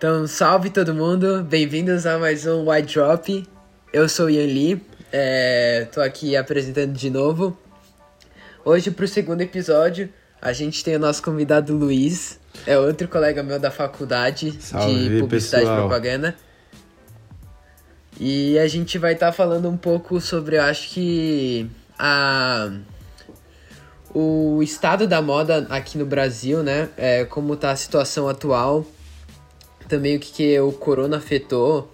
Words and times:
Então, 0.00 0.26
salve 0.26 0.70
todo 0.70 0.94
mundo, 0.94 1.44
bem-vindos 1.44 2.06
a 2.06 2.18
mais 2.18 2.46
um 2.46 2.70
White 2.70 2.94
Drop. 2.94 3.46
Eu 3.92 4.08
sou 4.08 4.28
o 4.28 4.30
Ian 4.30 4.46
Lee, 4.46 4.82
é, 5.12 5.86
tô 5.92 6.00
aqui 6.00 6.34
apresentando 6.34 6.94
de 6.94 7.10
novo. 7.10 7.54
Hoje, 8.64 8.90
pro 8.90 9.06
segundo 9.06 9.42
episódio, 9.42 10.08
a 10.40 10.54
gente 10.54 10.82
tem 10.82 10.96
o 10.96 10.98
nosso 10.98 11.22
convidado 11.22 11.76
Luiz, 11.76 12.40
é 12.66 12.78
outro 12.78 13.08
colega 13.08 13.42
meu 13.42 13.58
da 13.58 13.70
faculdade 13.70 14.56
Salve, 14.58 15.06
de 15.06 15.20
Publicidade 15.20 15.64
pessoal. 15.64 15.76
e 15.76 15.80
Propaganda. 15.82 16.34
E 18.18 18.58
a 18.58 18.66
gente 18.66 18.96
vai 18.96 19.12
estar 19.12 19.32
falando 19.32 19.68
um 19.68 19.76
pouco 19.76 20.18
sobre, 20.18 20.56
eu 20.56 20.62
acho 20.62 20.88
que, 20.88 21.70
a 21.98 22.70
o 24.14 24.62
estado 24.62 25.06
da 25.06 25.20
moda 25.20 25.66
aqui 25.68 25.98
no 25.98 26.06
Brasil, 26.06 26.62
né? 26.62 26.88
É, 26.96 27.26
como 27.26 27.54
tá 27.54 27.70
a 27.70 27.76
situação 27.76 28.30
atual, 28.30 28.86
também 29.90 30.16
o 30.16 30.20
que, 30.20 30.32
que 30.32 30.60
o 30.60 30.70
corona 30.70 31.16
afetou, 31.16 31.92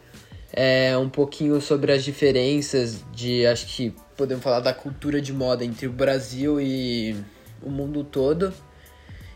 é, 0.53 0.97
um 0.99 1.09
pouquinho 1.09 1.61
sobre 1.61 1.91
as 1.93 2.05
diferenças 2.05 3.03
de, 3.13 3.47
acho 3.47 3.67
que 3.67 3.95
podemos 4.17 4.45
falar 4.45 4.61
da 4.61 4.75
cultura 4.75 5.21
de 5.21 5.33
moda 5.33 5.65
entre 5.65 5.87
o 5.87 5.93
Brasil 5.93 6.61
e 6.61 7.17
o 7.63 7.71
mundo 7.71 8.05
todo, 8.05 8.53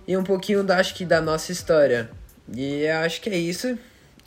e 0.07 0.17
um 0.17 0.23
pouquinho 0.23 0.63
da, 0.63 0.79
acho 0.79 0.95
que 0.95 1.05
da 1.05 1.21
nossa 1.21 1.51
história. 1.51 2.11
E 2.55 2.87
acho 2.87 3.21
que 3.21 3.31
é 3.31 3.37
isso. 3.37 3.79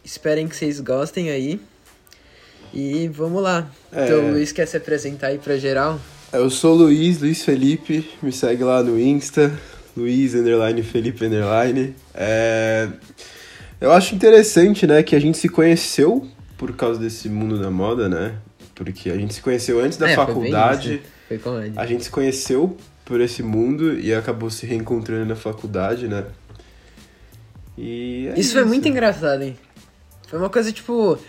Esperem 0.04 0.48
que 0.48 0.55
vocês 0.55 0.79
gostem 0.79 1.29
aí. 1.29 1.59
E 2.73 3.07
vamos 3.09 3.41
lá. 3.41 3.70
É. 3.91 4.05
Então 4.05 4.27
o 4.27 4.31
Luiz 4.31 4.52
quer 4.52 4.65
se 4.65 4.77
apresentar 4.77 5.27
aí 5.27 5.38
pra 5.38 5.57
geral? 5.57 5.99
Eu 6.31 6.49
sou 6.49 6.73
o 6.73 6.77
Luiz, 6.84 7.21
Luiz 7.21 7.43
Felipe, 7.43 8.09
me 8.21 8.31
segue 8.31 8.63
lá 8.63 8.81
no 8.81 8.99
Insta, 8.99 9.52
Luiz 9.95 10.34
Felipe 10.91 11.26
underline. 11.26 11.93
É... 12.15 12.90
Eu 13.83 13.91
acho 13.91 14.15
interessante, 14.15 14.87
né, 14.87 15.03
que 15.03 15.13
a 15.13 15.19
gente 15.19 15.37
se 15.37 15.49
conheceu 15.49 16.25
por 16.57 16.73
causa 16.73 16.97
desse 16.97 17.27
mundo 17.27 17.59
da 17.59 17.70
moda, 17.70 18.07
né? 18.07 18.35
Porque 18.73 19.09
a 19.09 19.17
gente 19.17 19.34
se 19.34 19.41
conheceu 19.41 19.81
antes 19.81 19.98
da 19.98 20.09
É, 20.09 20.15
foi 20.15 20.25
faculdade, 20.25 20.93
isso, 20.93 21.03
né? 21.29 21.37
Foi 21.37 21.73
a 21.75 21.85
gente 21.85 22.05
se 22.05 22.09
conheceu 22.09 22.77
por 23.03 23.20
esse 23.20 23.43
mundo 23.43 23.99
e 23.99 24.13
acabou 24.13 24.49
se 24.49 24.65
reencontrando 24.65 25.25
na 25.25 25.35
faculdade, 25.35 26.07
né? 26.07 26.23
E 27.77 28.29
é 28.34 28.40
Isso 28.40 28.53
foi 28.53 28.63
muito 28.63 28.87
engraçado, 28.87 29.41
hein? 29.43 29.57
Foi 30.29 30.40
uma 30.40 30.49
coisa 30.49 30.71
tipo. 30.71 31.20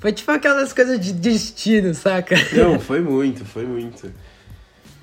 Foi 0.00 0.10
tipo 0.12 0.32
aquelas 0.32 0.72
coisas 0.72 0.98
de 0.98 1.12
destino, 1.12 1.94
saca? 1.94 2.34
Não, 2.54 2.76
foi 2.82 3.00
muito, 3.00 3.44
foi 3.44 3.66
muito. 3.66 4.12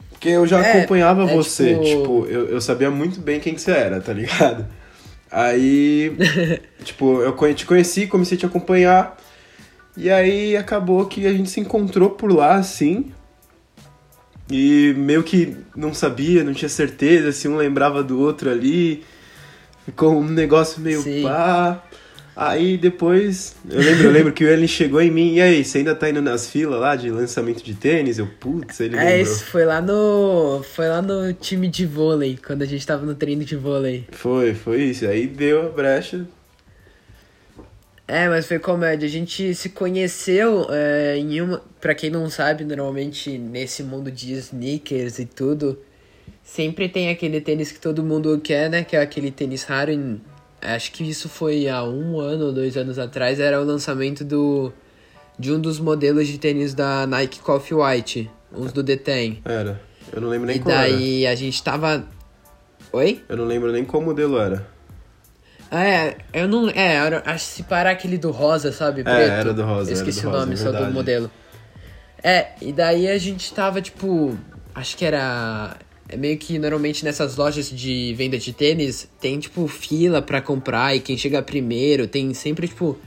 Porque 0.09 0.28
eu 0.28 0.45
já 0.45 0.61
É, 0.61 0.80
acompanhava 0.80 1.23
é 1.23 1.33
você, 1.33 1.70
tipo- 1.76 1.86
tipo, 1.86 2.26
eu, 2.28 2.50
eu 2.50 2.59
sabia 2.59 2.92
muito 2.92 3.22
bem 3.22 3.39
quem 3.39 3.55
que 3.55 3.61
você 3.61 3.72
era, 3.72 4.02
tá 4.02 4.11
ligado? 4.11 4.67
Aí, 5.32 6.16
tipo, 6.84 7.22
eu 7.22 7.56
te 7.56 7.66
conheci, 7.66 8.06
comecei 8.08 8.36
a 8.36 8.40
te 8.40 8.46
acompanhar, 8.46 9.18
e 9.96 10.10
aí 10.10 10.58
acabou 10.58 11.06
que 11.06 11.26
a 11.26 11.34
gente 11.34 11.50
se 11.50 11.60
encontrou 11.60 12.10
por 12.10 12.32
lá, 12.32 12.56
assim, 12.56 13.12
e 14.52 14.94
meio 14.98 15.23
que 15.23 15.56
não 15.76 15.94
sabia, 15.94 16.44
não 16.44 16.54
tinha 16.54 16.68
certeza 16.68 17.32
se 17.32 17.48
um 17.48 17.56
lembrava 17.56 18.04
do 18.04 18.20
outro 18.20 18.50
ali, 18.50 19.04
ficou 19.86 20.20
um 20.20 20.28
negócio 20.28 20.82
meio 20.82 21.02
Sim. 21.02 21.23
pá. 21.23 21.82
Aí 22.36 22.78
depois, 22.78 23.56
eu 23.70 23.80
lembro, 23.80 24.04
eu 24.06 24.12
lembro 24.12 24.32
que 24.34 24.44
ele 24.44 24.68
chegou 24.68 25.02
em 25.02 25.12
mim, 25.12 25.36
e 25.36 25.42
aí, 25.42 25.66
você 25.66 25.80
ainda 25.80 25.94
tá 25.94 26.10
indo 26.10 26.22
nas 26.22 26.50
filas 26.50 26.80
lá 26.80 26.96
de 26.96 27.10
lançamento 27.10 27.62
de 27.62 27.73
tênis? 27.73 28.18
Eu, 28.18 28.28
putz, 28.40 28.80
ele 28.80 28.96
É, 28.96 29.00
lembrou. 29.04 29.18
isso 29.22 29.44
foi 29.46 29.66
lá 29.66 29.82
no. 29.82 30.64
Foi 30.73 30.88
lá 30.88 31.02
no 31.02 31.34
time 31.34 31.68
de 31.68 31.86
vôlei, 31.86 32.40
quando 32.44 32.62
a 32.62 32.66
gente 32.66 32.88
tava 32.88 33.06
no 33.06 33.14
treino 33.16 33.44
de 33.44 33.56
vôlei. 33.58 34.06
Foi, 34.12 34.54
foi 34.54 34.82
isso. 34.84 35.06
Aí 35.06 35.28
deu 35.28 35.68
a 35.68 35.70
brecha. 35.70 36.26
É, 38.08 38.28
mas 38.28 38.45
foi 38.45 38.60
comédia. 38.60 39.08
A 39.08 39.12
gente 39.12 39.54
se 39.54 39.70
conheceu 39.70 40.68
é, 40.70 41.18
em 41.18 41.42
uma. 41.42 41.62
Pra 41.80 41.94
quem 41.94 42.10
não 42.10 42.30
sabe, 42.30 42.64
normalmente 42.64 43.38
nesse 43.38 43.84
mundo 43.84 44.10
de 44.12 44.34
sneakers 44.34 45.20
e 45.20 45.26
tudo, 45.26 45.80
sempre 46.44 46.88
tem 46.88 47.10
aquele 47.10 47.42
tênis 47.42 47.72
que 47.72 47.80
todo 47.80 48.04
mundo 48.04 48.39
quer, 48.44 48.70
né? 48.70 48.84
Que 48.84 48.95
é 48.95 49.02
aquele 49.02 49.32
tênis 49.32 49.64
raro. 49.64 49.92
Em, 49.92 50.22
acho 50.61 50.92
que 50.92 51.04
isso 51.08 51.27
foi 51.30 51.67
há 51.67 51.83
um 51.83 52.20
ano 52.20 52.45
ou 52.48 52.54
dois 52.54 52.76
anos 52.77 52.98
atrás. 52.99 53.39
Era 53.39 53.61
o 53.61 53.66
lançamento 53.66 54.23
do 54.23 54.72
de 55.38 55.52
um 55.52 55.60
dos 55.60 55.80
modelos 55.80 56.27
de 56.27 56.38
tênis 56.38 56.73
da 56.73 57.08
Nike 57.08 57.39
Coffee 57.39 57.76
White, 57.76 58.30
uns 58.55 58.72
do 58.72 58.83
Deten. 58.83 59.42
Era. 59.44 59.82
Eu 60.14 60.22
não 60.22 60.30
lembro 60.30 60.48
nem 60.48 60.58
E 60.58 60.60
qual 60.60 60.76
era. 60.76 60.92
daí 60.92 61.26
a 61.27 61.36
gente 61.36 61.61
tava. 61.64 62.05
Oi? 62.94 63.23
Eu 63.27 63.38
não 63.38 63.45
lembro 63.45 63.72
nem 63.72 63.83
qual 63.86 64.02
modelo 64.04 64.38
era. 64.39 64.67
É, 65.72 66.17
eu 66.33 66.48
não. 66.48 66.70
É, 66.70 66.95
era, 66.95 67.23
acho 67.26 67.45
se 67.45 67.64
parar 67.64 67.92
aquele 67.92 68.17
do 68.17 68.30
rosa, 68.32 68.72
sabe? 68.73 69.04
Preto. 69.04 69.17
era 69.17 69.54
do 69.54 69.64
rosa, 69.64 69.89
Eu 69.89 69.93
esqueci 69.93 70.22
do 70.22 70.28
o 70.28 70.32
rosa, 70.32 70.42
nome 70.42 70.54
é 70.54 70.58
só 70.58 70.72
do 70.72 70.92
modelo. 70.92 71.32
É, 72.22 72.49
e 72.61 72.73
daí 72.73 73.08
a 73.08 73.17
gente 73.17 73.54
tava, 73.54 73.82
tipo. 73.82 74.38
Acho 74.76 74.98
que 74.98 75.05
era. 75.05 75.76
É 76.11 76.17
meio 76.17 76.38
que 76.38 76.60
normalmente 76.60 77.05
nessas 77.05 77.38
lojas 77.38 77.70
de 77.70 78.14
venda 78.16 78.38
de 78.38 78.52
tênis 78.52 79.08
tem, 79.20 79.39
tipo, 79.39 79.66
fila 79.67 80.22
pra 80.22 80.42
comprar 80.42 80.94
e 80.94 80.99
quem 80.99 81.17
chega 81.17 81.42
primeiro 81.42 82.05
tem 82.05 82.33
sempre, 82.33 82.67
tipo, 82.67 82.98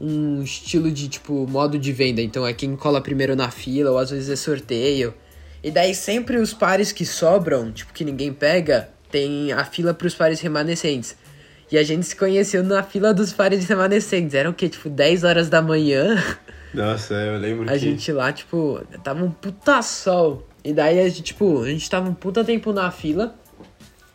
um 0.00 0.42
estilo 0.42 0.90
de, 0.90 1.08
tipo, 1.08 1.44
modo 1.48 1.76
de 1.76 1.92
venda. 1.92 2.22
Então 2.22 2.46
é 2.46 2.52
quem 2.52 2.76
cola 2.76 3.00
primeiro 3.00 3.34
na 3.34 3.50
fila 3.50 3.90
ou 3.90 3.98
às 3.98 4.10
vezes 4.10 4.30
é 4.30 4.36
sorteio. 4.36 5.12
E 5.60 5.72
daí 5.72 5.92
sempre 5.92 6.36
os 6.36 6.54
pares 6.54 6.92
que 6.92 7.04
sobram, 7.04 7.72
tipo, 7.72 7.92
que 7.92 8.04
ninguém 8.04 8.32
pega, 8.32 8.90
tem 9.10 9.52
a 9.52 9.64
fila 9.64 9.92
pros 9.92 10.14
pares 10.14 10.40
remanescentes. 10.40 11.16
E 11.70 11.76
a 11.76 11.82
gente 11.82 12.06
se 12.06 12.14
conheceu 12.14 12.62
na 12.62 12.80
fila 12.84 13.12
dos 13.12 13.32
pares 13.32 13.66
remanescentes. 13.66 14.34
Eram 14.34 14.52
o 14.52 14.54
quê? 14.54 14.68
Tipo, 14.68 14.88
10 14.88 15.24
horas 15.24 15.48
da 15.48 15.60
manhã. 15.60 16.22
Nossa, 16.72 17.14
eu 17.14 17.38
lembro 17.38 17.68
A 17.68 17.72
que... 17.72 17.78
gente 17.78 18.12
lá, 18.12 18.32
tipo, 18.32 18.80
tava 19.02 19.24
um 19.24 19.30
puta 19.30 19.82
sol. 19.82 20.46
E 20.66 20.72
daí 20.72 20.98
a 20.98 21.08
gente, 21.08 21.22
tipo, 21.22 21.62
a 21.62 21.68
gente 21.68 21.88
tava 21.88 22.08
um 22.08 22.14
puta 22.14 22.42
tempo 22.42 22.72
na 22.72 22.90
fila. 22.90 23.36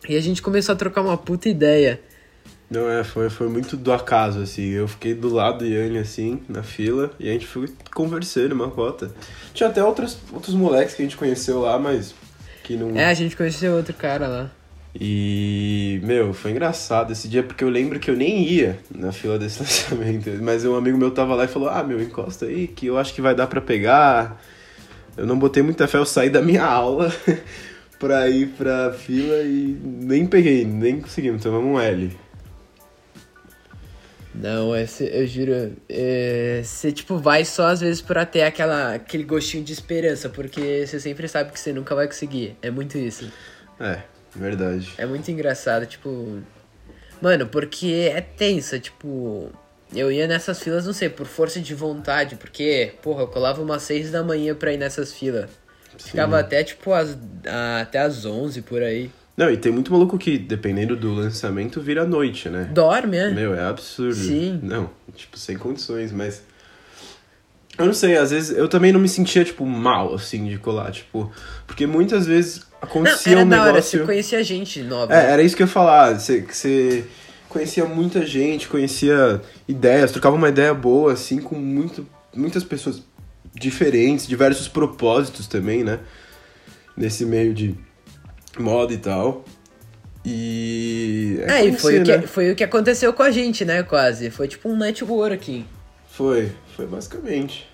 E 0.06 0.14
a 0.14 0.20
gente 0.20 0.42
começou 0.42 0.74
a 0.74 0.76
trocar 0.76 1.00
uma 1.00 1.16
puta 1.16 1.48
ideia. 1.48 1.98
Não, 2.68 2.90
é, 2.90 3.02
foi, 3.02 3.30
foi 3.30 3.48
muito 3.48 3.74
do 3.74 3.90
acaso, 3.90 4.40
assim. 4.40 4.68
Eu 4.68 4.86
fiquei 4.86 5.14
do 5.14 5.32
lado 5.32 5.60
do 5.60 5.66
Yanni, 5.66 5.96
assim, 5.96 6.42
na 6.50 6.62
fila, 6.62 7.10
e 7.18 7.30
a 7.30 7.32
gente 7.32 7.46
foi 7.46 7.70
conversando 7.94 8.52
uma 8.52 8.70
cota. 8.70 9.10
Tinha 9.54 9.70
até 9.70 9.82
outros, 9.82 10.18
outros 10.30 10.54
moleques 10.54 10.94
que 10.94 11.00
a 11.00 11.04
gente 11.06 11.16
conheceu 11.16 11.60
lá, 11.60 11.78
mas 11.78 12.14
que 12.62 12.76
não... 12.76 12.94
É, 12.98 13.06
a 13.06 13.14
gente 13.14 13.34
conheceu 13.34 13.74
outro 13.74 13.94
cara 13.94 14.28
lá. 14.28 14.50
E, 14.94 16.00
meu, 16.02 16.34
foi 16.34 16.50
engraçado 16.50 17.12
esse 17.12 17.28
dia, 17.28 17.42
porque 17.42 17.64
eu 17.64 17.70
lembro 17.70 17.98
que 17.98 18.10
eu 18.10 18.16
nem 18.16 18.46
ia 18.46 18.78
na 18.94 19.10
fila 19.10 19.38
desse 19.38 19.60
lançamento. 19.64 20.30
Mas 20.42 20.66
um 20.66 20.74
amigo 20.74 20.98
meu 20.98 21.10
tava 21.10 21.34
lá 21.34 21.44
e 21.44 21.48
falou: 21.48 21.70
Ah, 21.70 21.82
meu, 21.82 22.02
encosta 22.02 22.44
aí, 22.44 22.68
que 22.68 22.88
eu 22.88 22.98
acho 22.98 23.14
que 23.14 23.22
vai 23.22 23.34
dar 23.34 23.46
pra 23.46 23.60
pegar. 23.62 24.38
Eu 25.16 25.26
não 25.26 25.38
botei 25.38 25.62
muita 25.62 25.86
fé, 25.86 25.98
eu 25.98 26.06
saí 26.06 26.30
da 26.30 26.40
minha 26.42 26.64
aula 26.64 27.12
pra 27.98 28.28
ir 28.28 28.48
pra 28.48 28.92
fila 28.92 29.42
e 29.42 29.76
nem 29.84 30.26
peguei, 30.26 30.64
nem 30.64 31.00
conseguimos, 31.00 31.42
tomamos 31.42 31.68
um 31.76 31.80
L. 31.80 32.16
Não, 34.34 34.74
esse, 34.74 35.04
eu 35.04 35.26
juro. 35.26 35.72
é, 35.88 36.62
Você, 36.64 36.90
tipo, 36.90 37.18
vai 37.18 37.44
só 37.44 37.66
às 37.66 37.80
vezes 37.80 38.00
pra 38.00 38.24
ter 38.24 38.42
aquela, 38.42 38.94
aquele 38.94 39.24
gostinho 39.24 39.62
de 39.62 39.72
esperança, 39.74 40.28
porque 40.28 40.86
você 40.86 40.98
sempre 40.98 41.28
sabe 41.28 41.52
que 41.52 41.60
você 41.60 41.72
nunca 41.72 41.94
vai 41.94 42.06
conseguir. 42.06 42.56
É 42.62 42.70
muito 42.70 42.96
isso. 42.96 43.30
É, 43.78 44.00
verdade. 44.34 44.90
É 44.96 45.04
muito 45.04 45.30
engraçado, 45.30 45.84
tipo. 45.84 46.38
Mano, 47.20 47.46
porque 47.46 48.10
é 48.12 48.22
tensa, 48.22 48.80
tipo. 48.80 49.52
Eu 49.94 50.10
ia 50.10 50.26
nessas 50.26 50.58
filas, 50.62 50.86
não 50.86 50.92
sei, 50.92 51.08
por 51.08 51.26
força 51.26 51.60
de 51.60 51.74
vontade, 51.74 52.36
porque, 52.36 52.92
porra, 53.02 53.22
eu 53.22 53.26
colava 53.28 53.60
umas 53.60 53.82
6 53.82 54.10
da 54.10 54.22
manhã 54.22 54.54
pra 54.54 54.72
ir 54.72 54.76
nessas 54.78 55.12
filas. 55.12 55.50
Ficava 55.98 56.38
até, 56.38 56.64
tipo, 56.64 56.92
as, 56.92 57.16
a- 57.46 57.80
até 57.82 57.98
as 57.98 58.24
11 58.24 58.62
por 58.62 58.82
aí. 58.82 59.10
Não, 59.36 59.50
e 59.50 59.56
tem 59.56 59.70
muito 59.72 59.92
maluco 59.92 60.16
que, 60.18 60.38
dependendo 60.38 60.96
do 60.96 61.12
lançamento, 61.14 61.80
vira 61.80 62.04
noite, 62.06 62.48
né? 62.48 62.68
Dorme, 62.72 63.16
é? 63.16 63.30
Meu, 63.30 63.54
é 63.54 63.62
absurdo. 63.64 64.14
Sim. 64.14 64.58
Não, 64.62 64.90
tipo, 65.14 65.38
sem 65.38 65.56
condições, 65.58 66.10
mas. 66.12 66.42
Eu 67.78 67.86
não 67.86 67.94
sei, 67.94 68.16
às 68.18 68.30
vezes 68.30 68.56
eu 68.56 68.68
também 68.68 68.92
não 68.92 69.00
me 69.00 69.08
sentia, 69.08 69.44
tipo, 69.44 69.64
mal, 69.64 70.14
assim, 70.14 70.46
de 70.46 70.58
colar, 70.58 70.90
tipo. 70.92 71.32
Porque 71.66 71.86
muitas 71.86 72.26
vezes 72.26 72.58
Não, 72.58 72.66
acontecia 72.82 73.32
era 73.32 73.44
um 73.44 73.48
da 73.48 73.60
hora, 73.62 73.72
negócio. 73.72 74.00
você 74.00 74.04
conhecia 74.06 74.44
gente 74.44 74.82
nova. 74.82 75.14
É, 75.14 75.30
era 75.32 75.42
isso 75.42 75.56
que 75.56 75.62
eu 75.62 75.66
ia 75.66 75.72
falar. 75.72 76.18
Você, 76.18 76.42
você 76.42 77.04
conhecia 77.52 77.84
muita 77.84 78.24
gente, 78.24 78.66
conhecia 78.66 79.42
ideias, 79.68 80.10
trocava 80.10 80.34
uma 80.34 80.48
ideia 80.48 80.72
boa, 80.72 81.12
assim, 81.12 81.38
com 81.38 81.54
muito, 81.54 82.06
muitas 82.34 82.64
pessoas 82.64 83.02
diferentes, 83.54 84.26
diversos 84.26 84.68
propósitos 84.68 85.46
também, 85.46 85.84
né? 85.84 86.00
Nesse 86.96 87.26
meio 87.26 87.52
de 87.52 87.74
moda 88.58 88.94
e 88.94 88.96
tal. 88.96 89.44
E. 90.24 91.38
É, 91.42 91.66
e 91.66 91.72
foi, 91.76 92.00
o 92.00 92.04
que, 92.04 92.16
né? 92.16 92.26
foi 92.26 92.52
o 92.52 92.56
que 92.56 92.64
aconteceu 92.64 93.12
com 93.12 93.22
a 93.22 93.30
gente, 93.30 93.64
né, 93.64 93.82
quase. 93.82 94.30
Foi 94.30 94.48
tipo 94.48 94.70
um 94.70 94.76
networking. 94.76 95.66
Foi, 96.08 96.52
foi 96.74 96.86
basicamente. 96.86 97.68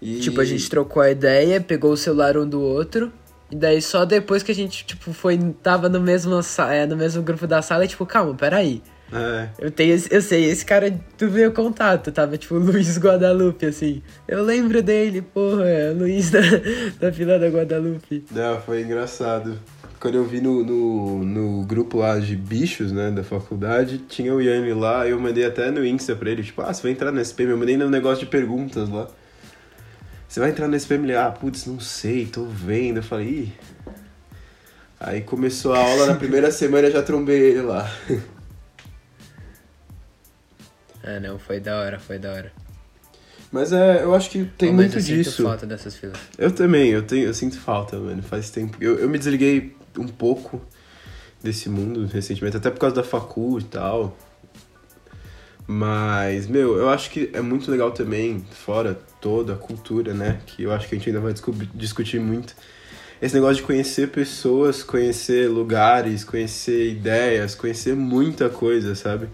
E... 0.00 0.18
Tipo, 0.18 0.40
a 0.40 0.44
gente 0.44 0.68
trocou 0.68 1.00
a 1.00 1.10
ideia, 1.10 1.60
pegou 1.60 1.92
o 1.92 1.96
celular 1.96 2.36
um 2.36 2.48
do 2.48 2.60
outro. 2.60 3.12
E 3.52 3.54
daí 3.54 3.82
só 3.82 4.06
depois 4.06 4.42
que 4.42 4.50
a 4.50 4.54
gente, 4.54 4.84
tipo, 4.86 5.12
foi. 5.12 5.38
Tava 5.62 5.86
no 5.88 6.00
mesmo, 6.00 6.40
é, 6.70 6.86
no 6.86 6.96
mesmo 6.96 7.22
grupo 7.22 7.46
da 7.46 7.60
sala, 7.60 7.84
e 7.84 7.88
tipo, 7.88 8.06
calma, 8.06 8.34
peraí. 8.34 8.82
É. 9.12 9.48
Eu 9.58 9.70
tenho, 9.70 9.92
esse- 9.94 10.08
eu 10.10 10.22
sei, 10.22 10.46
esse 10.46 10.64
cara 10.64 10.90
do 11.18 11.30
meu 11.30 11.52
contato, 11.52 12.10
tava 12.10 12.38
tipo 12.38 12.54
Luiz 12.58 12.96
Guadalupe, 12.98 13.66
assim. 13.66 14.00
Eu 14.26 14.42
lembro 14.42 14.82
dele, 14.82 15.20
porra, 15.20 15.68
é 15.68 15.90
Luiz 15.92 16.30
da, 16.30 16.40
da 16.98 17.12
fila 17.12 17.38
da 17.38 17.48
Guadalupe. 17.48 18.24
Não, 18.30 18.58
foi 18.62 18.80
engraçado. 18.80 19.58
Quando 20.00 20.14
eu 20.14 20.24
vi 20.24 20.40
no, 20.40 20.64
no, 20.64 21.22
no 21.22 21.62
grupo 21.66 21.98
lá 21.98 22.18
de 22.18 22.34
bichos, 22.34 22.90
né, 22.90 23.10
da 23.10 23.22
faculdade, 23.22 23.98
tinha 23.98 24.34
o 24.34 24.40
Yanni 24.40 24.72
lá, 24.72 25.06
eu 25.06 25.20
mandei 25.20 25.44
até 25.44 25.70
no 25.70 25.84
Insta 25.86 26.16
pra 26.16 26.30
ele, 26.30 26.42
tipo, 26.42 26.62
ah, 26.62 26.72
você 26.72 26.82
vai 26.82 26.92
entrar 26.92 27.12
no 27.12 27.20
SPM? 27.20 27.50
Eu 27.52 27.58
mandei 27.58 27.76
no 27.76 27.88
negócio 27.90 28.24
de 28.24 28.26
perguntas 28.30 28.88
lá. 28.88 29.06
Você 30.32 30.40
vai 30.40 30.48
entrar 30.48 30.66
no 30.66 30.74
SPM? 30.74 31.12
Ah, 31.12 31.30
putz, 31.30 31.66
não 31.66 31.78
sei, 31.78 32.24
tô 32.24 32.46
vendo. 32.46 32.96
Eu 32.96 33.02
falei, 33.02 33.28
ih. 33.28 33.52
Aí 34.98 35.20
começou 35.20 35.74
a 35.74 35.78
aula, 35.78 36.06
na 36.06 36.14
primeira 36.14 36.48
semana 36.50 36.88
eu 36.88 36.90
já 36.92 37.02
trombei 37.02 37.50
ele 37.50 37.60
lá. 37.60 37.86
Ah, 41.04 41.20
não, 41.20 41.38
foi 41.38 41.60
da 41.60 41.78
hora, 41.78 42.00
foi 42.00 42.18
da 42.18 42.32
hora. 42.32 42.50
Mas 43.52 43.74
é, 43.74 44.02
eu 44.02 44.14
acho 44.14 44.30
que 44.30 44.46
tem 44.56 44.70
mas 44.70 44.76
muito 44.76 44.96
eu 44.96 45.02
sinto 45.02 45.16
disso. 45.16 45.42
falta 45.42 45.66
dessas 45.66 45.98
filas. 45.98 46.18
Eu 46.38 46.50
também, 46.50 46.88
eu, 46.88 47.02
tenho, 47.02 47.26
eu 47.26 47.34
sinto 47.34 47.60
falta, 47.60 47.98
mano. 47.98 48.22
Faz 48.22 48.48
tempo. 48.48 48.78
Eu, 48.80 49.00
eu 49.00 49.10
me 49.10 49.18
desliguei 49.18 49.76
um 49.98 50.08
pouco 50.08 50.62
desse 51.42 51.68
mundo 51.68 52.06
recentemente, 52.06 52.56
até 52.56 52.70
por 52.70 52.80
causa 52.80 52.96
da 52.96 53.04
facu 53.04 53.58
e 53.60 53.64
tal. 53.64 54.16
Mas, 55.66 56.46
meu, 56.46 56.78
eu 56.78 56.88
acho 56.88 57.10
que 57.10 57.28
é 57.34 57.42
muito 57.42 57.70
legal 57.70 57.90
também, 57.90 58.42
fora 58.50 58.98
toda 59.22 59.54
a 59.54 59.56
cultura, 59.56 60.12
né? 60.12 60.40
Que 60.44 60.64
eu 60.64 60.72
acho 60.72 60.86
que 60.88 60.94
a 60.94 60.98
gente 60.98 61.08
ainda 61.08 61.20
vai 61.20 61.32
discutir 61.72 62.20
muito. 62.20 62.54
Esse 63.22 63.34
negócio 63.36 63.56
de 63.56 63.62
conhecer 63.62 64.08
pessoas, 64.08 64.82
conhecer 64.82 65.48
lugares, 65.48 66.24
conhecer 66.24 66.90
ideias, 66.90 67.54
conhecer 67.54 67.94
muita 67.94 68.50
coisa, 68.50 68.96
sabe? 68.96 69.28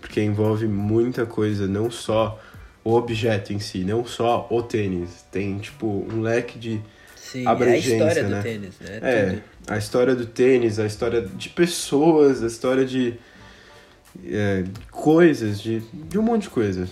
Porque 0.00 0.22
envolve 0.22 0.68
muita 0.68 1.26
coisa, 1.26 1.66
não 1.66 1.90
só 1.90 2.40
o 2.84 2.94
objeto 2.94 3.52
em 3.52 3.58
si, 3.58 3.84
não 3.84 4.06
só 4.06 4.46
o 4.48 4.62
tênis. 4.62 5.24
Tem, 5.30 5.58
tipo, 5.58 5.86
um 5.86 6.20
leque 6.20 6.56
de 6.56 6.80
Sim, 7.16 7.44
é 7.44 7.48
a 7.48 7.50
Abrangência, 7.50 7.94
história 7.94 8.22
né? 8.28 8.36
do 8.36 8.42
tênis, 8.42 8.74
né? 8.80 8.98
é, 9.02 9.26
Tudo. 9.26 9.42
a 9.66 9.78
história 9.78 10.14
do 10.14 10.26
tênis, 10.26 10.78
a 10.78 10.86
história 10.86 11.22
de 11.22 11.48
pessoas, 11.48 12.44
a 12.44 12.46
história 12.46 12.84
de 12.84 13.14
é, 14.24 14.64
coisas, 14.90 15.60
de, 15.60 15.80
de 15.80 16.16
um 16.16 16.22
monte 16.22 16.42
de 16.42 16.50
coisa. 16.50 16.88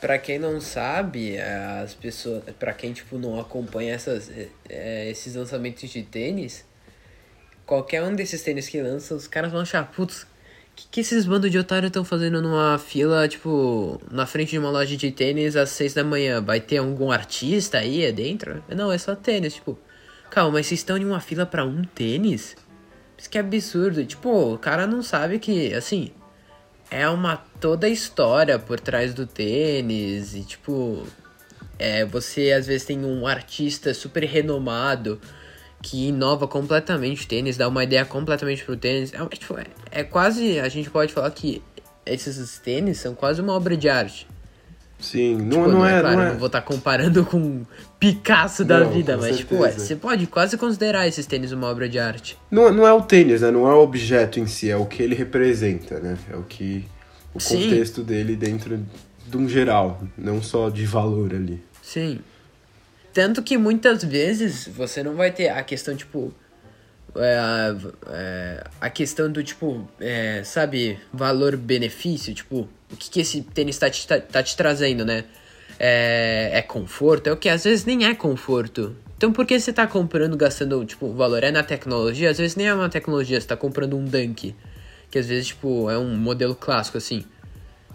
Pra 0.00 0.18
quem 0.18 0.38
não 0.38 0.60
sabe, 0.60 1.38
as 1.38 1.94
pessoas. 1.94 2.44
Pra 2.58 2.72
quem 2.72 2.92
tipo, 2.92 3.18
não 3.18 3.38
acompanha 3.40 3.94
essas, 3.94 4.30
eh, 4.68 5.10
esses 5.10 5.34
lançamentos 5.34 5.90
de 5.90 6.02
tênis, 6.02 6.64
qualquer 7.66 8.02
um 8.02 8.14
desses 8.14 8.42
tênis 8.42 8.68
que 8.68 8.80
lança, 8.80 9.14
os 9.14 9.26
caras 9.26 9.50
vão 9.50 9.60
achar, 9.62 9.90
putz, 9.90 10.26
que, 10.78 10.86
que 10.88 11.00
esses 11.00 11.26
bandos 11.26 11.50
de 11.50 11.58
otário 11.58 11.88
estão 11.88 12.04
fazendo 12.04 12.40
numa 12.40 12.78
fila, 12.78 13.26
tipo, 13.26 14.00
na 14.10 14.24
frente 14.26 14.50
de 14.50 14.58
uma 14.58 14.70
loja 14.70 14.96
de 14.96 15.10
tênis 15.10 15.56
às 15.56 15.70
seis 15.70 15.92
da 15.94 16.04
manhã? 16.04 16.40
Vai 16.40 16.60
ter 16.60 16.78
algum 16.78 17.10
artista 17.10 17.78
aí 17.78 18.04
é 18.04 18.12
dentro? 18.12 18.62
Não, 18.68 18.92
é 18.92 18.98
só 18.98 19.16
tênis, 19.16 19.54
tipo. 19.54 19.76
Calma, 20.30 20.52
mas 20.52 20.66
vocês 20.66 20.80
estão 20.80 20.96
em 20.96 21.04
uma 21.04 21.20
fila 21.20 21.44
pra 21.44 21.64
um 21.64 21.82
tênis? 21.82 22.54
Isso 23.16 23.28
que 23.28 23.36
é 23.38 23.40
absurdo. 23.40 24.04
Tipo, 24.04 24.54
o 24.54 24.58
cara 24.58 24.86
não 24.86 25.02
sabe 25.02 25.38
que, 25.40 25.74
assim, 25.74 26.12
é 26.90 27.08
uma 27.08 27.36
toda 27.60 27.88
história 27.88 28.58
por 28.58 28.80
trás 28.80 29.12
do 29.14 29.26
tênis 29.26 30.34
e 30.34 30.42
tipo 30.42 31.06
é 31.78 32.04
você 32.04 32.52
às 32.52 32.66
vezes 32.66 32.86
tem 32.86 33.04
um 33.04 33.26
artista 33.26 33.92
super 33.94 34.24
renomado 34.24 35.20
que 35.82 36.08
inova 36.08 36.48
completamente 36.48 37.24
o 37.24 37.28
tênis, 37.28 37.56
dá 37.56 37.68
uma 37.68 37.84
ideia 37.84 38.04
completamente 38.04 38.64
pro 38.64 38.76
tênis. 38.76 39.12
É, 39.12 39.24
tipo, 39.26 39.58
é, 39.58 39.66
é 39.90 40.04
quase, 40.04 40.58
a 40.58 40.68
gente 40.68 40.90
pode 40.90 41.12
falar 41.12 41.30
que 41.30 41.62
esses 42.04 42.58
tênis 42.58 42.98
são 42.98 43.14
quase 43.14 43.40
uma 43.40 43.52
obra 43.52 43.76
de 43.76 43.88
arte. 43.88 44.26
Sim, 45.00 45.36
não, 45.36 45.64
Tipo, 45.64 45.68
não, 45.68 45.86
é, 45.86 46.00
claro, 46.00 46.16
não 46.16 46.22
é. 46.24 46.28
não 46.30 46.38
vou 46.38 46.46
estar 46.48 46.60
comparando 46.62 47.24
com 47.24 47.62
Picasso 48.00 48.64
da 48.64 48.80
Não, 48.80 48.90
vida, 48.90 49.16
mas 49.16 49.36
tipo, 49.38 49.54
é, 49.56 49.68
certeza. 49.68 49.86
você 49.86 49.96
pode 49.96 50.26
quase 50.26 50.56
considerar 50.56 51.06
esses 51.06 51.24
tênis 51.24 51.52
uma 51.52 51.68
obra 51.68 51.88
de 51.88 51.98
arte. 51.98 52.36
Não, 52.50 52.72
não 52.72 52.86
é 52.86 52.92
o 52.92 53.00
tênis, 53.02 53.40
né? 53.42 53.50
Não 53.50 53.68
é 53.68 53.74
o 53.74 53.78
objeto 53.80 54.40
em 54.40 54.46
si, 54.46 54.68
é 54.70 54.76
o 54.76 54.86
que 54.86 55.02
ele 55.02 55.14
representa, 55.14 56.00
né? 56.00 56.18
É 56.30 56.36
o 56.36 56.42
que. 56.42 56.84
O 57.32 57.38
Sim. 57.40 57.62
contexto 57.70 58.02
dele 58.02 58.34
dentro 58.34 58.80
de 59.26 59.36
um 59.36 59.48
geral, 59.48 60.02
não 60.16 60.42
só 60.42 60.68
de 60.68 60.84
valor 60.84 61.32
ali. 61.32 61.62
Sim. 61.82 62.18
Tanto 63.12 63.42
que 63.42 63.56
muitas 63.56 64.02
vezes 64.02 64.68
você 64.68 65.02
não 65.02 65.14
vai 65.14 65.30
ter 65.30 65.48
a 65.48 65.62
questão, 65.62 65.94
tipo. 65.94 66.32
É, 67.16 67.38
a- 67.38 67.76
é, 68.10 68.64
a 68.80 68.90
questão 68.90 69.30
do, 69.30 69.42
tipo, 69.42 69.88
é, 70.00 70.42
sabe, 70.44 70.98
valor-benefício, 71.12 72.34
tipo, 72.34 72.68
o 72.92 72.96
que, 72.96 73.10
que 73.10 73.20
esse 73.20 73.42
tênis 73.42 73.78
tá 73.78 73.88
te, 73.90 74.06
tá, 74.06 74.20
tá 74.20 74.42
te 74.42 74.56
trazendo, 74.56 75.04
né? 75.04 75.24
É, 75.78 76.50
é 76.54 76.62
conforto? 76.62 77.28
É 77.28 77.32
o 77.32 77.36
que 77.36 77.48
às 77.48 77.64
vezes 77.64 77.84
nem 77.84 78.04
é 78.06 78.14
conforto. 78.14 78.96
Então 79.16 79.32
por 79.32 79.46
que 79.46 79.58
você 79.58 79.72
tá 79.72 79.86
comprando, 79.86 80.36
gastando, 80.36 80.84
tipo, 80.84 81.06
o 81.06 81.14
valor 81.14 81.42
é 81.44 81.50
na 81.50 81.62
tecnologia? 81.62 82.30
Às 82.30 82.38
vezes 82.38 82.56
nem 82.56 82.66
é 82.68 82.74
uma 82.74 82.88
tecnologia, 82.88 83.40
você 83.40 83.46
tá 83.46 83.56
comprando 83.56 83.96
um 83.96 84.04
Dunk. 84.04 84.54
Que 85.10 85.18
às 85.18 85.26
vezes, 85.26 85.48
tipo, 85.48 85.88
é 85.90 85.96
um 85.98 86.16
modelo 86.16 86.54
clássico, 86.54 86.98
assim. 86.98 87.24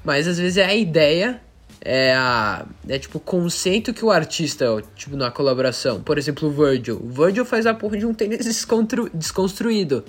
Mas 0.04 0.28
às 0.28 0.38
vezes 0.38 0.58
é 0.58 0.66
a 0.66 0.74
ideia, 0.76 1.40
é 1.84 2.16
a. 2.16 2.66
É 2.88 2.98
tipo 2.98 3.18
o 3.18 3.22
conceito 3.22 3.94
que 3.94 4.04
o 4.06 4.10
artista, 4.10 4.66
tipo, 4.96 5.16
na 5.18 5.30
colaboração. 5.30 6.02
Por 6.02 6.18
exemplo, 6.18 6.48
o 6.48 6.52
Virgil. 6.52 7.00
O 7.04 7.10
Virgil 7.10 7.44
faz 7.46 7.66
a 7.66 7.74
porra 7.74 7.98
de 7.98 8.06
um 8.06 8.14
tênis 8.14 8.46
descontru- 8.46 9.10
desconstruído. 9.14 10.04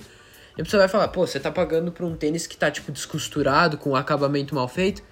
E 0.57 0.61
a 0.61 0.63
pessoa 0.63 0.79
vai 0.81 0.87
falar, 0.87 1.09
pô, 1.09 1.27
você 1.27 1.39
tá 1.39 1.51
pagando 1.51 1.91
por 1.91 2.05
um 2.05 2.15
tênis 2.15 2.47
que 2.47 2.55
tá, 2.55 2.71
tipo, 2.71 2.91
descosturado, 2.91 3.77
com 3.77 3.89
um 3.91 3.95
acabamento 3.95 4.55
mal 4.55 4.67
feito? 4.69 5.03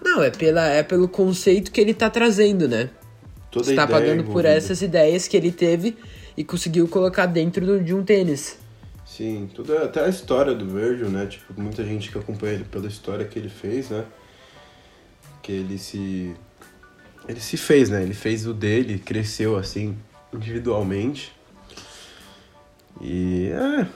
Não, 0.00 0.22
é, 0.22 0.30
pela, 0.30 0.66
é 0.68 0.82
pelo 0.82 1.08
conceito 1.08 1.72
que 1.72 1.80
ele 1.80 1.92
tá 1.92 2.08
trazendo, 2.08 2.68
né? 2.68 2.90
Toda 3.50 3.64
Você 3.64 3.74
tá 3.74 3.86
pagando 3.86 4.22
por 4.24 4.44
essas 4.44 4.82
ideias 4.82 5.26
que 5.26 5.36
ele 5.36 5.50
teve 5.50 5.96
e 6.36 6.44
conseguiu 6.44 6.86
colocar 6.86 7.26
dentro 7.26 7.64
do- 7.66 7.82
de 7.82 7.94
um 7.94 8.04
tênis. 8.04 8.58
Sim, 9.04 9.48
toda, 9.54 9.84
até 9.84 10.04
a 10.04 10.08
história 10.08 10.54
do 10.54 10.66
Virgil, 10.68 11.08
né? 11.08 11.26
Tipo, 11.26 11.58
muita 11.60 11.82
gente 11.84 12.10
que 12.12 12.18
acompanha 12.18 12.54
ele 12.54 12.64
pela 12.64 12.86
história 12.86 13.24
que 13.24 13.38
ele 13.38 13.48
fez, 13.48 13.88
né? 13.90 14.04
Que 15.46 15.52
ele 15.52 15.78
se. 15.78 16.34
Ele 17.28 17.38
se 17.38 17.56
fez, 17.56 17.88
né? 17.88 18.02
Ele 18.02 18.14
fez 18.14 18.48
o 18.48 18.52
dele, 18.52 18.98
cresceu 18.98 19.56
assim, 19.56 19.96
individualmente. 20.34 21.32
E 23.00 23.50
é. 23.52 23.86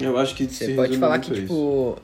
Eu 0.00 0.18
acho 0.18 0.34
que 0.34 0.44
Você 0.48 0.74
pode 0.74 0.98
falar 0.98 1.20
que, 1.20 1.32
isso. 1.32 1.42
tipo. 1.42 2.02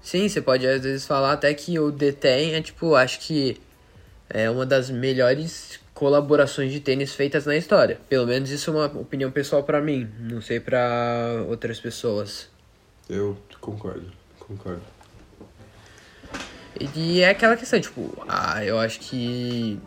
Sim, 0.00 0.28
você 0.28 0.40
pode 0.40 0.64
às 0.64 0.80
vezes 0.84 1.04
falar 1.04 1.32
até 1.32 1.52
que 1.54 1.76
o 1.76 1.90
Detém 1.90 2.54
é, 2.54 2.62
tipo, 2.62 2.94
acho 2.94 3.18
que 3.18 3.60
é 4.30 4.48
uma 4.48 4.64
das 4.64 4.88
melhores 4.88 5.80
colaborações 5.92 6.70
de 6.70 6.78
tênis 6.78 7.12
feitas 7.12 7.46
na 7.46 7.56
história. 7.56 7.98
Pelo 8.08 8.28
menos 8.28 8.48
isso 8.48 8.70
é 8.70 8.72
uma 8.72 8.86
opinião 8.86 9.32
pessoal 9.32 9.64
pra 9.64 9.80
mim. 9.80 10.08
Não 10.20 10.40
sei 10.40 10.60
pra 10.60 11.44
outras 11.48 11.80
pessoas. 11.80 12.48
Eu 13.08 13.36
concordo, 13.60 14.12
concordo. 14.38 14.95
E 16.94 17.20
é 17.20 17.30
aquela 17.30 17.56
questão, 17.56 17.80
tipo, 17.80 18.24
ah, 18.28 18.64
eu 18.64 18.78
acho 18.78 19.00
que. 19.00 19.80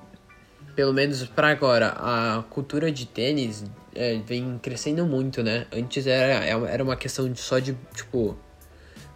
Pelo 0.75 0.93
menos 0.93 1.25
pra 1.25 1.50
agora, 1.50 1.89
a 1.98 2.43
cultura 2.50 2.89
de 2.91 3.05
tênis 3.05 3.65
é, 3.93 4.17
vem 4.25 4.58
crescendo 4.62 5.05
muito, 5.05 5.43
né? 5.43 5.67
Antes 5.74 6.08
era, 6.08 6.46
era 6.46 6.84
uma 6.84 6.96
questão 6.96 7.29
de, 7.29 7.39
só 7.39 7.60
de, 7.60 7.75
tipo, 7.93 8.38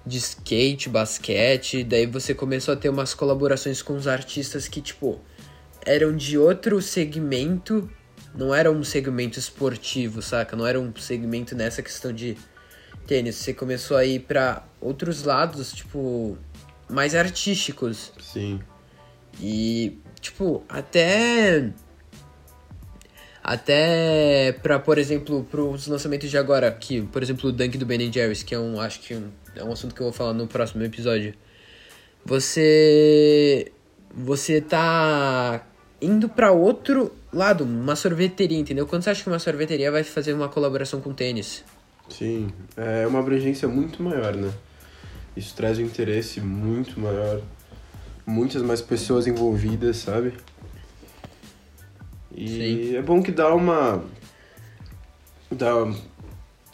de 0.05 0.17
skate, 0.17 0.89
basquete, 0.89 1.83
daí 1.83 2.05
você 2.05 2.33
começou 2.33 2.73
a 2.73 2.77
ter 2.77 2.89
umas 2.89 3.13
colaborações 3.13 3.81
com 3.81 3.95
os 3.95 4.07
artistas 4.07 4.67
que, 4.67 4.81
tipo, 4.81 5.21
eram 5.85 6.15
de 6.15 6.37
outro 6.37 6.81
segmento, 6.81 7.89
não 8.35 8.53
era 8.53 8.69
um 8.69 8.83
segmento 8.83 9.39
esportivo, 9.39 10.21
saca? 10.21 10.55
Não 10.57 10.67
era 10.67 10.79
um 10.79 10.93
segmento 10.97 11.55
nessa 11.55 11.81
questão 11.81 12.11
de 12.11 12.35
tênis. 13.07 13.35
Você 13.35 13.53
começou 13.53 13.95
a 13.95 14.05
ir 14.05 14.19
pra 14.19 14.65
outros 14.81 15.23
lados, 15.23 15.71
tipo, 15.71 16.37
mais 16.89 17.15
artísticos. 17.15 18.11
Sim. 18.19 18.59
E, 19.39 19.97
tipo, 20.19 20.63
até. 20.69 21.71
Até 23.43 24.53
pra, 24.63 24.79
por 24.79 24.97
exemplo, 24.97 25.45
pros 25.51 25.87
lançamentos 25.87 26.29
de 26.29 26.37
agora, 26.37 26.71
que, 26.71 27.01
por 27.01 27.21
exemplo, 27.21 27.49
o 27.49 27.51
Dunk 27.51 27.77
do 27.77 27.85
Ben 27.85 28.11
Jerry's, 28.11 28.41
que 28.41 28.55
é 28.55 28.59
um, 28.59 28.79
acho 28.79 29.01
que 29.01 29.13
um, 29.13 29.29
é 29.53 29.61
um 29.63 29.71
assunto 29.73 29.93
que 29.93 29.99
eu 29.99 30.05
vou 30.05 30.13
falar 30.13 30.33
no 30.33 30.47
próximo 30.47 30.83
episódio. 30.83 31.33
Você. 32.25 33.71
Você 34.15 34.61
tá 34.61 35.65
indo 35.99 36.29
pra 36.29 36.51
outro 36.51 37.11
lado, 37.33 37.63
uma 37.63 37.95
sorveteria, 37.95 38.59
entendeu? 38.59 38.85
Quando 38.85 39.03
você 39.03 39.09
acha 39.09 39.23
que 39.23 39.29
uma 39.29 39.39
sorveteria 39.39 39.91
vai 39.91 40.03
fazer 40.03 40.33
uma 40.33 40.47
colaboração 40.47 41.01
com 41.01 41.13
tênis? 41.13 41.63
Sim, 42.09 42.49
é 42.77 43.07
uma 43.07 43.19
abrangência 43.19 43.67
muito 43.67 44.03
maior, 44.03 44.35
né? 44.35 44.51
Isso 45.35 45.55
traz 45.55 45.79
um 45.79 45.81
interesse 45.81 46.39
muito 46.39 46.99
maior, 46.99 47.41
muitas 48.25 48.61
mais 48.61 48.81
pessoas 48.81 49.25
envolvidas, 49.27 49.97
sabe? 49.97 50.33
E 52.35 52.47
Sim. 52.47 52.95
é 52.95 53.01
bom 53.01 53.21
que 53.21 53.31
dá 53.31 53.53
uma. 53.53 54.03
dá 55.51 55.87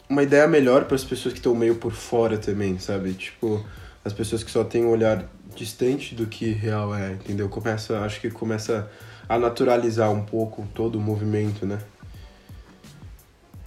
uma 0.08 0.22
ideia 0.22 0.46
melhor 0.46 0.84
para 0.84 0.96
as 0.96 1.04
pessoas 1.04 1.32
que 1.32 1.38
estão 1.38 1.54
meio 1.54 1.76
por 1.76 1.92
fora 1.92 2.36
também, 2.36 2.78
sabe? 2.78 3.12
Tipo, 3.14 3.64
as 4.04 4.12
pessoas 4.12 4.42
que 4.42 4.50
só 4.50 4.64
têm 4.64 4.84
um 4.84 4.90
olhar 4.90 5.28
distante 5.54 6.14
do 6.14 6.26
que 6.26 6.50
real 6.50 6.94
é, 6.94 7.12
entendeu? 7.12 7.48
Começa, 7.48 8.00
acho 8.00 8.20
que 8.20 8.30
começa 8.30 8.90
a 9.28 9.38
naturalizar 9.38 10.10
um 10.10 10.24
pouco 10.24 10.66
todo 10.74 10.96
o 10.96 11.00
movimento, 11.00 11.64
né? 11.64 11.78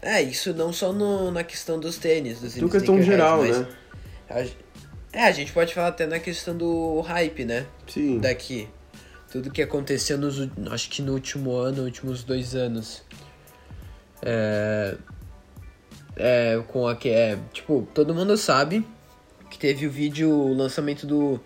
É, 0.02 0.22
isso 0.22 0.54
não 0.54 0.74
só 0.74 0.92
no, 0.92 1.32
na 1.32 1.44
questão 1.44 1.80
dos 1.80 1.98
tênis, 1.98 2.42
dos 2.42 2.56
Tem 2.56 2.68
questão 2.68 3.02
geral, 3.02 3.44
né? 3.44 3.66
É, 5.14 5.26
a 5.26 5.32
gente 5.32 5.52
pode 5.52 5.74
falar 5.76 5.90
até 5.90 6.08
na 6.08 6.20
questão 6.20 6.58
do 6.58 7.00
hype, 7.02 7.46
né? 7.46 7.68
Sim. 7.88 8.18
Daqui. 8.18 8.68
Tudo 9.32 9.52
que 9.52 9.62
aconteceu 9.62 10.18
nos, 10.18 10.50
acho 10.72 10.90
que 10.90 11.02
no 11.04 11.14
último 11.14 11.56
ano, 11.56 11.84
últimos 11.84 12.24
dois 12.24 12.56
anos. 12.56 13.04
É, 14.24 14.96
é, 16.16 16.64
com 16.68 16.88
a 16.88 16.96
que 16.96 17.10
é, 17.10 17.38
tipo, 17.52 17.88
todo 17.94 18.14
mundo 18.14 18.36
sabe 18.38 18.86
que 19.50 19.58
teve 19.60 19.86
o 19.86 19.92
vídeo, 19.92 20.32
o 20.32 20.54
lançamento 20.54 21.06
do 21.06 21.40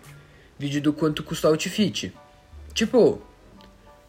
vídeo 0.57 0.81
do 0.81 0.93
quanto 0.93 1.24
custa 1.24 1.47
o 1.47 1.51
outfit. 1.51 2.13
Tipo, 2.74 3.21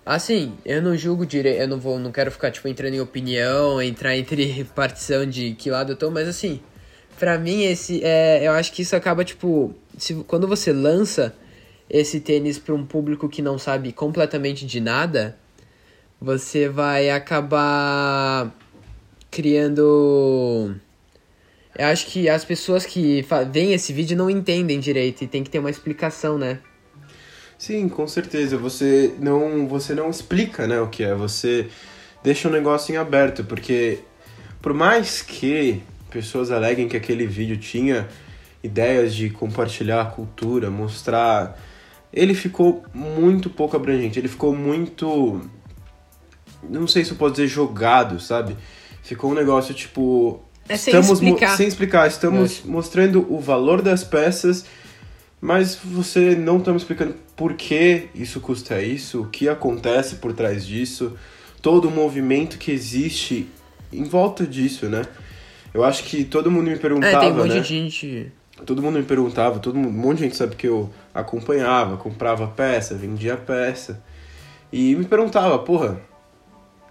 assim, 0.06 0.56
eu 0.64 0.80
não 0.80 0.96
julgo 0.96 1.26
direito, 1.26 1.60
eu 1.60 1.68
não 1.68 1.80
vou, 1.80 1.98
não 1.98 2.12
quero 2.12 2.30
ficar 2.30 2.52
tipo 2.52 2.68
entrando 2.68 2.94
em 2.94 3.00
opinião, 3.00 3.82
entrar 3.82 4.16
entre 4.16 4.64
partição 4.74 5.26
de 5.26 5.54
que 5.54 5.68
lado 5.68 5.92
eu 5.92 5.96
tô, 5.96 6.10
mas 6.10 6.28
assim, 6.28 6.60
pra 7.18 7.38
mim 7.38 7.64
esse 7.64 8.00
é, 8.02 8.46
eu 8.46 8.52
acho 8.52 8.72
que 8.72 8.82
isso 8.82 8.94
acaba 8.94 9.24
tipo, 9.24 9.74
se 9.96 10.14
quando 10.26 10.46
você 10.46 10.72
lança 10.72 11.34
esse 11.90 12.20
tênis 12.20 12.58
para 12.58 12.74
um 12.74 12.84
público 12.84 13.28
que 13.28 13.42
não 13.42 13.58
sabe 13.58 13.92
completamente 13.92 14.66
de 14.66 14.80
nada, 14.80 15.36
você 16.20 16.68
vai 16.68 17.10
acabar 17.10 18.52
criando. 19.30 20.74
Eu 21.76 21.86
acho 21.86 22.06
que 22.06 22.28
as 22.28 22.44
pessoas 22.44 22.84
que 22.84 23.24
veem 23.50 23.72
esse 23.72 23.92
vídeo 23.92 24.16
não 24.16 24.28
entendem 24.28 24.80
direito 24.80 25.22
e 25.22 25.26
tem 25.28 25.44
que 25.44 25.50
ter 25.50 25.58
uma 25.58 25.70
explicação, 25.70 26.36
né? 26.36 26.58
Sim, 27.56 27.88
com 27.88 28.06
certeza. 28.06 28.56
Você 28.56 29.14
não, 29.18 29.66
você 29.66 29.94
não 29.94 30.10
explica, 30.10 30.66
né, 30.66 30.80
o 30.80 30.88
que 30.88 31.04
é. 31.04 31.14
Você 31.14 31.68
deixa 32.22 32.48
o 32.48 32.52
negócio 32.52 32.92
em 32.92 32.96
aberto, 32.96 33.44
porque 33.44 34.00
por 34.60 34.74
mais 34.74 35.22
que 35.22 35.82
pessoas 36.10 36.50
aleguem 36.50 36.88
que 36.88 36.96
aquele 36.96 37.26
vídeo 37.26 37.56
tinha 37.56 38.08
ideias 38.62 39.14
de 39.14 39.30
compartilhar 39.30 40.00
a 40.00 40.04
cultura, 40.06 40.70
mostrar, 40.70 41.58
ele 42.12 42.34
ficou 42.34 42.84
muito 42.92 43.48
pouco 43.50 43.76
abrangente. 43.76 44.18
Ele 44.18 44.28
ficou 44.28 44.54
muito, 44.54 45.40
não 46.68 46.86
sei 46.86 47.04
se 47.04 47.12
eu 47.12 47.16
posso 47.16 47.32
dizer 47.32 47.48
jogado, 47.48 48.20
sabe? 48.20 48.56
Ficou 49.02 49.30
um 49.30 49.34
negócio 49.34 49.74
tipo. 49.74 50.42
É 50.68 50.76
sem 50.76 50.92
estamos 50.92 51.22
explicar. 51.22 51.56
sem 51.56 51.66
explicar, 51.66 52.06
estamos 52.08 52.62
mostrando 52.62 53.26
o 53.32 53.40
valor 53.40 53.80
das 53.80 54.04
peças, 54.04 54.66
mas 55.40 55.74
você 55.82 56.34
não 56.34 56.58
está 56.58 56.72
me 56.72 56.76
explicando 56.76 57.14
por 57.34 57.54
que 57.54 58.08
isso 58.14 58.38
custa 58.38 58.82
isso, 58.82 59.22
o 59.22 59.26
que 59.28 59.48
acontece 59.48 60.16
por 60.16 60.34
trás 60.34 60.66
disso, 60.66 61.16
todo 61.62 61.88
o 61.88 61.90
movimento 61.90 62.58
que 62.58 62.70
existe 62.70 63.48
em 63.90 64.04
volta 64.04 64.46
disso, 64.46 64.90
né? 64.90 65.06
Eu 65.72 65.84
acho 65.84 66.04
que 66.04 66.24
todo 66.24 66.50
mundo 66.50 66.70
me 66.70 66.78
perguntava. 66.78 67.16
É, 67.16 67.20
tem 67.20 67.32
um 67.32 67.36
monte 67.36 67.54
né? 67.54 67.60
de 67.60 67.66
gente. 67.66 68.32
Todo 68.66 68.82
mundo 68.82 68.98
me 68.98 69.04
perguntava, 69.04 69.58
todo 69.60 69.76
mundo, 69.76 69.88
um 69.88 69.92
monte 69.92 70.18
de 70.18 70.24
gente 70.24 70.36
sabe 70.36 70.56
que 70.56 70.66
eu 70.66 70.90
acompanhava, 71.14 71.96
comprava 71.96 72.46
peça, 72.48 72.94
vendia 72.94 73.36
peça. 73.36 74.02
E 74.72 74.96
me 74.96 75.04
perguntava, 75.04 75.58
porra, 75.60 76.00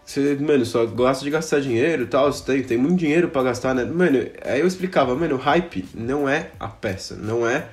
você, 0.08 0.36
mano, 0.36 0.66
só 0.66 0.86
gosta 0.86 1.24
de 1.26 1.30
gastar 1.30 1.60
dinheiro 1.60 2.04
e 2.04 2.08
tal, 2.08 2.32
você 2.32 2.44
tem, 2.44 2.64
tem 2.64 2.78
muito 2.78 2.98
dinheiro 2.98 3.28
para 3.28 3.44
gastar, 3.44 3.76
né? 3.76 3.84
Mano, 3.84 4.26
aí 4.46 4.62
eu 4.62 4.68
explicava, 4.68 5.14
mano, 5.14 5.36
o 5.36 5.38
hype 5.38 5.84
não 5.94 6.30
é 6.30 6.52
a 6.58 6.70
peça, 6.70 7.16
não 7.18 7.46
é 7.46 7.68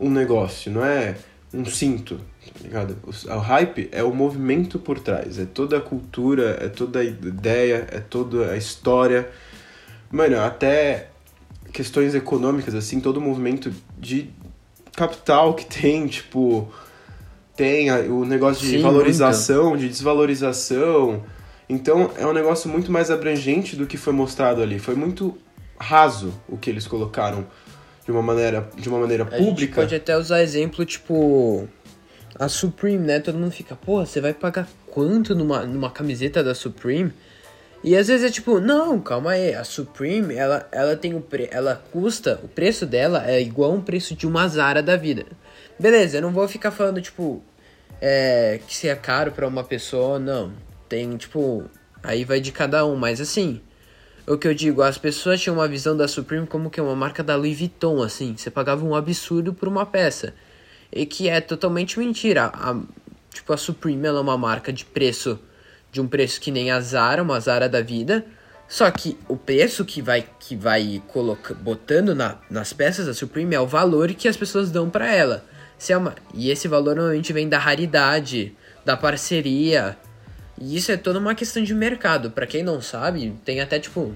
um 0.00 0.10
negócio, 0.10 0.72
não 0.72 0.82
é 0.82 1.16
um 1.52 1.64
cinto, 1.66 2.16
tá 2.16 2.60
ligado? 2.62 2.96
O, 3.04 3.34
o 3.34 3.38
hype 3.38 3.90
é 3.92 4.02
o 4.02 4.14
movimento 4.14 4.78
por 4.78 4.98
trás, 4.98 5.38
é 5.38 5.44
toda 5.44 5.76
a 5.76 5.80
cultura, 5.80 6.56
é 6.58 6.68
toda 6.68 7.00
a 7.00 7.04
ideia, 7.04 7.86
é 7.92 8.00
toda 8.00 8.52
a 8.52 8.56
história. 8.56 9.28
Mano, 10.10 10.40
até 10.40 11.08
questões 11.72 12.14
econômicas, 12.14 12.74
assim, 12.74 13.00
todo 13.00 13.18
o 13.18 13.20
movimento 13.20 13.72
de 13.98 14.30
capital 14.92 15.54
que 15.54 15.64
tem, 15.64 16.06
tipo 16.06 16.72
tem 17.56 17.90
o 18.08 18.24
negócio 18.24 18.66
de 18.66 18.78
Sim, 18.78 18.82
valorização, 18.82 19.70
muito. 19.70 19.80
de 19.80 19.88
desvalorização. 19.88 21.22
Então 21.68 22.10
é 22.16 22.26
um 22.26 22.32
negócio 22.32 22.70
muito 22.70 22.90
mais 22.90 23.10
abrangente 23.10 23.76
do 23.76 23.86
que 23.86 23.98
foi 23.98 24.14
mostrado 24.14 24.62
ali. 24.62 24.78
Foi 24.78 24.94
muito 24.94 25.36
raso 25.78 26.32
o 26.48 26.56
que 26.56 26.70
eles 26.70 26.86
colocaram 26.86 27.46
de 28.04 28.10
uma 28.10 28.22
maneira, 28.22 28.66
de 28.76 28.88
uma 28.88 28.98
maneira 28.98 29.24
a 29.24 29.26
pública. 29.26 29.60
Gente 29.60 29.74
pode 29.74 29.94
até 29.94 30.16
usar 30.16 30.42
exemplo 30.42 30.86
tipo 30.86 31.68
a 32.38 32.48
Supreme, 32.48 33.06
né? 33.06 33.20
Todo 33.20 33.38
mundo 33.38 33.52
fica, 33.52 33.76
porra, 33.76 34.06
você 34.06 34.22
vai 34.22 34.32
pagar 34.32 34.66
quanto 34.86 35.34
numa, 35.34 35.66
numa 35.66 35.90
camiseta 35.90 36.42
da 36.42 36.54
Supreme? 36.54 37.12
E 37.82 37.96
às 37.96 38.08
vezes 38.08 38.28
é 38.28 38.30
tipo, 38.30 38.60
não, 38.60 39.00
calma 39.00 39.32
aí, 39.32 39.54
a 39.54 39.64
Supreme, 39.64 40.34
ela, 40.34 40.68
ela 40.70 40.96
tem 40.96 41.14
o 41.14 41.20
pre 41.20 41.48
ela 41.50 41.82
custa, 41.90 42.38
o 42.42 42.48
preço 42.48 42.84
dela 42.84 43.24
é 43.28 43.40
igual 43.40 43.72
um 43.72 43.80
preço 43.80 44.14
de 44.14 44.26
uma 44.26 44.46
Zara 44.48 44.82
da 44.82 44.96
vida. 44.96 45.24
Beleza, 45.78 46.18
eu 46.18 46.22
não 46.22 46.30
vou 46.30 46.46
ficar 46.46 46.70
falando, 46.70 47.00
tipo, 47.00 47.42
é, 48.00 48.60
que 48.66 48.76
se 48.76 48.86
é 48.86 48.94
caro 48.94 49.32
para 49.32 49.46
uma 49.46 49.64
pessoa, 49.64 50.18
não. 50.18 50.52
Tem, 50.88 51.16
tipo, 51.16 51.64
aí 52.02 52.24
vai 52.24 52.40
de 52.40 52.52
cada 52.52 52.84
um, 52.84 52.96
mas 52.96 53.18
assim, 53.18 53.62
o 54.26 54.36
que 54.36 54.46
eu 54.46 54.54
digo, 54.54 54.82
as 54.82 54.98
pessoas 54.98 55.40
tinham 55.40 55.56
uma 55.56 55.66
visão 55.66 55.96
da 55.96 56.06
Supreme 56.06 56.46
como 56.46 56.68
que 56.68 56.78
é 56.78 56.82
uma 56.82 56.94
marca 56.94 57.22
da 57.22 57.34
Louis 57.34 57.58
Vuitton, 57.58 58.02
assim, 58.02 58.36
você 58.36 58.50
pagava 58.50 58.84
um 58.84 58.94
absurdo 58.94 59.54
por 59.54 59.68
uma 59.68 59.86
peça. 59.86 60.34
E 60.92 61.06
que 61.06 61.28
é 61.28 61.40
totalmente 61.40 61.98
mentira. 61.98 62.50
A, 62.52 62.78
tipo, 63.32 63.52
a 63.52 63.56
Supreme 63.56 64.06
ela 64.06 64.18
é 64.18 64.22
uma 64.22 64.36
marca 64.36 64.72
de 64.72 64.84
preço, 64.84 65.38
de 65.92 66.00
um 66.00 66.06
preço 66.06 66.40
que 66.40 66.50
nem 66.50 66.70
a 66.70 66.80
Zara, 66.80 67.22
uma 67.22 67.40
Zara 67.40 67.68
da 67.68 67.80
vida. 67.80 68.24
Só 68.68 68.88
que 68.90 69.18
o 69.26 69.36
preço 69.36 69.84
que 69.84 70.00
vai 70.00 70.24
que 70.38 70.54
vai 70.54 71.02
coloca, 71.08 71.54
botando 71.54 72.14
na, 72.14 72.38
nas 72.48 72.72
peças 72.72 73.06
da 73.06 73.14
Supreme 73.14 73.54
é 73.54 73.60
o 73.60 73.66
valor 73.66 74.14
que 74.14 74.28
as 74.28 74.36
pessoas 74.36 74.70
dão 74.70 74.88
para 74.88 75.12
ela. 75.12 75.44
Se 75.76 75.92
é 75.92 75.96
uma... 75.96 76.14
E 76.32 76.50
esse 76.50 76.68
valor 76.68 76.94
normalmente 76.94 77.32
vem 77.32 77.48
da 77.48 77.58
raridade, 77.58 78.54
da 78.84 78.96
parceria. 78.96 79.96
E 80.58 80.76
isso 80.76 80.92
é 80.92 80.96
toda 80.96 81.18
uma 81.18 81.34
questão 81.34 81.62
de 81.64 81.74
mercado. 81.74 82.30
Para 82.30 82.46
quem 82.46 82.62
não 82.62 82.80
sabe, 82.80 83.34
tem 83.44 83.60
até 83.60 83.78
tipo. 83.78 84.14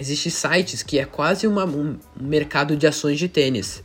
Existe 0.00 0.30
sites 0.30 0.82
que 0.82 0.98
é 0.98 1.04
quase 1.04 1.46
uma, 1.46 1.64
um 1.64 1.98
mercado 2.18 2.76
de 2.76 2.86
ações 2.86 3.18
de 3.18 3.28
tênis. 3.28 3.84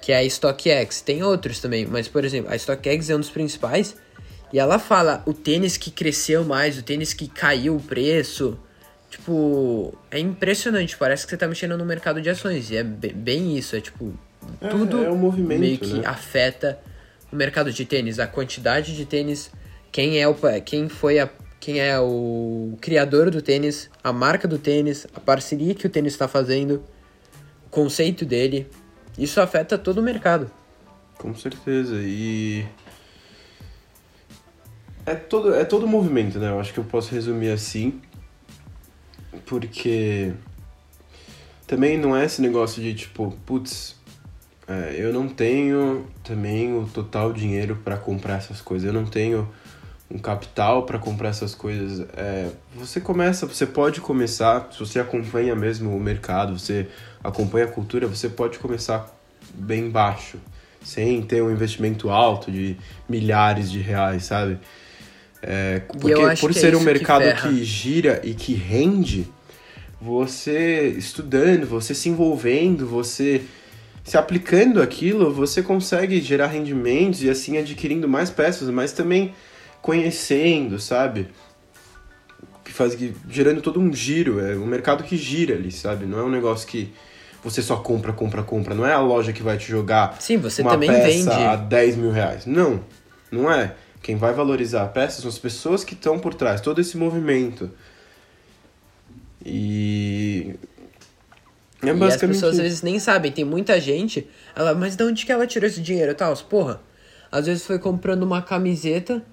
Que 0.00 0.12
é 0.12 0.18
a 0.18 0.28
StockX. 0.28 1.02
Tem 1.02 1.22
outros 1.22 1.60
também, 1.60 1.86
mas 1.86 2.08
por 2.08 2.24
exemplo, 2.24 2.50
a 2.50 2.56
StockX 2.56 3.10
é 3.10 3.14
um 3.14 3.20
dos 3.20 3.30
principais. 3.30 3.96
E 4.52 4.58
ela 4.58 4.78
fala 4.78 5.22
o 5.26 5.32
tênis 5.32 5.76
que 5.76 5.90
cresceu 5.90 6.44
mais, 6.44 6.78
o 6.78 6.82
tênis 6.82 7.12
que 7.12 7.28
caiu 7.28 7.76
o 7.76 7.80
preço. 7.80 8.58
Tipo, 9.10 9.96
é 10.10 10.18
impressionante. 10.18 10.96
Parece 10.96 11.24
que 11.24 11.30
você 11.30 11.36
tá 11.36 11.48
mexendo 11.48 11.76
no 11.76 11.84
mercado 11.84 12.20
de 12.20 12.30
ações. 12.30 12.70
E 12.70 12.76
é 12.76 12.82
bem 12.82 13.56
isso. 13.56 13.74
É 13.74 13.80
tipo, 13.80 14.14
é, 14.60 14.68
tudo 14.68 15.04
é 15.04 15.10
um 15.10 15.16
movimento, 15.16 15.60
meio 15.60 15.78
que 15.78 15.94
né? 15.94 16.06
afeta 16.06 16.78
o 17.32 17.36
mercado 17.36 17.72
de 17.72 17.84
tênis, 17.84 18.18
a 18.18 18.26
quantidade 18.26 18.94
de 18.94 19.04
tênis, 19.04 19.50
quem 19.90 20.20
é 20.20 20.28
o 20.28 20.36
quem 20.64 20.88
foi 20.88 21.18
a 21.18 21.28
quem 21.58 21.80
é 21.80 21.98
o 21.98 22.76
criador 22.80 23.30
do 23.30 23.42
tênis, 23.42 23.90
a 24.04 24.12
marca 24.12 24.46
do 24.46 24.58
tênis, 24.58 25.06
a 25.14 25.18
parceria 25.18 25.74
que 25.74 25.86
o 25.86 25.90
tênis 25.90 26.12
está 26.12 26.28
fazendo, 26.28 26.84
o 27.66 27.70
conceito 27.70 28.24
dele. 28.24 28.68
Isso 29.18 29.40
afeta 29.40 29.76
todo 29.76 29.98
o 29.98 30.02
mercado. 30.02 30.50
Com 31.18 31.34
certeza. 31.34 31.96
E 31.96 32.64
é 35.06 35.14
todo 35.14 35.54
é 35.54 35.64
todo 35.64 35.86
movimento, 35.86 36.38
né? 36.38 36.50
Eu 36.50 36.60
acho 36.60 36.74
que 36.74 36.80
eu 36.80 36.84
posso 36.84 37.14
resumir 37.14 37.50
assim, 37.50 38.00
porque 39.46 40.32
também 41.66 41.96
não 41.96 42.16
é 42.16 42.24
esse 42.24 42.42
negócio 42.42 42.82
de 42.82 42.92
tipo, 42.94 43.36
putz, 43.46 43.96
é, 44.68 44.96
eu 44.98 45.12
não 45.12 45.28
tenho 45.28 46.06
também 46.24 46.76
o 46.76 46.86
total 46.86 47.32
dinheiro 47.32 47.76
para 47.84 47.96
comprar 47.96 48.38
essas 48.38 48.60
coisas. 48.60 48.86
Eu 48.86 48.92
não 48.92 49.06
tenho 49.06 49.48
um 50.10 50.18
capital 50.18 50.84
para 50.84 50.98
comprar 50.98 51.28
essas 51.28 51.54
coisas. 51.54 52.06
É, 52.16 52.50
você 52.74 53.00
começa, 53.00 53.46
você 53.46 53.66
pode 53.66 54.00
começar, 54.00 54.68
se 54.72 54.78
você 54.78 54.98
acompanha 54.98 55.54
mesmo 55.54 55.96
o 55.96 56.00
mercado, 56.00 56.58
você 56.58 56.88
acompanha 57.22 57.66
a 57.66 57.68
cultura, 57.68 58.06
você 58.06 58.28
pode 58.28 58.58
começar 58.58 59.08
bem 59.54 59.88
baixo, 59.90 60.38
sem 60.82 61.22
ter 61.22 61.42
um 61.42 61.50
investimento 61.50 62.10
alto 62.10 62.50
de 62.50 62.76
milhares 63.08 63.70
de 63.70 63.80
reais, 63.80 64.24
sabe? 64.24 64.58
É, 65.46 65.80
porque 65.80 66.12
por 66.40 66.50
é 66.50 66.54
ser 66.54 66.74
um 66.74 66.80
mercado 66.80 67.24
que, 67.40 67.48
que 67.48 67.64
gira 67.64 68.20
e 68.24 68.34
que 68.34 68.52
rende, 68.52 69.28
você 70.00 70.88
estudando, 70.88 71.66
você 71.66 71.94
se 71.94 72.08
envolvendo, 72.08 72.86
você 72.86 73.42
se 74.02 74.18
aplicando 74.18 74.82
aquilo, 74.82 75.32
você 75.32 75.62
consegue 75.62 76.20
gerar 76.20 76.48
rendimentos 76.48 77.22
e 77.22 77.30
assim 77.30 77.56
adquirindo 77.58 78.08
mais 78.08 78.28
peças, 78.28 78.68
mas 78.70 78.92
também 78.92 79.32
conhecendo, 79.80 80.80
sabe? 80.80 81.28
faz 82.76 82.94
que, 82.94 83.14
gerando 83.28 83.60
todo 83.60 83.80
um 83.80 83.92
giro, 83.92 84.38
é 84.38 84.54
um 84.54 84.66
mercado 84.66 85.02
que 85.02 85.16
gira 85.16 85.54
ali, 85.54 85.72
sabe? 85.72 86.04
Não 86.04 86.18
é 86.18 86.22
um 86.22 86.30
negócio 86.30 86.68
que 86.68 86.92
você 87.42 87.62
só 87.62 87.76
compra, 87.76 88.12
compra, 88.12 88.42
compra. 88.42 88.74
Não 88.74 88.86
é 88.86 88.92
a 88.92 89.00
loja 89.00 89.32
que 89.32 89.42
vai 89.42 89.56
te 89.56 89.68
jogar 89.68 90.16
Sim, 90.20 90.36
você 90.36 90.62
uma 90.62 90.72
também 90.72 90.90
peça 90.90 91.08
vende. 91.08 91.30
a 91.30 91.56
10 91.56 91.96
mil 91.96 92.10
reais. 92.10 92.46
Não, 92.46 92.80
não 93.32 93.50
é. 93.50 93.74
Quem 94.06 94.14
vai 94.14 94.32
valorizar 94.32 94.84
a 94.84 94.86
peça 94.86 95.20
são 95.20 95.28
as 95.28 95.36
pessoas 95.36 95.82
que 95.82 95.92
estão 95.92 96.16
por 96.16 96.32
trás, 96.32 96.60
todo 96.60 96.80
esse 96.80 96.96
movimento. 96.96 97.68
E. 99.44 100.54
É 101.82 101.86
E 101.86 101.90
as 101.90 101.98
basicamente 101.98 102.36
pessoas 102.36 102.52
às 102.52 102.60
vezes 102.60 102.82
nem 102.82 103.00
sabem. 103.00 103.32
Tem 103.32 103.44
muita 103.44 103.80
gente. 103.80 104.28
Ela, 104.54 104.76
mas 104.76 104.94
de 104.94 105.02
onde 105.02 105.26
que 105.26 105.32
ela 105.32 105.44
tirou 105.44 105.68
esse 105.68 105.80
dinheiro 105.80 106.12
e 106.12 106.14
tal? 106.14 106.36
Porra. 106.36 106.80
Às 107.32 107.46
vezes 107.46 107.66
foi 107.66 107.80
comprando 107.80 108.22
uma 108.22 108.40
camiseta 108.40 109.24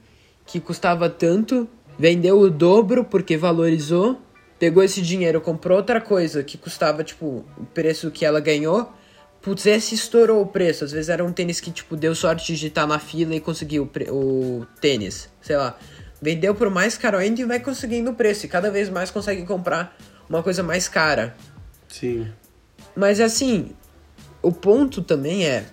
que 0.44 0.60
custava 0.60 1.08
tanto, 1.08 1.70
vendeu 2.00 2.40
o 2.40 2.50
dobro 2.50 3.06
porque 3.06 3.38
valorizou, 3.38 4.20
pegou 4.58 4.82
esse 4.82 5.04
dinheiro, 5.04 5.40
comprou 5.40 5.78
outra 5.78 6.02
coisa 6.02 6.44
que 6.44 6.58
custava, 6.58 7.04
tipo, 7.04 7.46
o 7.56 7.66
preço 7.76 8.10
que 8.10 8.26
ela 8.26 8.40
ganhou. 8.40 8.92
Putz, 9.44 9.66
esse 9.66 9.94
estourou 9.94 10.42
o 10.42 10.48
preço. 10.48 10.86
Às 10.86 10.94
vezes 10.94 11.10
era 11.10 11.24
um 11.24 11.34
tênis 11.34 11.60
que, 11.60 11.70
tipo, 11.70 11.98
deu 11.98 12.16
sorte 12.16 12.56
de 12.56 12.68
estar 12.68 12.88
na 12.88 12.98
fila 12.98 13.36
e 13.36 13.42
conseguiu 13.42 13.92
o, 14.10 14.66
tênis. 14.80 15.30
Sei 15.42 15.58
lá. 15.58 15.78
Vendeu 16.22 16.56
por 16.56 16.70
mais 16.70 16.98
caro 16.98 17.18
ainda 17.18 17.42
e 17.42 17.44
vai 17.44 17.60
conseguindo 17.60 18.12
o 18.12 18.16
preço. 18.16 18.46
E 18.46 18.50
cada 18.50 18.72
vez 18.72 18.90
mais 18.90 19.12
consegue 19.12 19.46
comprar 19.46 19.98
uma 20.30 20.42
coisa 20.42 20.64
mais 20.64 20.88
cara. 20.88 21.36
Sim. 21.90 22.32
Mas 22.96 23.20
assim, 23.20 23.72
o 24.42 24.50
ponto 24.50 25.02
também 25.02 25.46
é 25.46 25.66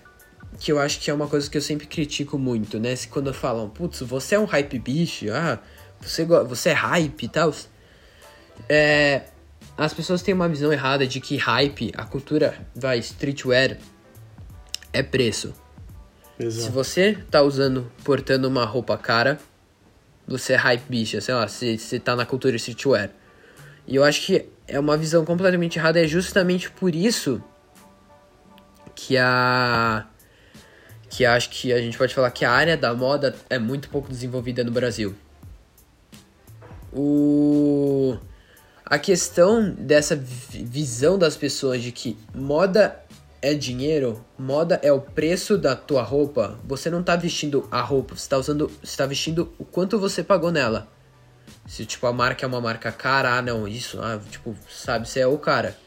que 0.59 0.73
eu 0.73 0.81
acho 0.81 0.99
que 0.99 1.09
é 1.09 1.15
uma 1.15 1.29
coisa 1.29 1.49
que 1.49 1.57
eu 1.57 1.63
sempre 1.63 1.87
critico 1.87 2.37
muito, 2.37 2.81
né? 2.81 2.97
Se 2.97 3.07
quando 3.07 3.33
falam, 3.33 3.71
putz, 3.71 4.01
você 4.01 4.35
é 4.35 4.39
um 4.39 4.47
hype 4.47 4.81
bicho, 4.81 5.27
ah, 5.33 5.61
você, 6.01 6.25
você 6.25 6.71
é 6.71 6.73
hype 6.73 7.23
e 7.23 7.29
tal. 7.29 7.55
É, 8.69 9.23
as 9.81 9.95
pessoas 9.95 10.21
têm 10.21 10.35
uma 10.35 10.47
visão 10.47 10.71
errada 10.71 11.07
de 11.07 11.21
que 11.21 11.39
hype, 11.39 11.91
a 11.97 12.05
cultura, 12.05 12.55
vai, 12.77 12.99
streetwear, 12.99 13.79
é 14.93 15.03
preço. 15.03 15.55
Se 16.39 16.45
Exato. 16.45 16.73
você 16.73 17.19
tá 17.31 17.41
usando, 17.41 17.91
portando 18.05 18.47
uma 18.47 18.67
roupa 18.67 18.99
cara, 18.99 19.39
você 20.29 20.53
é 20.53 20.57
hype 20.57 20.83
bicha, 20.87 21.19
sei 21.23 21.35
lá, 21.35 21.49
você, 21.49 21.79
você 21.79 21.99
tá 21.99 22.15
na 22.15 22.27
cultura 22.27 22.57
streetwear. 22.57 23.11
E 23.87 23.97
eu 23.97 24.05
acho 24.05 24.27
que 24.27 24.47
é 24.69 24.79
uma 24.79 24.99
visão 24.99 25.25
completamente 25.25 25.79
errada, 25.79 25.99
é 25.99 26.07
justamente 26.07 26.71
por 26.71 26.95
isso 26.95 27.43
que 28.95 29.17
a. 29.17 30.07
Que 31.09 31.25
acho 31.25 31.49
que 31.49 31.73
a 31.73 31.81
gente 31.81 31.97
pode 31.97 32.15
falar 32.15 32.31
que 32.31 32.45
a 32.45 32.53
área 32.53 32.77
da 32.77 32.95
moda 32.95 33.35
é 33.49 33.59
muito 33.59 33.89
pouco 33.89 34.11
desenvolvida 34.11 34.63
no 34.63 34.71
Brasil. 34.71 35.15
O. 36.93 38.19
A 38.91 38.99
questão 38.99 39.71
dessa 39.71 40.17
vi- 40.17 40.65
visão 40.65 41.17
das 41.17 41.37
pessoas 41.37 41.81
de 41.81 41.93
que 41.93 42.19
moda 42.35 43.01
é 43.41 43.55
dinheiro, 43.55 44.25
moda 44.37 44.81
é 44.83 44.93
o 44.93 45.01
preço 45.01 45.57
da 45.57 45.77
tua 45.77 46.03
roupa. 46.03 46.59
Você 46.65 46.91
não 46.91 47.01
tá 47.01 47.15
vestindo 47.15 47.69
a 47.71 47.81
roupa, 47.81 48.17
você 48.17 48.29
tá 48.29 48.37
usando, 48.37 48.69
você 48.83 48.97
tá 48.97 49.07
vestindo 49.07 49.55
o 49.61 49.65
quanto 49.65 49.97
você 49.97 50.25
pagou 50.25 50.51
nela. 50.51 50.89
Se 51.69 51.87
tipo 51.87 52.05
a 52.09 52.13
marca 52.13 52.45
é 52.45 52.49
uma 52.49 52.61
marca 52.61 52.91
cara, 52.91 53.39
ah 53.39 53.41
não, 53.41 53.69
isso, 53.69 54.01
ah, 54.03 54.21
tipo, 54.29 54.57
sabe, 54.69 55.09
você 55.09 55.21
é 55.21 55.27
o 55.27 55.39
cara. 55.39 55.79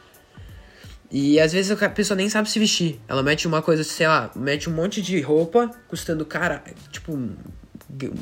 E 1.12 1.40
às 1.42 1.52
vezes 1.52 1.72
a 1.84 1.90
pessoa 1.90 2.16
nem 2.16 2.30
sabe 2.30 2.50
se 2.50 2.58
vestir. 2.58 3.02
Ela 3.06 3.22
mete 3.22 3.48
uma 3.48 3.62
coisa, 3.62 3.84
sei 3.84 4.08
lá, 4.08 4.32
mete 4.34 4.70
um 4.70 4.74
monte 4.74 5.02
de 5.02 5.20
roupa, 5.20 5.70
custando 5.90 6.26
cara, 6.26 6.64
tipo, 6.90 7.20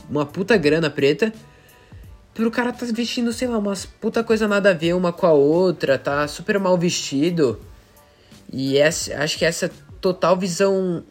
uma 0.10 0.26
puta 0.26 0.58
grana 0.58 0.90
preta. 0.90 1.32
Pro 2.34 2.50
cara 2.50 2.72
tá 2.72 2.86
vestindo, 2.94 3.34
sei 3.34 3.48
lá, 3.48 3.58
umas 3.58 3.86
puta 3.86 4.24
coisa 4.24 4.48
nada 4.48 4.70
a 4.70 4.74
ver 4.74 4.94
uma 4.94 5.12
com 5.12 5.28
a 5.28 5.34
outra, 5.34 5.98
tá 5.98 6.28
super 6.28 6.58
mal 6.60 6.78
vestido. 6.78 7.60
E 8.52 8.78
essa, 8.78 9.16
acho 9.18 9.38
que 9.38 9.46
essa 9.46 9.70
total 10.00 10.38
visão 10.38 11.04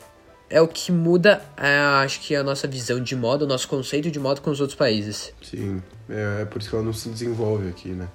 é 0.48 0.60
o 0.60 0.66
que 0.66 0.90
muda, 0.90 1.42
é, 1.56 1.76
acho 2.04 2.20
que 2.20 2.34
a 2.34 2.42
nossa 2.42 2.66
visão 2.66 3.00
de 3.02 3.14
moda, 3.14 3.44
o 3.44 3.48
nosso 3.48 3.68
conceito 3.68 4.10
de 4.10 4.18
moda 4.18 4.40
com 4.40 4.50
os 4.50 4.60
outros 4.60 4.76
países. 4.76 5.32
Sim, 5.42 5.82
é, 6.08 6.42
é 6.42 6.44
por 6.44 6.60
isso 6.60 6.70
que 6.70 6.74
ela 6.74 6.84
não 6.84 6.92
se 6.92 7.08
desenvolve 7.08 7.68
aqui, 7.68 7.90
né? 7.90 8.08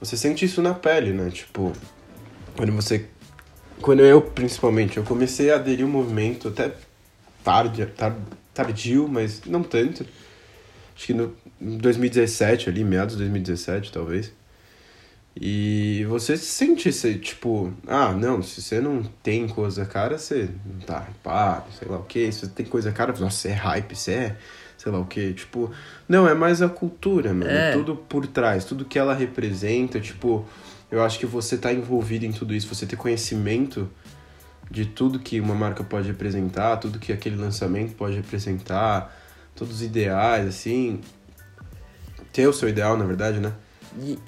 Você 0.00 0.16
sente 0.16 0.44
isso 0.44 0.60
na 0.60 0.74
pele, 0.74 1.12
né? 1.12 1.30
Tipo, 1.30 1.72
quando 2.56 2.72
você. 2.72 3.06
Quando 3.80 4.00
eu, 4.00 4.20
principalmente, 4.20 4.96
eu 4.96 5.04
comecei 5.04 5.50
a 5.50 5.54
aderir 5.56 5.84
ao 5.84 5.90
movimento 5.90 6.48
até 6.48 6.74
tarde, 7.42 7.86
tar- 7.86 8.16
tardio, 8.52 9.08
mas 9.08 9.42
não 9.46 9.62
tanto. 9.62 10.04
Acho 10.94 11.06
que 11.06 11.14
no 11.14 11.34
2017, 11.60 12.68
ali, 12.68 12.84
meados 12.84 13.14
de 13.14 13.22
2017, 13.22 13.92
talvez. 13.92 14.32
E 15.38 16.06
você 16.08 16.34
sente 16.36 16.88
esse, 16.88 17.16
tipo, 17.16 17.70
ah, 17.86 18.12
não, 18.12 18.42
se 18.42 18.62
você 18.62 18.80
não 18.80 19.02
tem 19.22 19.46
coisa 19.46 19.84
cara, 19.84 20.16
você 20.16 20.48
não 20.64 20.80
tá 20.80 21.06
hypado, 21.10 21.66
sei 21.78 21.86
lá 21.88 21.98
o 21.98 22.04
que. 22.04 22.32
Se 22.32 22.40
você 22.40 22.46
tem 22.48 22.64
coisa 22.64 22.90
cara, 22.90 23.12
nossa, 23.18 23.36
você 23.36 23.48
é 23.48 23.52
hype, 23.52 23.94
você 23.94 24.12
é, 24.12 24.36
sei 24.78 24.90
lá 24.90 24.98
o 24.98 25.04
que. 25.04 25.34
Tipo, 25.34 25.70
não, 26.08 26.26
é 26.26 26.32
mais 26.32 26.62
a 26.62 26.70
cultura, 26.70 27.34
mano. 27.34 27.50
É. 27.50 27.72
Tudo 27.72 27.96
por 27.96 28.26
trás, 28.26 28.64
tudo 28.64 28.86
que 28.86 28.98
ela 28.98 29.12
representa, 29.12 30.00
tipo, 30.00 30.46
eu 30.90 31.04
acho 31.04 31.18
que 31.18 31.26
você 31.26 31.58
tá 31.58 31.70
envolvido 31.70 32.24
em 32.24 32.32
tudo 32.32 32.54
isso, 32.54 32.74
você 32.74 32.86
ter 32.86 32.96
conhecimento 32.96 33.90
de 34.70 34.86
tudo 34.86 35.18
que 35.18 35.38
uma 35.38 35.54
marca 35.54 35.84
pode 35.84 36.08
representar, 36.08 36.78
tudo 36.78 36.98
que 36.98 37.12
aquele 37.12 37.36
lançamento 37.36 37.94
pode 37.94 38.16
representar, 38.16 39.14
todos 39.54 39.76
os 39.76 39.82
ideais, 39.82 40.46
assim. 40.46 41.00
Ter 42.36 42.46
o 42.46 42.52
seu 42.52 42.68
ideal, 42.68 42.98
na 42.98 43.06
verdade, 43.06 43.40
né? 43.40 43.50
E, 43.98 44.18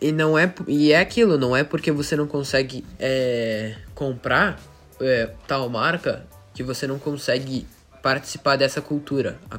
e 0.00 0.12
não 0.12 0.38
é 0.38 0.54
e 0.68 0.92
é 0.92 1.00
aquilo, 1.00 1.36
não 1.36 1.56
é 1.56 1.64
porque 1.64 1.90
você 1.90 2.14
não 2.14 2.28
consegue 2.28 2.84
é, 3.00 3.74
comprar 3.96 4.60
é, 5.00 5.30
tal 5.48 5.68
marca 5.68 6.24
que 6.54 6.62
você 6.62 6.86
não 6.86 7.00
consegue 7.00 7.66
participar 8.00 8.54
dessa 8.54 8.80
cultura. 8.80 9.40
A 9.50 9.58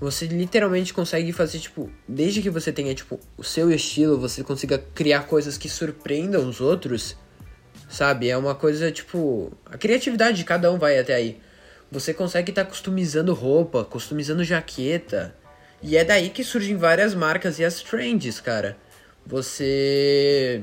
você 0.00 0.24
literalmente 0.24 0.94
consegue 0.94 1.30
fazer 1.34 1.58
tipo, 1.58 1.90
desde 2.08 2.40
que 2.40 2.48
você 2.48 2.72
tenha 2.72 2.94
tipo 2.94 3.20
o 3.36 3.44
seu 3.44 3.70
estilo, 3.70 4.18
você 4.18 4.42
consiga 4.42 4.78
criar 4.94 5.24
coisas 5.24 5.58
que 5.58 5.68
surpreendam 5.68 6.48
os 6.48 6.62
outros, 6.62 7.14
sabe? 7.90 8.30
É 8.30 8.38
uma 8.38 8.54
coisa 8.54 8.90
tipo, 8.90 9.52
a 9.66 9.76
criatividade 9.76 10.38
de 10.38 10.44
cada 10.44 10.72
um 10.72 10.78
vai 10.78 10.98
até 10.98 11.14
aí. 11.14 11.38
Você 11.90 12.12
consegue 12.12 12.50
estar 12.50 12.64
customizando 12.64 13.32
roupa, 13.32 13.84
customizando 13.84 14.42
jaqueta. 14.42 15.34
E 15.82 15.96
é 15.96 16.04
daí 16.04 16.30
que 16.30 16.42
surgem 16.42 16.76
várias 16.76 17.14
marcas 17.14 17.58
e 17.58 17.64
as 17.64 17.80
trends, 17.80 18.40
cara. 18.40 18.76
Você. 19.24 20.62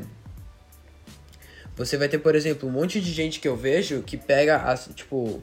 Você 1.76 1.98
vai 1.98 2.10
ter, 2.10 2.20
por 2.20 2.36
exemplo, 2.36 2.68
um 2.68 2.72
monte 2.72 3.00
de 3.00 3.12
gente 3.12 3.40
que 3.40 3.48
eu 3.48 3.56
vejo 3.56 4.04
que 4.04 4.18
pega 4.18 4.58
as. 4.58 4.90
Tipo. 4.94 5.42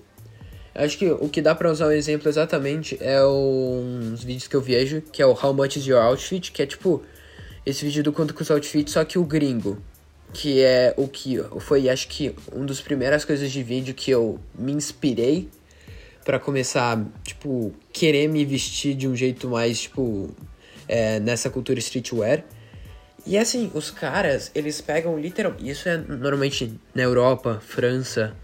Acho 0.75 0.99
que 0.99 1.11
o 1.11 1.29
que 1.29 1.43
dá 1.43 1.55
pra 1.55 1.71
usar 1.71 1.89
um 1.89 1.93
exemplo 1.93 2.29
exatamente 2.29 2.97
é 3.01 3.25
uns 3.25 4.23
vídeos 4.23 4.47
que 4.47 4.55
eu 4.55 4.61
vejo, 4.61 5.01
que 5.01 5.21
é 5.21 5.27
o 5.27 5.33
How 5.33 5.53
Much 5.53 5.77
is 5.77 5.87
Your 5.87 6.01
Outfit, 6.01 6.53
que 6.53 6.63
é 6.63 6.67
tipo. 6.67 7.03
Esse 7.65 7.85
vídeo 7.85 8.03
do 8.03 8.13
quanto 8.13 8.33
custa 8.33 8.55
o 8.55 8.57
outfit, 8.57 8.91
só 8.91 9.05
que 9.05 9.19
o 9.19 9.25
gringo. 9.25 9.83
Que 10.33 10.63
é 10.63 10.95
o 10.97 11.09
que 11.09 11.43
foi, 11.59 11.89
acho 11.89 12.09
que, 12.09 12.35
um 12.55 12.65
dos 12.65 12.81
primeiras 12.81 13.25
coisas 13.25 13.51
de 13.51 13.63
vídeo 13.63 13.95
que 13.95 14.11
eu 14.11 14.41
me 14.55 14.73
inspirei 14.73 15.51
Pra 16.25 16.39
começar, 16.39 17.03
tipo, 17.25 17.73
querer 17.93 18.29
me 18.29 18.45
vestir 18.45 18.95
de 18.95 19.09
um 19.09 19.17
jeito 19.17 19.49
mais, 19.49 19.83
tipo, 19.83 20.35
é, 20.87 21.19
nessa 21.21 21.49
cultura 21.49 21.79
streetwear. 21.79 22.45
E 23.27 23.37
assim, 23.39 23.71
os 23.75 23.91
caras, 23.91 24.51
eles 24.55 24.81
pegam 24.81 25.19
literal. 25.19 25.55
Isso 25.61 25.89
é 25.89 25.97
normalmente 25.97 26.79
na 26.95 27.03
Europa, 27.03 27.61
França, 27.67 28.35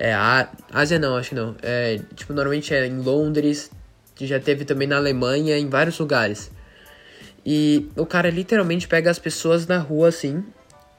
é, 0.00 0.14
a 0.14 0.48
Ásia 0.72 0.98
não, 0.98 1.14
acho 1.14 1.28
que 1.28 1.34
não. 1.34 1.54
É, 1.62 2.00
tipo, 2.14 2.32
normalmente 2.32 2.72
é 2.72 2.86
em 2.86 2.98
Londres, 3.00 3.70
já 4.18 4.40
teve 4.40 4.64
também 4.64 4.88
na 4.88 4.96
Alemanha, 4.96 5.58
em 5.58 5.68
vários 5.68 5.98
lugares. 5.98 6.50
E 7.44 7.86
o 7.94 8.06
cara 8.06 8.30
literalmente 8.30 8.88
pega 8.88 9.10
as 9.10 9.18
pessoas 9.18 9.66
na 9.66 9.76
rua, 9.76 10.08
assim, 10.08 10.42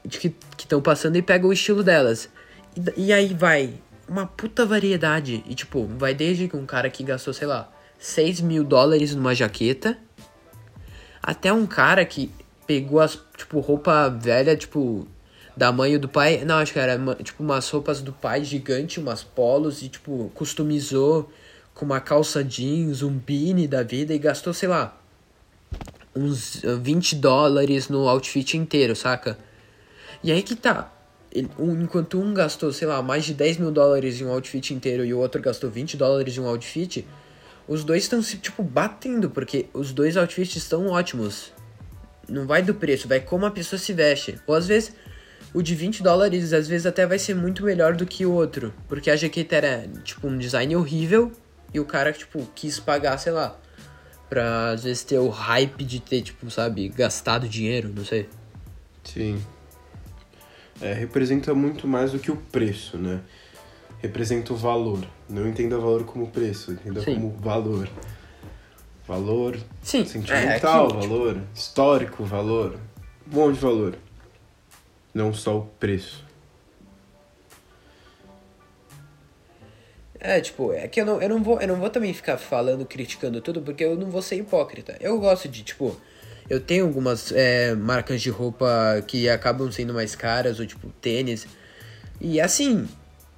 que 0.08 0.32
estão 0.56 0.80
passando 0.80 1.16
e 1.16 1.22
pega 1.22 1.44
o 1.44 1.52
estilo 1.52 1.82
delas. 1.82 2.28
E, 2.76 3.08
e 3.08 3.12
aí 3.12 3.34
vai 3.34 3.74
uma 4.12 4.26
puta 4.26 4.66
variedade. 4.66 5.42
E 5.46 5.54
tipo, 5.54 5.86
vai 5.98 6.14
desde 6.14 6.48
um 6.54 6.66
cara 6.66 6.90
que 6.90 7.02
gastou, 7.02 7.32
sei 7.32 7.46
lá, 7.46 7.72
6 7.98 8.42
mil 8.42 8.62
dólares 8.62 9.14
numa 9.14 9.34
jaqueta, 9.34 9.96
até 11.22 11.52
um 11.52 11.66
cara 11.66 12.04
que 12.04 12.30
pegou 12.66 13.00
as, 13.00 13.18
tipo, 13.36 13.58
roupa 13.60 14.08
velha, 14.10 14.56
tipo, 14.56 15.06
da 15.56 15.72
mãe 15.72 15.94
ou 15.94 16.00
do 16.00 16.08
pai. 16.08 16.44
Não, 16.44 16.56
acho 16.56 16.72
que 16.72 16.78
era, 16.78 16.98
tipo, 17.22 17.42
umas 17.42 17.68
roupas 17.70 18.02
do 18.02 18.12
pai 18.12 18.44
gigante, 18.44 19.00
umas 19.00 19.22
polos, 19.22 19.82
e, 19.82 19.88
tipo, 19.88 20.30
customizou 20.34 21.32
com 21.74 21.86
uma 21.86 22.00
calça 22.00 22.44
jeans, 22.44 23.02
um 23.02 23.10
beanie 23.10 23.66
da 23.66 23.82
vida, 23.82 24.12
e 24.12 24.18
gastou, 24.18 24.52
sei 24.52 24.68
lá, 24.68 24.96
uns 26.14 26.62
ah, 26.64 26.76
20 26.80 27.16
dólares 27.16 27.88
no 27.88 28.06
outfit 28.08 28.56
inteiro, 28.56 28.94
saca? 28.94 29.38
E 30.22 30.30
aí 30.30 30.42
que 30.42 30.54
tá. 30.54 30.92
Ele- 31.34 31.50
um- 31.58 31.80
enquanto 31.82 32.20
um 32.20 32.34
gastou, 32.34 32.72
sei 32.72 32.86
lá, 32.86 33.00
mais 33.02 33.24
de 33.24 33.32
10 33.34 33.56
mil 33.56 33.70
dólares 33.70 34.20
em 34.20 34.24
um 34.26 34.30
outfit 34.30 34.74
inteiro 34.74 35.04
e 35.04 35.14
o 35.14 35.18
outro 35.18 35.40
gastou 35.40 35.70
20 35.70 35.96
dólares 35.96 36.36
em 36.36 36.40
um 36.40 36.46
outfit, 36.46 37.06
os 37.66 37.82
dois 37.84 38.02
estão 38.02 38.22
se, 38.22 38.36
tipo, 38.36 38.62
batendo, 38.62 39.30
porque 39.30 39.66
os 39.72 39.92
dois 39.92 40.16
outfits 40.16 40.56
estão 40.56 40.88
ótimos. 40.88 41.52
Não 42.28 42.46
vai 42.46 42.62
do 42.62 42.74
preço, 42.74 43.08
vai 43.08 43.20
como 43.20 43.46
a 43.46 43.50
pessoa 43.50 43.78
se 43.78 43.92
veste. 43.92 44.38
Ou 44.46 44.54
às 44.54 44.66
vezes, 44.66 44.92
o 45.54 45.62
de 45.62 45.74
20 45.74 46.02
dólares, 46.02 46.52
às 46.52 46.68
vezes 46.68 46.86
até 46.86 47.06
vai 47.06 47.18
ser 47.18 47.34
muito 47.34 47.64
melhor 47.64 47.96
do 47.96 48.04
que 48.06 48.26
o 48.26 48.32
outro. 48.32 48.72
Porque 48.88 49.10
a 49.10 49.16
jaqueta 49.16 49.56
era, 49.56 49.88
tipo, 50.04 50.26
um 50.28 50.36
design 50.36 50.76
horrível 50.76 51.32
e 51.72 51.80
o 51.80 51.84
cara, 51.86 52.12
tipo, 52.12 52.46
quis 52.54 52.78
pagar, 52.78 53.16
sei 53.18 53.32
lá, 53.32 53.58
pra 54.28 54.70
às 54.70 54.84
vezes 54.84 55.02
ter 55.02 55.18
o 55.18 55.28
hype 55.28 55.82
de 55.84 55.98
ter, 56.00 56.22
tipo, 56.22 56.50
sabe, 56.50 56.88
gastado 56.88 57.48
dinheiro, 57.48 57.90
não 57.94 58.04
sei. 58.04 58.28
Sim. 59.04 59.40
É, 60.80 60.92
representa 60.92 61.54
muito 61.54 61.86
mais 61.86 62.12
do 62.12 62.18
que 62.18 62.30
o 62.30 62.36
preço, 62.36 62.96
né? 62.96 63.20
Representa 64.00 64.52
o 64.52 64.56
valor. 64.56 65.04
Não 65.28 65.48
entenda 65.48 65.78
valor 65.78 66.04
como 66.04 66.28
preço, 66.28 66.72
entenda 66.72 67.00
Sim. 67.02 67.14
como 67.14 67.30
valor. 67.30 67.88
Valor 69.06 69.58
Sim, 69.82 70.04
sentimental, 70.04 70.48
é, 70.50 70.56
aquilo, 70.56 70.88
tipo, 70.88 71.00
valor 71.00 71.42
histórico, 71.54 72.24
valor. 72.24 72.78
Um 73.30 73.36
monte 73.36 73.54
de 73.54 73.60
valor. 73.60 73.98
Não 75.14 75.32
só 75.34 75.58
o 75.58 75.66
preço. 75.78 76.24
É, 80.24 80.40
tipo, 80.40 80.72
é 80.72 80.86
que 80.86 81.00
eu 81.00 81.04
não, 81.04 81.20
eu 81.20 81.28
não 81.28 81.42
vou, 81.42 81.60
eu 81.60 81.66
não 81.66 81.76
vou 81.76 81.90
também 81.90 82.14
ficar 82.14 82.38
falando, 82.38 82.86
criticando 82.86 83.40
tudo, 83.40 83.60
porque 83.60 83.82
eu 83.82 83.96
não 83.96 84.08
vou 84.08 84.22
ser 84.22 84.36
hipócrita. 84.36 84.96
Eu 85.00 85.18
gosto 85.18 85.48
de, 85.48 85.64
tipo, 85.64 85.96
eu 86.48 86.60
tenho 86.60 86.84
algumas 86.86 87.32
é, 87.32 87.74
marcas 87.74 88.20
de 88.20 88.30
roupa 88.30 88.66
que 89.06 89.28
acabam 89.28 89.70
sendo 89.70 89.94
mais 89.94 90.14
caras, 90.14 90.60
ou 90.60 90.66
tipo, 90.66 90.88
tênis. 91.00 91.46
E 92.20 92.40
assim, 92.40 92.86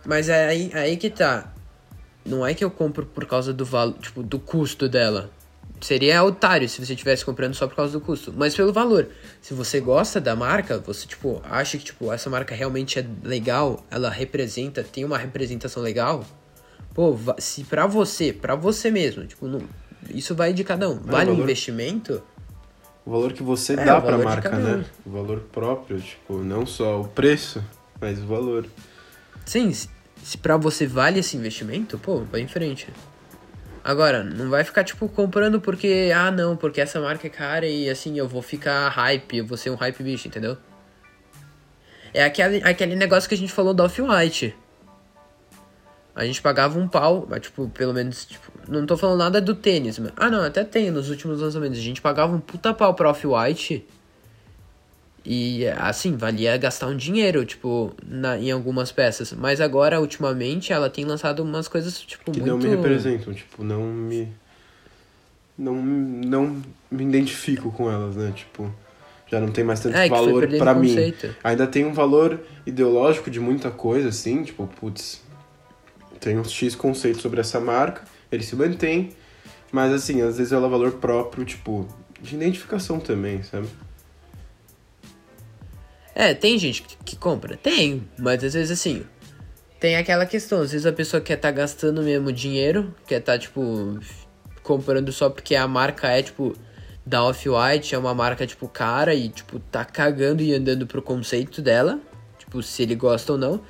mas 0.04 0.28
é 0.28 0.46
aí, 0.46 0.70
aí 0.74 0.96
que 0.96 1.10
tá. 1.10 1.52
Não 2.24 2.46
é 2.46 2.54
que 2.54 2.64
eu 2.64 2.70
compro 2.70 3.04
por 3.04 3.26
causa 3.26 3.52
do 3.52 3.64
valor, 3.64 3.98
tipo, 3.98 4.22
do 4.22 4.38
custo 4.38 4.88
dela. 4.88 5.30
Seria 5.80 6.24
otário 6.24 6.66
se 6.66 6.84
você 6.84 6.94
estivesse 6.94 7.24
comprando 7.24 7.52
só 7.54 7.66
por 7.66 7.76
causa 7.76 7.92
do 7.92 8.00
custo, 8.00 8.32
mas 8.34 8.54
pelo 8.54 8.72
valor. 8.72 9.08
Se 9.42 9.52
você 9.52 9.80
gosta 9.80 10.18
da 10.18 10.34
marca, 10.34 10.78
você 10.78 11.06
tipo 11.06 11.42
acha 11.44 11.76
que 11.76 11.84
tipo 11.84 12.10
essa 12.10 12.30
marca 12.30 12.54
realmente 12.54 12.98
é 12.98 13.06
legal, 13.22 13.84
ela 13.90 14.08
representa, 14.08 14.82
tem 14.82 15.04
uma 15.04 15.18
representação 15.18 15.82
legal. 15.82 16.24
Pô, 16.94 17.18
se 17.38 17.64
pra 17.64 17.86
você, 17.86 18.32
pra 18.32 18.54
você 18.54 18.90
mesmo, 18.90 19.26
tipo, 19.26 19.46
não, 19.46 19.62
isso 20.08 20.34
vai 20.34 20.54
de 20.54 20.64
cada 20.64 20.88
um. 20.88 20.94
Vale 21.00 21.30
um 21.30 21.34
valor- 21.34 21.42
investimento? 21.42 22.22
O 23.06 23.10
valor 23.10 23.32
que 23.32 23.42
você 23.42 23.74
É, 23.74 23.84
dá 23.84 23.98
valor 23.98 24.18
de 24.18 24.24
marca, 24.24 24.50
né? 24.50 24.84
O 25.04 25.10
valor 25.10 25.40
próprio, 25.52 26.00
tipo, 26.00 26.38
não 26.38 26.64
só 26.64 27.00
o 27.00 27.04
preço, 27.08 27.62
mas 28.00 28.18
o 28.18 28.26
valor. 28.26 28.66
Sim, 29.44 29.70
se, 29.72 29.88
pra 30.38 30.56
você 30.56 30.86
vale 30.86 31.20
esse 31.20 31.36
investimento, 31.36 31.98
pô, 31.98 32.20
vai 32.20 32.40
em 32.40 32.48
frente. 32.48 32.88
Agora, 33.82 34.24
não 34.24 34.48
vai 34.48 34.64
ficar, 34.64 34.82
tipo, 34.82 35.06
comprando 35.10 35.60
porque, 35.60 36.10
ah, 36.16 36.30
não, 36.30 36.56
porque 36.56 36.80
essa 36.80 36.98
marca 36.98 37.26
é 37.26 37.30
cara 37.30 37.66
e, 37.66 37.90
assim, 37.90 38.18
eu 38.18 38.26
vou 38.26 38.40
ficar 38.40 38.88
hype, 38.88 39.36
eu 39.36 39.46
vou 39.46 39.58
ser 39.58 39.68
um 39.68 39.74
hype 39.74 40.02
bicho, 40.02 40.26
entendeu? 40.26 40.56
É 42.14 42.24
aquele, 42.24 42.62
aquele 42.64 42.96
negócio 42.96 43.28
que 43.28 43.34
a 43.34 43.38
gente 43.38 43.52
falou 43.52 43.74
do 43.74 43.82
Off-White. 43.82 44.56
A 46.14 46.24
gente 46.24 46.40
pagava 46.40 46.78
um 46.78 46.86
pau, 46.86 47.26
mas, 47.28 47.40
tipo, 47.40 47.68
pelo 47.70 47.92
menos, 47.92 48.24
tipo, 48.24 48.52
não 48.68 48.86
tô 48.86 48.96
falando 48.96 49.18
nada 49.18 49.40
do 49.40 49.54
tênis, 49.54 49.98
mas... 49.98 50.12
Ah, 50.16 50.30
não, 50.30 50.42
até 50.44 50.62
tem 50.62 50.90
nos 50.90 51.10
últimos 51.10 51.40
lançamentos. 51.40 51.78
A 51.78 51.82
gente 51.82 52.00
pagava 52.00 52.34
um 52.34 52.38
puta 52.38 52.72
pau 52.72 52.94
pra 52.94 53.10
Off-White 53.10 53.84
e, 55.26 55.66
assim, 55.66 56.16
valia 56.16 56.56
gastar 56.56 56.86
um 56.86 56.96
dinheiro, 56.96 57.44
tipo, 57.44 57.92
na, 58.06 58.38
em 58.38 58.50
algumas 58.50 58.92
peças. 58.92 59.32
Mas 59.32 59.60
agora, 59.60 60.00
ultimamente, 60.00 60.72
ela 60.72 60.88
tem 60.88 61.04
lançado 61.04 61.42
umas 61.42 61.66
coisas, 61.66 61.98
tipo, 61.98 62.30
Que 62.30 62.40
muito... 62.40 62.50
não 62.50 62.58
me 62.58 62.68
representam, 62.68 63.34
tipo, 63.34 63.64
não 63.64 63.82
me. 63.82 64.28
Não, 65.56 65.74
não 65.74 66.62
me 66.90 67.04
identifico 67.04 67.72
com 67.72 67.90
elas, 67.90 68.16
né? 68.16 68.32
Tipo, 68.36 68.72
já 69.26 69.40
não 69.40 69.50
tem 69.50 69.64
mais 69.64 69.80
tanto 69.80 69.96
É, 69.96 70.08
valor 70.08 70.46
pra 70.46 70.74
mim. 70.74 70.94
Ainda 71.42 71.66
tem 71.66 71.84
um 71.84 71.92
valor 71.92 72.40
ideológico 72.66 73.30
de 73.30 73.40
muita 73.40 73.70
coisa, 73.70 74.10
assim, 74.10 74.42
tipo, 74.42 74.66
putz, 74.78 75.22
tem 76.24 76.38
uns 76.38 76.50
X 76.50 76.74
conceitos 76.74 77.20
sobre 77.20 77.40
essa 77.40 77.60
marca, 77.60 78.02
ele 78.32 78.42
se 78.42 78.56
mantém, 78.56 79.10
mas 79.70 79.92
assim, 79.92 80.22
às 80.22 80.38
vezes 80.38 80.52
ela 80.52 80.66
é 80.66 80.70
valor 80.70 80.92
próprio, 80.92 81.44
tipo, 81.44 81.86
de 82.20 82.34
identificação 82.34 82.98
também, 82.98 83.42
sabe? 83.42 83.68
É, 86.14 86.32
tem 86.32 86.58
gente 86.58 86.82
que, 86.82 86.96
que 87.04 87.16
compra? 87.16 87.56
Tem, 87.58 88.08
mas 88.18 88.42
às 88.42 88.54
vezes 88.54 88.70
assim. 88.70 89.04
Tem 89.78 89.96
aquela 89.96 90.24
questão, 90.24 90.62
às 90.62 90.72
vezes 90.72 90.86
a 90.86 90.92
pessoa 90.92 91.20
quer 91.20 91.36
tá 91.36 91.50
gastando 91.50 92.02
mesmo 92.02 92.32
dinheiro, 92.32 92.94
quer 93.06 93.20
tá, 93.20 93.38
tipo, 93.38 93.98
comprando 94.62 95.12
só 95.12 95.28
porque 95.28 95.54
a 95.54 95.68
marca 95.68 96.08
é, 96.08 96.22
tipo, 96.22 96.54
da 97.04 97.22
Off-White, 97.22 97.94
é 97.94 97.98
uma 97.98 98.14
marca, 98.14 98.46
tipo, 98.46 98.66
cara 98.66 99.14
e, 99.14 99.28
tipo, 99.28 99.58
tá 99.58 99.84
cagando 99.84 100.42
e 100.42 100.54
andando 100.54 100.86
pro 100.86 101.02
conceito 101.02 101.60
dela, 101.60 102.00
tipo, 102.38 102.62
se 102.62 102.82
ele 102.82 102.94
gosta 102.94 103.32
ou 103.32 103.38
não. 103.38 103.60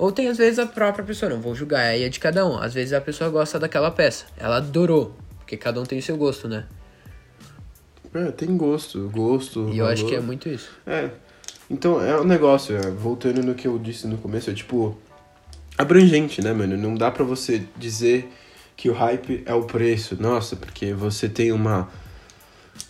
Ou 0.00 0.10
tem, 0.10 0.28
às 0.28 0.38
vezes, 0.38 0.58
a 0.58 0.64
própria 0.64 1.04
pessoa, 1.04 1.30
não 1.30 1.42
vou 1.42 1.54
julgar, 1.54 1.82
aí 1.82 2.04
é 2.04 2.08
de 2.08 2.18
cada 2.18 2.46
um. 2.46 2.56
Às 2.56 2.72
vezes 2.72 2.94
a 2.94 3.02
pessoa 3.02 3.28
gosta 3.28 3.58
daquela 3.58 3.90
peça, 3.90 4.24
ela 4.38 4.56
adorou, 4.56 5.14
porque 5.36 5.58
cada 5.58 5.78
um 5.78 5.84
tem 5.84 5.98
o 5.98 6.02
seu 6.02 6.16
gosto, 6.16 6.48
né? 6.48 6.64
É, 8.14 8.30
tem 8.30 8.56
gosto, 8.56 9.10
gosto. 9.10 9.68
E 9.68 9.76
eu 9.76 9.84
acho 9.84 10.04
valor. 10.04 10.08
que 10.08 10.16
é 10.16 10.20
muito 10.20 10.48
isso. 10.48 10.70
É. 10.86 11.10
Então, 11.68 12.02
é 12.02 12.18
um 12.18 12.24
negócio, 12.24 12.74
é, 12.74 12.90
voltando 12.90 13.42
no 13.42 13.54
que 13.54 13.68
eu 13.68 13.78
disse 13.78 14.06
no 14.06 14.16
começo, 14.16 14.48
é 14.48 14.54
tipo. 14.54 14.96
abrangente, 15.76 16.40
né, 16.40 16.54
mano? 16.54 16.78
Não 16.78 16.94
dá 16.94 17.10
pra 17.10 17.22
você 17.22 17.62
dizer 17.76 18.26
que 18.78 18.88
o 18.88 18.94
hype 18.94 19.42
é 19.44 19.52
o 19.52 19.64
preço. 19.64 20.16
Nossa, 20.18 20.56
porque 20.56 20.94
você 20.94 21.28
tem 21.28 21.52
uma. 21.52 21.90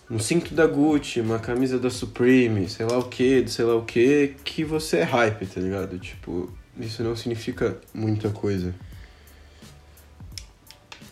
Um 0.09 0.21
cinto 0.21 0.55
da 0.55 0.65
Gucci, 0.65 1.21
uma 1.21 1.41
camisa 1.41 1.77
da 1.77 1.91
Supreme, 1.91 2.69
sei 2.69 2.87
lá 2.87 2.99
o 2.99 3.09
que, 3.09 3.45
sei 3.49 3.65
lá 3.65 3.75
o 3.75 3.85
que, 3.85 4.37
que 4.45 4.63
você 4.63 4.99
é 4.99 5.03
hype, 5.03 5.45
tá 5.47 5.61
ligado? 5.61 5.99
Tipo, 5.99 6.53
isso 6.79 7.03
não 7.03 7.17
significa 7.17 7.77
muita 7.93 8.31
coisa. 8.31 8.75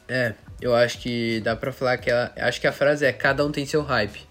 É, 0.09 0.35
eu 0.61 0.75
acho 0.75 0.99
que 1.01 1.41
dá 1.41 1.55
pra 1.55 1.73
falar 1.73 1.99
que 1.99 2.11
ela, 2.11 2.33
acho 2.37 2.61
que 2.61 2.67
a 2.67 2.73
frase 2.73 3.05
é 3.05 3.13
cada 3.13 3.45
um 3.45 3.53
tem 3.53 3.67
seu 3.67 3.83
hype. 3.83 4.27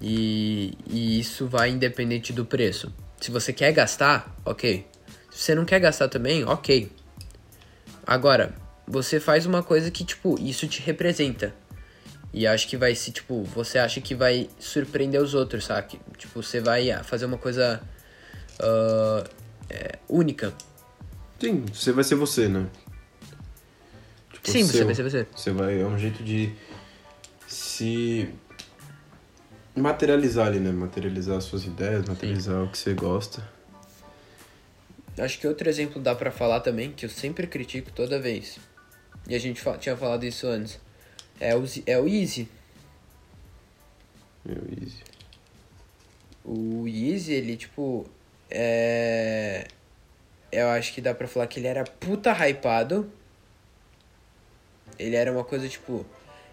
E, 0.00 0.72
e 0.88 1.20
isso 1.20 1.46
vai 1.46 1.70
independente 1.70 2.32
do 2.32 2.44
preço. 2.44 2.92
Se 3.20 3.30
você 3.30 3.52
quer 3.52 3.72
gastar, 3.72 4.34
ok. 4.44 4.86
Se 5.30 5.38
você 5.38 5.54
não 5.54 5.64
quer 5.64 5.78
gastar 5.78 6.08
também, 6.08 6.44
ok. 6.44 6.90
Agora, 8.06 8.54
você 8.86 9.20
faz 9.20 9.46
uma 9.46 9.62
coisa 9.62 9.90
que, 9.90 10.04
tipo, 10.04 10.40
isso 10.40 10.66
te 10.66 10.80
representa. 10.80 11.54
E 12.32 12.46
acho 12.46 12.66
que 12.66 12.76
vai 12.76 12.94
se, 12.94 13.12
tipo, 13.12 13.44
você 13.44 13.78
acha 13.78 14.00
que 14.00 14.14
vai 14.14 14.48
surpreender 14.58 15.20
os 15.20 15.34
outros, 15.34 15.66
sabe? 15.66 16.00
Tipo, 16.16 16.42
você 16.42 16.60
vai 16.60 16.90
fazer 17.04 17.26
uma 17.26 17.38
coisa 17.38 17.80
ah, 18.60 19.24
é, 19.70 19.98
única. 20.08 20.52
Sim, 21.40 21.64
você 21.72 21.92
vai 21.92 22.04
ser 22.04 22.14
você, 22.16 22.48
né? 22.48 22.66
Tipo, 24.32 24.50
Sim, 24.50 24.64
você 24.64 24.84
vai 24.84 24.94
ser 24.94 25.02
você. 25.02 25.26
Você 25.34 25.50
vai. 25.52 25.80
É 25.80 25.86
um 25.86 25.98
jeito 25.98 26.22
de 26.22 26.52
se 27.46 28.28
materializar 29.76 30.46
ali, 30.48 30.60
né? 30.60 30.70
Materializar 30.70 31.38
as 31.38 31.44
suas 31.44 31.64
ideias, 31.64 32.06
materializar 32.06 32.62
o 32.62 32.68
que 32.70 32.78
você 32.78 32.92
gosta. 32.94 33.46
Acho 35.18 35.38
que 35.38 35.46
outro 35.46 35.68
exemplo 35.68 36.00
dá 36.00 36.14
pra 36.14 36.30
falar 36.30 36.60
também, 36.60 36.92
que 36.92 37.04
eu 37.04 37.10
sempre 37.10 37.46
critico 37.46 37.90
toda 37.92 38.18
vez. 38.18 38.58
E 39.28 39.34
a 39.34 39.38
gente 39.38 39.60
fa- 39.60 39.76
tinha 39.76 39.96
falado 39.96 40.24
isso 40.24 40.46
antes. 40.46 40.78
É 41.38 41.54
o, 41.56 41.64
é 41.86 41.98
o 41.98 42.06
Easy. 42.08 42.48
Meu, 44.44 44.62
easy. 44.80 45.02
O 46.44 46.86
Easy, 46.88 47.32
ele, 47.34 47.56
tipo. 47.56 48.06
É. 48.50 49.66
Eu 50.52 50.68
acho 50.68 50.92
que 50.92 51.00
dá 51.00 51.14
pra 51.14 51.28
falar 51.28 51.46
que 51.46 51.60
ele 51.60 51.68
era 51.68 51.84
puta 51.84 52.32
hypado. 52.32 53.10
Ele 54.98 55.16
era 55.16 55.30
uma 55.32 55.44
coisa, 55.44 55.68
tipo. 55.68 56.04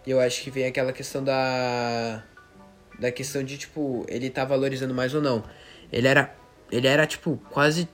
E 0.05 0.11
eu 0.11 0.19
acho 0.19 0.41
que 0.41 0.51
vem 0.51 0.65
aquela 0.65 0.93
questão 0.93 1.23
da. 1.23 2.23
Da 2.99 3.11
questão 3.11 3.43
de, 3.43 3.57
tipo, 3.57 4.05
ele 4.07 4.29
tá 4.29 4.45
valorizando 4.45 4.93
mais 4.93 5.13
ou 5.13 5.21
não. 5.21 5.43
Ele 5.91 6.07
era. 6.07 6.35
Ele 6.71 6.87
era, 6.87 7.05
tipo, 7.07 7.41
quase. 7.49 7.89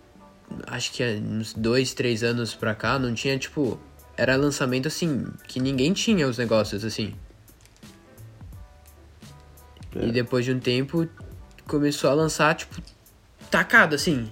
Acho 0.67 0.91
que 0.91 1.03
uns 1.03 1.53
dois, 1.53 1.93
três 1.93 2.23
anos 2.23 2.53
pra 2.53 2.75
cá, 2.75 2.99
não 2.99 3.13
tinha, 3.13 3.37
tipo. 3.37 3.79
Era 4.15 4.35
lançamento 4.35 4.87
assim, 4.87 5.25
que 5.47 5.59
ninguém 5.59 5.91
tinha 5.91 6.27
os 6.27 6.37
negócios 6.37 6.85
assim. 6.85 7.15
É. 9.95 10.05
E 10.05 10.11
depois 10.11 10.45
de 10.45 10.51
um 10.51 10.59
tempo 10.59 11.07
começou 11.67 12.09
a 12.09 12.13
lançar, 12.13 12.53
tipo, 12.55 12.81
tacado, 13.53 13.93
assim. 13.93 14.31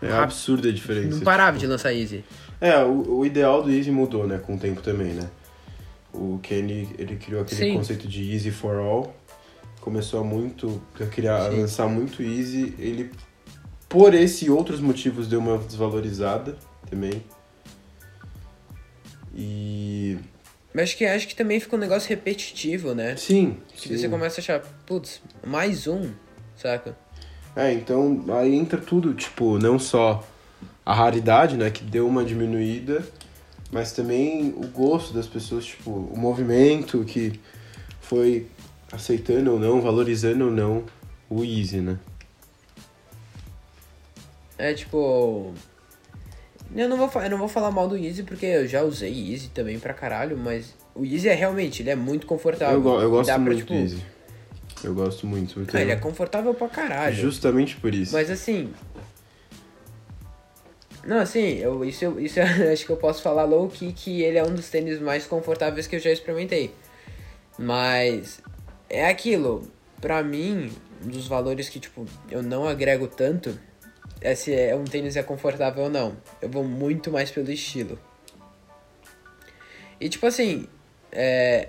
É 0.00 0.06
Rápido. 0.06 0.22
absurda 0.22 0.68
a 0.68 0.72
diferença. 0.72 1.16
Não 1.16 1.20
parava 1.20 1.52
de 1.52 1.60
tipo. 1.60 1.72
lançar 1.72 1.92
Easy. 1.92 2.24
É, 2.60 2.82
o, 2.82 3.18
o 3.18 3.26
ideal 3.26 3.62
do 3.62 3.70
Easy 3.70 3.90
mudou, 3.90 4.26
né? 4.26 4.38
Com 4.38 4.54
o 4.54 4.58
tempo 4.58 4.80
também, 4.80 5.12
né? 5.12 5.28
O 6.12 6.38
Kenny, 6.42 6.88
ele 6.98 7.16
criou 7.16 7.42
aquele 7.42 7.60
Sim. 7.60 7.76
conceito 7.76 8.08
de 8.08 8.32
Easy 8.32 8.50
for 8.50 8.76
All. 8.76 9.14
Começou 9.80 10.20
a 10.20 10.24
muito, 10.24 10.80
a 10.98 11.04
criar, 11.04 11.46
a 11.46 11.48
lançar 11.48 11.86
muito 11.86 12.22
Easy. 12.22 12.74
Ele, 12.78 13.10
por 13.88 14.14
esse 14.14 14.46
e 14.46 14.50
outros 14.50 14.80
motivos, 14.80 15.28
deu 15.28 15.40
uma 15.40 15.58
desvalorizada 15.58 16.56
também. 16.88 17.22
E. 19.34 20.18
Mas 20.72 20.84
acho 20.84 20.96
que, 20.96 21.04
acho 21.04 21.28
que 21.28 21.36
também 21.36 21.60
fica 21.60 21.76
um 21.76 21.78
negócio 21.78 22.08
repetitivo, 22.08 22.94
né? 22.94 23.16
Sim. 23.16 23.58
Que 23.74 23.88
sim. 23.88 23.98
você 23.98 24.08
começa 24.08 24.40
a 24.40 24.42
achar, 24.42 24.60
putz, 24.86 25.20
mais 25.44 25.86
um, 25.86 26.10
saca? 26.56 27.03
É, 27.56 27.72
então 27.72 28.24
aí 28.28 28.54
entra 28.54 28.80
tudo, 28.80 29.14
tipo, 29.14 29.58
não 29.58 29.78
só 29.78 30.24
a 30.84 30.92
raridade, 30.92 31.56
né, 31.56 31.70
que 31.70 31.84
deu 31.84 32.06
uma 32.06 32.24
diminuída, 32.24 33.06
mas 33.70 33.92
também 33.92 34.54
o 34.56 34.66
gosto 34.66 35.14
das 35.14 35.26
pessoas, 35.26 35.64
tipo, 35.64 35.90
o 35.90 36.18
movimento 36.18 37.04
que 37.04 37.40
foi 38.00 38.46
aceitando 38.92 39.52
ou 39.52 39.58
não, 39.58 39.80
valorizando 39.80 40.46
ou 40.46 40.50
não 40.50 40.84
o 41.28 41.42
Easy, 41.44 41.80
né? 41.80 41.98
É 44.56 44.72
tipo. 44.72 45.52
Eu 46.74 46.88
não, 46.88 46.96
vou, 46.96 47.22
eu 47.22 47.30
não 47.30 47.38
vou 47.38 47.48
falar 47.48 47.70
mal 47.70 47.86
do 47.88 47.96
Easy 47.96 48.22
porque 48.22 48.46
eu 48.46 48.66
já 48.66 48.82
usei 48.82 49.32
Easy 49.32 49.48
também 49.48 49.78
pra 49.78 49.94
caralho, 49.94 50.36
mas 50.36 50.74
o 50.94 51.04
Easy 51.04 51.28
é 51.28 51.34
realmente, 51.34 51.82
ele 51.82 51.90
é 51.90 51.96
muito 51.96 52.26
confortável. 52.26 52.82
Eu, 52.82 53.00
eu 53.00 53.10
gosto 53.10 53.26
Dá 53.28 53.34
pra, 53.34 53.44
muito 53.44 53.58
tipo, 53.58 53.72
do 53.72 53.78
Easy. 53.78 54.13
Eu 54.84 54.94
gosto 54.94 55.26
muito. 55.26 55.58
Eu 55.60 55.66
Ah, 55.72 55.80
ele 55.80 55.92
é 55.92 55.96
confortável 55.96 56.52
pra 56.54 56.68
caralho. 56.68 57.14
Justamente 57.16 57.76
por 57.76 57.94
isso. 57.94 58.12
Mas 58.12 58.30
assim. 58.30 58.72
Não, 61.04 61.18
assim, 61.18 61.58
eu, 61.58 61.84
isso, 61.84 62.04
eu- 62.04 62.20
isso 62.20 62.38
eu 62.40 62.44
acho 62.72 62.84
que 62.86 62.90
eu 62.92 62.96
posso 62.96 63.22
falar 63.22 63.44
low 63.44 63.68
key 63.68 63.92
que 63.92 64.22
ele 64.22 64.38
é 64.38 64.42
um 64.44 64.54
dos 64.54 64.68
tênis 64.70 65.00
mais 65.00 65.26
confortáveis 65.26 65.86
que 65.86 65.96
eu 65.96 66.00
já 66.00 66.10
experimentei. 66.10 66.74
Mas 67.58 68.40
é 68.88 69.06
aquilo, 69.06 69.68
pra 70.00 70.22
mim, 70.22 70.70
um 71.04 71.08
dos 71.08 71.26
valores 71.26 71.68
que, 71.68 71.78
tipo, 71.78 72.06
eu 72.30 72.42
não 72.42 72.66
agrego 72.66 73.06
tanto 73.06 73.58
é 74.20 74.34
se 74.34 74.52
é 74.54 74.74
um 74.74 74.84
tênis 74.84 75.16
é 75.16 75.22
confortável 75.22 75.84
ou 75.84 75.90
não. 75.90 76.16
Eu 76.40 76.48
vou 76.48 76.64
muito 76.64 77.10
mais 77.10 77.30
pelo 77.30 77.50
estilo. 77.50 77.98
E 80.00 80.08
tipo 80.08 80.26
assim, 80.26 80.66
é. 81.12 81.68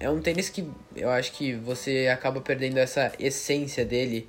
É 0.00 0.08
um 0.08 0.20
tênis 0.20 0.48
que 0.48 0.66
eu 0.96 1.10
acho 1.10 1.32
que 1.32 1.54
você 1.54 2.08
acaba 2.10 2.40
perdendo 2.40 2.78
essa 2.78 3.12
essência 3.18 3.84
dele 3.84 4.26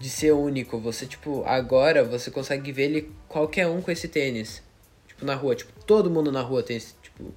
de 0.00 0.08
ser 0.08 0.32
único. 0.32 0.78
Você, 0.80 1.04
tipo, 1.06 1.44
agora 1.44 2.02
você 2.02 2.30
consegue 2.30 2.72
ver 2.72 2.84
ele 2.84 3.12
qualquer 3.28 3.68
um 3.68 3.82
com 3.82 3.90
esse 3.90 4.08
tênis. 4.08 4.62
Tipo, 5.06 5.26
na 5.26 5.34
rua. 5.34 5.54
Tipo, 5.54 5.70
todo 5.84 6.10
mundo 6.10 6.32
na 6.32 6.40
rua 6.40 6.62
tem 6.62 6.78
esse, 6.78 6.94
tipo. 7.02 7.30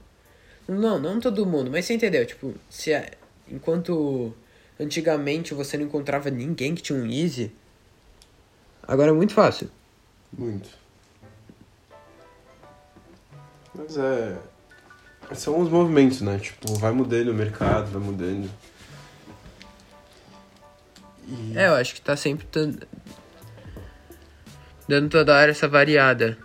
Não, 0.67 0.97
não 0.97 1.19
todo 1.19 1.45
mundo, 1.45 1.69
mas 1.69 1.85
você 1.85 1.93
entendeu? 1.93 2.25
Tipo, 2.25 2.55
se 2.69 2.93
a- 2.93 3.11
enquanto 3.47 4.33
antigamente 4.79 5.53
você 5.53 5.77
não 5.77 5.85
encontrava 5.85 6.31
ninguém 6.31 6.73
que 6.73 6.81
tinha 6.81 6.97
um 6.97 7.05
Easy, 7.05 7.51
agora 8.81 9.11
é 9.11 9.13
muito 9.13 9.33
fácil. 9.33 9.69
Muito. 10.35 10.69
Mas 13.75 13.97
é. 13.97 14.37
São 15.33 15.59
os 15.59 15.69
movimentos, 15.69 16.21
né? 16.21 16.37
Tipo, 16.39 16.73
vai 16.75 16.91
mudando 16.91 17.29
o 17.29 17.33
mercado, 17.33 17.91
vai 17.91 18.01
mudando. 18.01 18.49
E... 21.27 21.57
É, 21.57 21.67
eu 21.67 21.75
acho 21.75 21.95
que 21.95 22.01
tá 22.01 22.15
sempre 22.15 22.47
dando, 22.51 22.87
dando 24.87 25.09
toda 25.09 25.35
hora 25.35 25.51
essa 25.51 25.67
variada. 25.67 26.37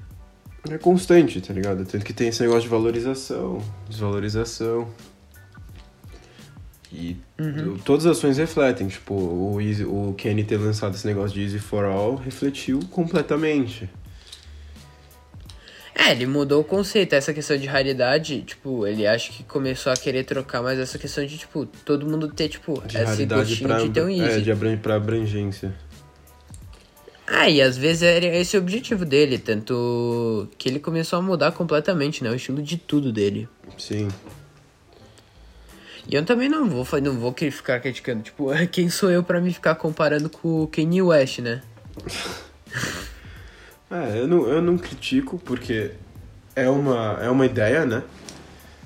É 0.69 0.79
constante, 0.79 1.41
tá 1.41 1.53
ligado? 1.53 1.85
Tanto 1.85 2.05
que 2.05 2.13
tem 2.13 2.29
esse 2.29 2.43
negócio 2.43 2.63
de 2.63 2.69
valorização, 2.69 3.63
desvalorização. 3.89 4.89
E 6.93 7.17
Uhum. 7.39 7.79
todas 7.79 8.05
as 8.05 8.19
ações 8.19 8.37
refletem. 8.37 8.89
Tipo, 8.89 9.15
o, 9.15 9.61
Easy, 9.61 9.85
o 9.85 10.13
Kenny 10.19 10.45
ter 10.45 10.59
lançado 10.59 10.95
esse 10.95 11.07
negócio 11.07 11.35
de 11.35 11.43
Easy 11.43 11.59
for 11.59 11.85
All 11.85 12.17
refletiu 12.17 12.81
completamente. 12.91 13.89
É, 16.01 16.13
ele 16.13 16.25
mudou 16.25 16.63
o 16.63 16.65
conceito. 16.65 17.13
Essa 17.13 17.35
questão 17.35 17.59
de 17.59 17.67
raridade, 17.67 18.41
tipo, 18.41 18.87
ele 18.87 19.07
acha 19.07 19.31
que 19.31 19.45
começou 19.45 19.93
a 19.93 19.97
querer 19.97 20.25
trocar, 20.25 20.63
mas 20.63 20.79
essa 20.79 20.99
questão 20.99 21.27
de, 21.27 21.37
tipo, 21.37 21.67
todo 21.85 22.09
mundo 22.09 22.27
ter, 22.29 22.49
tipo, 22.49 22.83
De 22.87 22.97
esse 22.97 23.27
gostinho 23.27 23.69
pra, 23.69 23.79
de 23.81 23.91
ter 23.91 24.03
um 24.03 24.09
é, 24.09 24.17
Easy. 24.17 24.41
de 24.41 24.51
abran 24.51 24.79
pra 24.79 24.95
abrangência. 24.95 25.75
Ah, 27.27 27.51
e 27.51 27.61
às 27.61 27.77
vezes 27.77 28.03
era 28.03 28.25
esse 28.27 28.57
o 28.57 28.61
objetivo 28.61 29.05
dele, 29.05 29.39
tanto 29.39 30.49
que 30.57 30.71
ele 30.71 30.81
começou 30.81 31.19
a 31.19 31.23
mudar 31.23 31.53
completamente, 31.53 32.25
né? 32.25 32.31
O 32.31 32.35
estilo 32.35 32.63
de 32.63 32.79
tudo 32.79 33.13
dele. 33.13 33.47
Sim. 33.77 34.09
E 36.09 36.15
eu 36.15 36.25
também 36.25 36.49
não 36.49 36.67
vou, 36.67 36.87
não 37.01 37.19
vou 37.19 37.33
ficar 37.35 37.79
criticando, 37.79 38.23
tipo, 38.23 38.47
quem 38.73 38.89
sou 38.89 39.11
eu 39.11 39.23
pra 39.23 39.39
me 39.39 39.53
ficar 39.53 39.75
comparando 39.75 40.31
com 40.31 40.63
o 40.63 40.67
Kanye 40.67 41.03
West, 41.03 41.41
né? 41.41 41.61
É, 43.91 44.19
eu 44.19 44.29
não, 44.29 44.47
eu 44.47 44.63
não 44.63 44.79
critico 44.79 45.39
porque 45.39 45.93
é 46.55 46.69
uma, 46.69 47.19
é 47.21 47.29
uma 47.29 47.45
ideia, 47.45 47.85
né? 47.85 48.03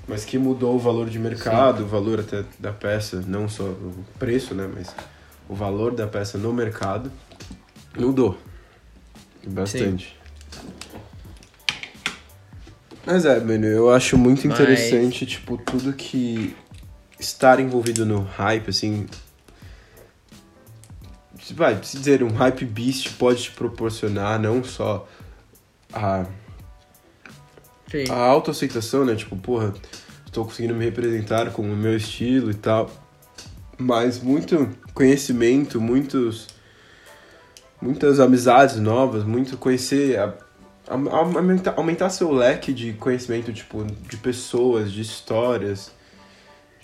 Mas 0.08 0.24
que 0.24 0.38
mudou 0.38 0.74
o 0.74 0.78
valor 0.78 1.08
de 1.08 1.18
mercado, 1.18 1.82
o 1.82 1.86
valor 1.86 2.20
até 2.20 2.44
da 2.58 2.72
peça, 2.72 3.22
não 3.26 3.48
só 3.48 3.64
o 3.64 4.04
preço, 4.18 4.54
né? 4.54 4.68
Mas 4.72 4.94
o 5.48 5.54
valor 5.54 5.94
da 5.94 6.06
peça 6.06 6.38
no 6.38 6.52
mercado 6.52 7.10
mudou. 7.98 8.38
Bastante. 9.46 10.16
Mas 13.06 13.26
é, 13.26 13.38
mano, 13.40 13.66
eu 13.66 13.90
acho 13.90 14.16
muito 14.16 14.46
Mas- 14.48 14.58
interessante, 14.58 15.26
tipo, 15.26 15.58
tudo 15.58 15.92
que 15.92 16.56
estar 17.20 17.60
envolvido 17.60 18.06
no 18.06 18.22
hype, 18.22 18.70
assim. 18.70 19.06
Vai, 21.52 21.78
se 21.82 21.98
dizer, 21.98 22.22
um 22.22 22.32
hype 22.32 22.64
beast 22.64 23.10
pode 23.18 23.42
te 23.44 23.50
proporcionar 23.50 24.40
não 24.40 24.64
só 24.64 25.06
a, 25.92 26.24
Sim. 27.90 28.04
a 28.10 28.16
autoaceitação, 28.16 29.04
né? 29.04 29.14
Tipo, 29.14 29.36
porra, 29.36 29.74
estou 30.26 30.44
conseguindo 30.44 30.74
me 30.74 30.84
representar 30.84 31.50
com 31.52 31.62
o 31.62 31.76
meu 31.76 31.96
estilo 31.96 32.50
e 32.50 32.54
tal. 32.54 32.90
Mas 33.76 34.20
muito 34.20 34.68
conhecimento, 34.94 35.80
muitos. 35.80 36.48
Muitas 37.80 38.18
amizades 38.20 38.76
novas, 38.76 39.24
muito 39.24 39.58
conhecer. 39.58 40.18
A, 40.18 40.32
a- 40.88 41.16
aumentar, 41.36 41.74
aumentar 41.76 42.08
seu 42.10 42.32
leque 42.32 42.72
de 42.72 42.94
conhecimento, 42.94 43.52
tipo, 43.52 43.84
de 43.84 44.16
pessoas, 44.16 44.90
de 44.90 45.02
histórias, 45.02 45.92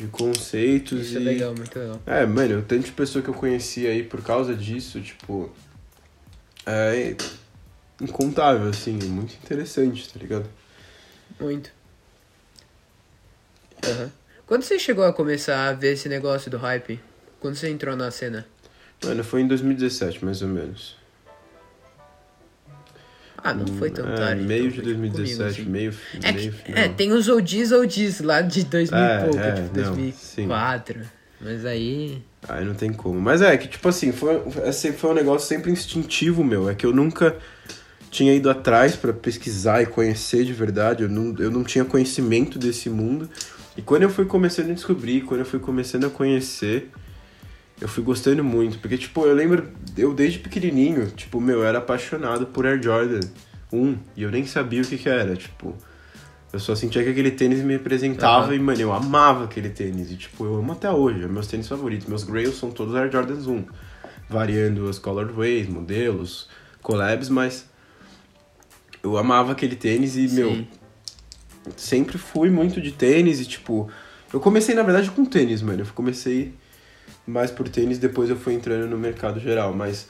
de 0.01 0.07
conceitos 0.07 1.09
Isso 1.09 1.19
é 1.19 1.21
e. 1.21 1.25
legal, 1.25 1.55
muito 1.55 1.79
legal. 1.79 2.01
É, 2.07 2.25
mano, 2.25 2.61
o 2.61 2.63
tanto 2.63 2.87
de 2.87 2.93
pessoa 2.93 3.23
que 3.23 3.29
eu 3.29 3.35
conheci 3.35 3.87
aí 3.87 4.03
por 4.03 4.23
causa 4.23 4.55
disso, 4.55 4.99
tipo. 5.01 5.53
É 6.65 7.15
incontável, 8.01 8.69
assim, 8.69 8.99
é 8.99 9.05
muito 9.05 9.35
interessante, 9.35 10.11
tá 10.11 10.19
ligado? 10.19 10.49
Muito. 11.39 11.71
Aham. 13.85 14.11
Quando 14.47 14.63
você 14.63 14.79
chegou 14.79 15.05
a 15.05 15.13
começar 15.13 15.69
a 15.69 15.73
ver 15.75 15.93
esse 15.93 16.09
negócio 16.09 16.51
do 16.51 16.57
hype? 16.57 16.99
Quando 17.39 17.57
você 17.57 17.69
entrou 17.69 17.95
na 17.95 18.11
cena? 18.11 18.47
Mano, 19.05 19.23
foi 19.23 19.43
em 19.43 19.47
2017, 19.49 20.25
mais 20.25 20.41
ou 20.43 20.49
menos. 20.49 20.97
Ah, 23.42 23.55
não 23.55 23.66
foi 23.66 23.90
tão 23.90 24.07
é, 24.09 24.14
tarde. 24.14 24.42
Meio 24.42 24.66
então 24.66 24.70
de 24.70 24.74
foi, 24.83 24.85
tipo, 24.85 25.00
2017, 25.16 25.62
comigo, 25.62 25.62
assim. 25.62 25.70
meio, 25.70 25.94
É, 26.22 26.33
meio 26.33 26.53
que- 26.53 26.72
é, 26.72 26.88
tem 26.88 27.12
os 27.12 27.29
oldies 27.29 27.72
oldies 27.72 28.20
lá 28.20 28.40
de 28.42 28.64
2000 28.64 28.98
É, 29.00 29.16
e 29.16 29.24
pouco, 29.24 29.38
é, 29.40 29.53
tipo 29.53 29.76
não, 29.81 29.94
2004. 29.94 31.00
Mas 31.40 31.64
aí. 31.64 32.22
Aí 32.48 32.64
não 32.64 32.74
tem 32.74 32.92
como. 32.92 33.18
Mas 33.20 33.40
é 33.40 33.57
que, 33.57 33.66
tipo 33.68 33.88
assim, 33.88 34.12
foi, 34.12 34.40
foi 34.96 35.11
um 35.11 35.14
negócio 35.14 35.48
sempre 35.48 35.70
instintivo, 35.70 36.44
meu. 36.44 36.68
É 36.68 36.74
que 36.74 36.85
eu 36.85 36.92
nunca 36.92 37.35
tinha 38.11 38.35
ido 38.35 38.50
atrás 38.50 38.94
pra 38.96 39.12
pesquisar 39.12 39.83
e 39.83 39.87
conhecer 39.87 40.44
de 40.44 40.53
verdade. 40.53 41.03
Eu 41.03 41.09
não, 41.09 41.35
eu 41.38 41.50
não 41.50 41.64
tinha 41.64 41.85
conhecimento 41.85 42.59
desse 42.59 42.90
mundo. 42.90 43.29
E 43.76 43.81
quando 43.83 44.03
eu 44.03 44.11
fui 44.11 44.26
começando 44.26 44.70
a 44.70 44.74
descobrir, 44.74 45.22
quando 45.22 45.40
eu 45.40 45.46
fui 45.46 45.59
começando 45.61 46.05
a 46.05 46.11
conhecer, 46.11 46.90
eu 47.81 47.88
fui 47.88 48.05
gostando 48.05 48.45
muito. 48.45 48.79
Porque, 48.79 48.99
tipo, 48.99 49.25
eu 49.25 49.35
lembro, 49.35 49.69
eu 49.97 50.12
desde 50.12 50.38
pequenininho, 50.38 51.11
tipo, 51.11 51.40
meu, 51.40 51.61
eu 51.61 51.64
era 51.64 51.79
apaixonado 51.79 52.47
por 52.47 52.66
Air 52.66 52.83
Jordan 52.83 53.21
1. 53.73 53.97
E 54.16 54.23
eu 54.23 54.31
nem 54.31 54.45
sabia 54.47 54.83
o 54.83 54.85
que 54.85 54.99
que 54.99 55.09
era, 55.09 55.35
tipo... 55.35 55.75
Eu 56.53 56.59
só 56.59 56.75
sentia 56.75 57.05
que 57.05 57.11
aquele 57.11 57.31
tênis 57.31 57.62
me 57.62 57.75
representava 57.75 58.47
Aham. 58.47 58.55
e, 58.57 58.59
mano, 58.59 58.81
eu 58.81 58.93
amava 58.93 59.45
aquele 59.45 59.71
tênis. 59.71 60.11
E, 60.11 60.16
tipo, 60.16 60.45
eu 60.45 60.57
amo 60.57 60.73
até 60.73 60.90
hoje. 60.90 61.23
É 61.23 61.29
meus 61.29 61.47
tênis 61.47 61.69
favoritos. 61.69 62.09
Meus 62.09 62.25
Grails 62.25 62.57
são 62.57 62.73
todos 62.73 62.97
Air 62.97 63.11
Jordans 63.11 63.47
1. 63.47 63.64
Variando 64.29 64.88
as 64.88 64.99
colorways, 64.99 65.69
modelos, 65.69 66.49
collabs, 66.83 67.29
mas... 67.29 67.66
Eu 69.01 69.16
amava 69.16 69.53
aquele 69.53 69.77
tênis 69.77 70.16
e, 70.16 70.27
meu... 70.29 70.51
Sim. 70.51 70.69
Sempre 71.77 72.19
fui 72.19 72.51
muito 72.51 72.81
de 72.81 72.90
tênis 72.90 73.40
e, 73.40 73.47
tipo... 73.47 73.88
Eu 74.33 74.40
comecei, 74.40 74.75
na 74.75 74.83
verdade, 74.83 75.09
com 75.12 75.25
tênis, 75.25 75.62
mano. 75.62 75.83
Eu 75.83 75.87
comecei 75.95 76.53
mais 77.31 77.51
por 77.51 77.69
tênis, 77.69 77.99
depois 77.99 78.29
eu 78.29 78.37
fui 78.37 78.55
entrando 78.55 78.88
no 78.88 78.99
mercado 78.99 79.40
geral. 79.40 79.73
Mas... 79.73 80.09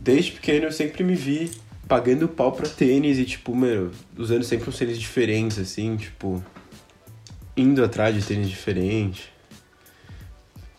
Desde 0.00 0.32
pequeno 0.32 0.66
eu 0.66 0.72
sempre 0.72 1.02
me 1.02 1.14
vi 1.14 1.50
pagando 1.88 2.28
pau 2.28 2.52
pra 2.52 2.68
tênis 2.68 3.18
e, 3.18 3.24
tipo, 3.24 3.56
meu, 3.56 3.90
usando 4.16 4.44
sempre 4.44 4.68
uns 4.68 4.76
tênis 4.76 4.98
diferentes, 4.98 5.58
assim, 5.58 5.96
tipo, 5.96 6.44
indo 7.56 7.82
atrás 7.82 8.14
de 8.14 8.22
tênis 8.22 8.48
diferentes. 8.48 9.30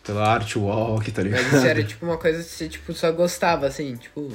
Pela 0.03 0.27
art 0.27 0.55
walk, 0.55 1.11
tá 1.11 1.21
ligado? 1.21 1.43
Mas 1.43 1.53
isso 1.53 1.65
era 1.65 1.83
tipo 1.83 2.05
uma 2.05 2.17
coisa 2.17 2.41
que 2.41 2.49
você 2.49 2.69
tipo, 2.69 2.93
só 2.93 3.11
gostava, 3.11 3.67
assim, 3.67 3.95
tipo. 3.95 4.31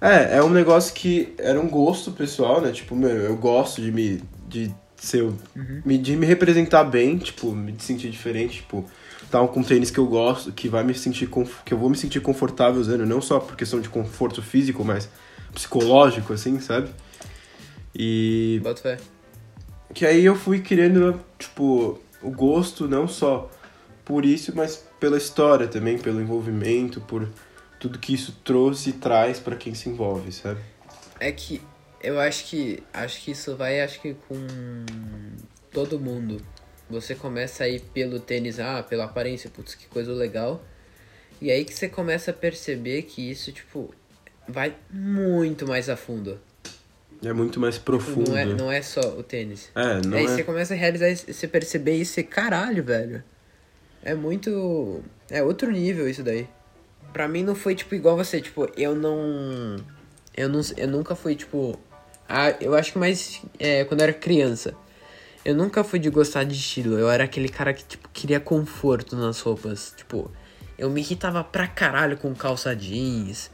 É, 0.00 0.38
é 0.38 0.42
um 0.42 0.50
negócio 0.50 0.92
que 0.92 1.34
era 1.38 1.58
um 1.58 1.68
gosto 1.68 2.10
pessoal, 2.10 2.60
né? 2.60 2.72
Tipo, 2.72 2.94
meu, 2.94 3.08
eu 3.08 3.36
gosto 3.36 3.80
de 3.80 3.90
me 3.90 4.22
de 4.48 4.74
ser. 4.96 5.22
Uhum. 5.22 5.82
De 5.84 6.16
me 6.16 6.26
representar 6.26 6.84
bem, 6.84 7.16
tipo, 7.16 7.52
me 7.52 7.74
sentir 7.78 8.10
diferente, 8.10 8.56
tipo, 8.56 8.84
tá 9.34 9.48
com 9.48 9.64
tênis 9.64 9.90
que 9.90 9.98
eu 9.98 10.06
gosto, 10.06 10.52
que 10.52 10.68
vai 10.68 10.84
me 10.84 10.94
sentir 10.94 11.28
que 11.64 11.74
eu 11.74 11.78
vou 11.78 11.90
me 11.90 11.96
sentir 11.96 12.20
confortável 12.20 12.80
usando, 12.80 13.04
não 13.04 13.20
só 13.20 13.40
por 13.40 13.56
questão 13.56 13.80
de 13.80 13.88
conforto 13.88 14.40
físico, 14.40 14.84
mas 14.84 15.08
psicológico, 15.52 16.32
assim, 16.32 16.60
sabe? 16.60 16.88
E. 17.92 18.60
Bota 18.62 18.80
fé. 18.80 18.96
Que 19.92 20.06
aí 20.06 20.24
eu 20.24 20.36
fui 20.36 20.60
querendo, 20.60 21.20
tipo, 21.36 22.00
o 22.22 22.30
gosto 22.30 22.86
não 22.86 23.08
só 23.08 23.50
por 24.04 24.24
isso, 24.24 24.52
mas 24.54 24.84
pela 25.00 25.16
história 25.16 25.66
também, 25.66 25.98
pelo 25.98 26.20
envolvimento, 26.20 27.00
por 27.00 27.28
tudo 27.80 27.98
que 27.98 28.14
isso 28.14 28.38
trouxe 28.44 28.90
e 28.90 28.92
traz 28.92 29.40
para 29.40 29.56
quem 29.56 29.74
se 29.74 29.88
envolve, 29.88 30.30
sabe? 30.30 30.60
É 31.18 31.32
que 31.32 31.60
eu 32.00 32.20
acho 32.20 32.46
que 32.46 32.82
acho 32.92 33.20
que 33.20 33.32
isso 33.32 33.56
vai 33.56 33.80
acho 33.80 34.00
que 34.00 34.14
com 34.28 34.46
todo 35.72 35.98
mundo. 35.98 36.40
Você 36.94 37.14
começa 37.14 37.64
a 37.64 37.68
ir 37.68 37.80
pelo 37.92 38.20
tênis, 38.20 38.58
ah, 38.60 38.82
pela 38.82 39.04
aparência, 39.04 39.50
putz, 39.50 39.74
que 39.74 39.86
coisa 39.86 40.12
legal. 40.12 40.64
E 41.40 41.50
aí 41.50 41.64
que 41.64 41.74
você 41.74 41.88
começa 41.88 42.30
a 42.30 42.34
perceber 42.34 43.02
que 43.02 43.30
isso, 43.30 43.52
tipo, 43.52 43.92
vai 44.48 44.74
muito 44.90 45.66
mais 45.66 45.88
a 45.88 45.96
fundo. 45.96 46.40
É 47.22 47.32
muito 47.32 47.58
mais 47.58 47.78
profundo. 47.78 48.30
Não 48.30 48.38
é, 48.38 48.44
não 48.44 48.72
é 48.72 48.82
só 48.82 49.00
o 49.00 49.22
tênis. 49.22 49.70
É, 49.74 50.06
não 50.06 50.16
aí 50.16 50.24
é... 50.24 50.28
você 50.28 50.42
começa 50.42 50.74
a 50.74 50.76
realizar, 50.76 51.14
você 51.14 51.48
perceber 51.48 51.96
isso 51.96 52.20
e 52.20 52.22
caralho, 52.22 52.84
velho. 52.84 53.22
É 54.02 54.14
muito. 54.14 55.02
É 55.30 55.42
outro 55.42 55.70
nível 55.70 56.08
isso 56.08 56.22
daí. 56.22 56.46
Pra 57.12 57.26
mim 57.26 57.42
não 57.42 57.54
foi, 57.54 57.74
tipo, 57.74 57.94
igual 57.94 58.16
você, 58.16 58.40
tipo, 58.40 58.70
eu 58.76 58.94
não. 58.94 59.76
Eu, 60.36 60.48
não, 60.48 60.60
eu 60.76 60.88
nunca 60.88 61.14
fui, 61.14 61.34
tipo. 61.34 61.78
Ah, 62.28 62.50
eu 62.60 62.74
acho 62.74 62.92
que 62.92 62.98
mais 62.98 63.42
é, 63.58 63.84
quando 63.84 64.00
eu 64.00 64.04
era 64.04 64.12
criança. 64.12 64.74
Eu 65.44 65.54
nunca 65.54 65.84
fui 65.84 65.98
de 65.98 66.08
gostar 66.08 66.44
de 66.44 66.54
estilo. 66.54 66.98
Eu 66.98 67.10
era 67.10 67.24
aquele 67.24 67.48
cara 67.48 67.74
que, 67.74 67.84
tipo, 67.84 68.08
queria 68.12 68.40
conforto 68.40 69.14
nas 69.14 69.40
roupas. 69.40 69.92
Tipo, 69.96 70.30
eu 70.78 70.88
me 70.88 71.00
irritava 71.00 71.44
pra 71.44 71.66
caralho 71.66 72.16
com 72.16 72.34
calça 72.34 72.74
jeans. 72.74 73.50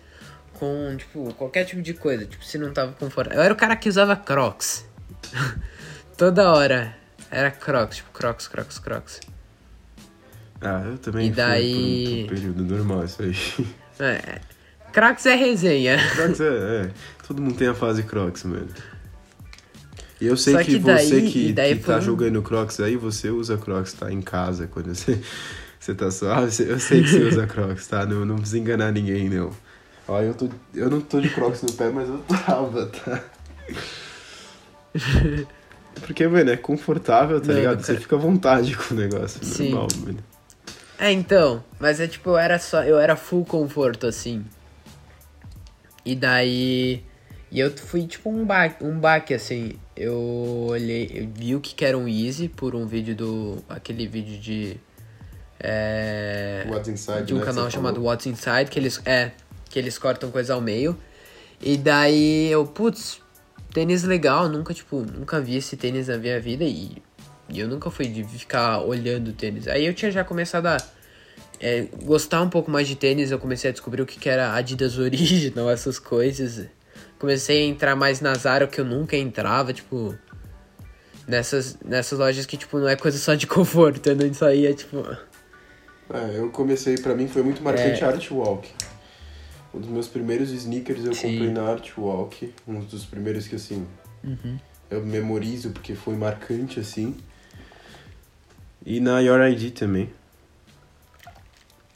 Com, 0.55 0.94
tipo, 0.96 1.35
qualquer 1.35 1.64
tipo 1.64 1.83
de 1.83 1.94
coisa. 1.94 2.24
Tipo, 2.26 2.44
se 2.44 2.59
não 2.59 2.72
tava 2.72 2.92
confortável. 2.92 3.38
Eu 3.38 3.44
era 3.44 3.53
o 3.53 3.57
cara 3.57 3.74
que 3.74 3.88
usava 3.88 4.14
crocs. 4.14 4.87
Toda 6.16 6.53
hora. 6.53 6.96
Era 7.31 7.50
crocs, 7.50 7.96
tipo, 7.96 8.11
crocs, 8.12 8.46
crocs, 8.46 8.79
crocs. 8.79 9.20
Ah, 10.61 10.83
eu 10.85 10.98
também 10.98 11.29
e 11.29 11.31
daí... 11.31 12.26
por 12.26 12.35
um, 12.35 12.37
período 12.37 12.64
normal 12.64 13.05
isso 13.05 13.22
aí. 13.22 13.37
É, 14.03 14.40
Crocs 14.92 15.26
é 15.26 15.35
resenha. 15.35 15.98
Crocs 16.14 16.40
é, 16.40 16.46
é, 16.88 16.90
Todo 17.26 17.42
mundo 17.42 17.55
tem 17.55 17.68
a 17.68 17.74
fase 17.74 18.03
Crocs, 18.03 18.44
mano. 18.44 18.68
E 20.20 20.26
eu 20.26 20.37
sei 20.37 20.56
que, 20.59 20.64
que 20.64 20.78
daí, 20.78 21.06
você 21.06 21.22
que, 21.22 21.54
que 21.54 21.74
tá 21.76 21.96
um... 21.96 22.00
jogando 22.00 22.42
Crocs 22.42 22.80
aí, 22.80 22.96
você 22.96 23.30
usa 23.30 23.56
Crocs, 23.56 23.94
tá? 23.94 24.12
Em 24.12 24.20
casa, 24.20 24.66
quando 24.66 24.94
você, 24.94 25.18
você 25.80 25.94
tá 25.94 26.11
suave. 26.11 26.62
Eu 26.62 26.78
sei 26.78 27.02
que 27.02 27.09
você 27.09 27.22
usa 27.22 27.46
Crocs, 27.48 27.87
tá? 27.87 28.04
Não, 28.04 28.24
não 28.26 28.37
precisa 28.37 28.59
enganar 28.59 28.92
ninguém, 28.92 29.30
não. 29.30 29.50
Ó, 30.06 30.20
eu, 30.20 30.35
tô, 30.35 30.48
eu 30.74 30.90
não 30.90 31.00
tô 31.00 31.20
de 31.20 31.30
Crocs 31.30 31.62
no 31.62 31.72
pé, 31.72 31.88
mas 31.88 32.09
eu 32.09 32.18
tava, 32.18 32.87
tá? 32.87 33.24
Porque, 36.06 36.26
mano, 36.26 36.50
é 36.50 36.56
confortável, 36.56 37.40
tá 37.40 37.52
ligado? 37.52 37.83
Você 37.83 37.96
fica 37.96 38.16
à 38.16 38.18
vontade 38.18 38.76
com 38.76 38.94
o 38.94 38.96
negócio. 38.96 39.44
Sim. 39.44 39.70
Normal, 39.70 39.88
mano. 40.04 40.18
É, 40.98 41.11
então, 41.11 41.64
mas 41.78 41.98
é 41.98 42.06
tipo, 42.06 42.37
era 42.37 42.59
só, 42.59 42.83
eu 42.83 42.98
era 42.98 43.16
full 43.16 43.44
conforto, 43.44 44.06
assim. 44.06 44.44
E 46.04 46.14
daí, 46.14 47.02
e 47.51 47.61
eu 47.61 47.71
fui 47.77 48.07
tipo 48.07 48.31
um 48.31 48.45
baque, 48.45 48.85
um 48.85 48.99
baque 48.99 49.35
assim. 49.35 49.73
Eu 49.97 50.67
olhei, 50.71 51.11
eu 51.13 51.29
vi 51.33 51.55
o 51.55 51.61
que 51.61 51.85
era 51.85 51.97
um 51.97 52.09
Easy 52.09 52.49
por 52.49 52.75
um 52.75 52.87
vídeo 52.87 53.15
do, 53.15 53.65
aquele 53.69 54.07
vídeo 54.07 54.39
de, 54.39 54.77
é, 55.59 56.67
What's 56.69 56.89
Inside, 56.89 57.25
de 57.25 57.35
um 57.35 57.39
né, 57.39 57.45
canal 57.45 57.71
chamado 57.71 57.97
falou. 57.97 58.11
What's 58.11 58.27
Inside, 58.27 58.71
que 58.71 58.79
eles, 58.79 59.01
é, 59.05 59.33
que 59.69 59.79
eles 59.79 59.99
cortam 59.99 60.31
coisa 60.31 60.55
ao 60.55 60.61
meio. 60.61 60.97
E 61.61 61.77
daí 61.77 62.51
eu, 62.51 62.65
putz, 62.67 63.21
tênis 63.75 64.05
legal, 64.05 64.49
nunca, 64.49 64.73
tipo, 64.73 65.01
nunca 65.01 65.41
vi 65.41 65.57
esse 65.57 65.77
tênis 65.77 66.09
na 66.09 66.17
minha 66.17 66.41
vida 66.41 66.65
e 66.65 67.03
e 67.53 67.59
eu 67.59 67.69
nunca 67.69 67.91
fui 67.91 68.07
de 68.07 68.23
ficar 68.25 68.81
olhando 68.81 69.33
tênis. 69.33 69.67
Aí 69.67 69.85
eu 69.85 69.93
tinha 69.93 70.11
já 70.11 70.23
começado 70.23 70.67
a 70.67 70.77
é, 71.59 71.89
gostar 72.05 72.41
um 72.43 72.49
pouco 72.49 72.71
mais 72.71 72.87
de 72.87 72.95
tênis. 72.95 73.31
Eu 73.31 73.39
comecei 73.39 73.71
a 73.71 73.73
descobrir 73.73 74.01
o 74.01 74.07
que, 74.07 74.19
que 74.19 74.29
era 74.29 74.55
Adidas 74.55 74.97
Original, 74.99 75.69
essas 75.69 75.99
coisas. 75.99 76.67
Comecei 77.20 77.62
a 77.62 77.66
entrar 77.66 77.94
mais 77.94 78.20
na 78.20 78.35
Zara, 78.35 78.66
que 78.66 78.80
eu 78.80 78.85
nunca 78.85 79.16
entrava, 79.16 79.72
tipo... 79.72 80.18
Nessas, 81.28 81.78
nessas 81.85 82.18
lojas 82.18 82.44
que, 82.44 82.56
tipo, 82.56 82.78
não 82.78 82.88
é 82.88 82.96
coisa 82.96 83.16
só 83.16 83.35
de 83.35 83.46
conforto. 83.46 84.04
Eu 84.09 84.16
não 84.16 84.35
saía, 84.35 84.74
tipo... 84.74 84.98
É, 86.12 86.38
eu 86.38 86.50
comecei, 86.50 86.96
pra 86.96 87.14
mim 87.14 87.28
foi 87.28 87.42
muito 87.42 87.62
marcante 87.62 88.02
é... 88.02 88.06
Artwalk. 88.06 88.68
Um 89.72 89.78
dos 89.78 89.88
meus 89.88 90.09
primeiros 90.09 90.50
sneakers 90.50 91.04
eu 91.04 91.14
Sim. 91.14 91.37
comprei 91.38 91.52
na 91.52 91.70
Artwalk. 91.70 92.52
Um 92.66 92.80
dos 92.80 93.04
primeiros 93.04 93.46
que, 93.46 93.54
assim... 93.54 93.87
Uhum. 94.24 94.59
Eu 94.90 95.04
memorizo 95.04 95.70
porque 95.70 95.94
foi 95.94 96.16
marcante, 96.16 96.80
assim. 96.80 97.16
E 98.85 98.98
na 98.98 99.20
Your 99.20 99.40
ID 99.46 99.72
também. 99.72 100.11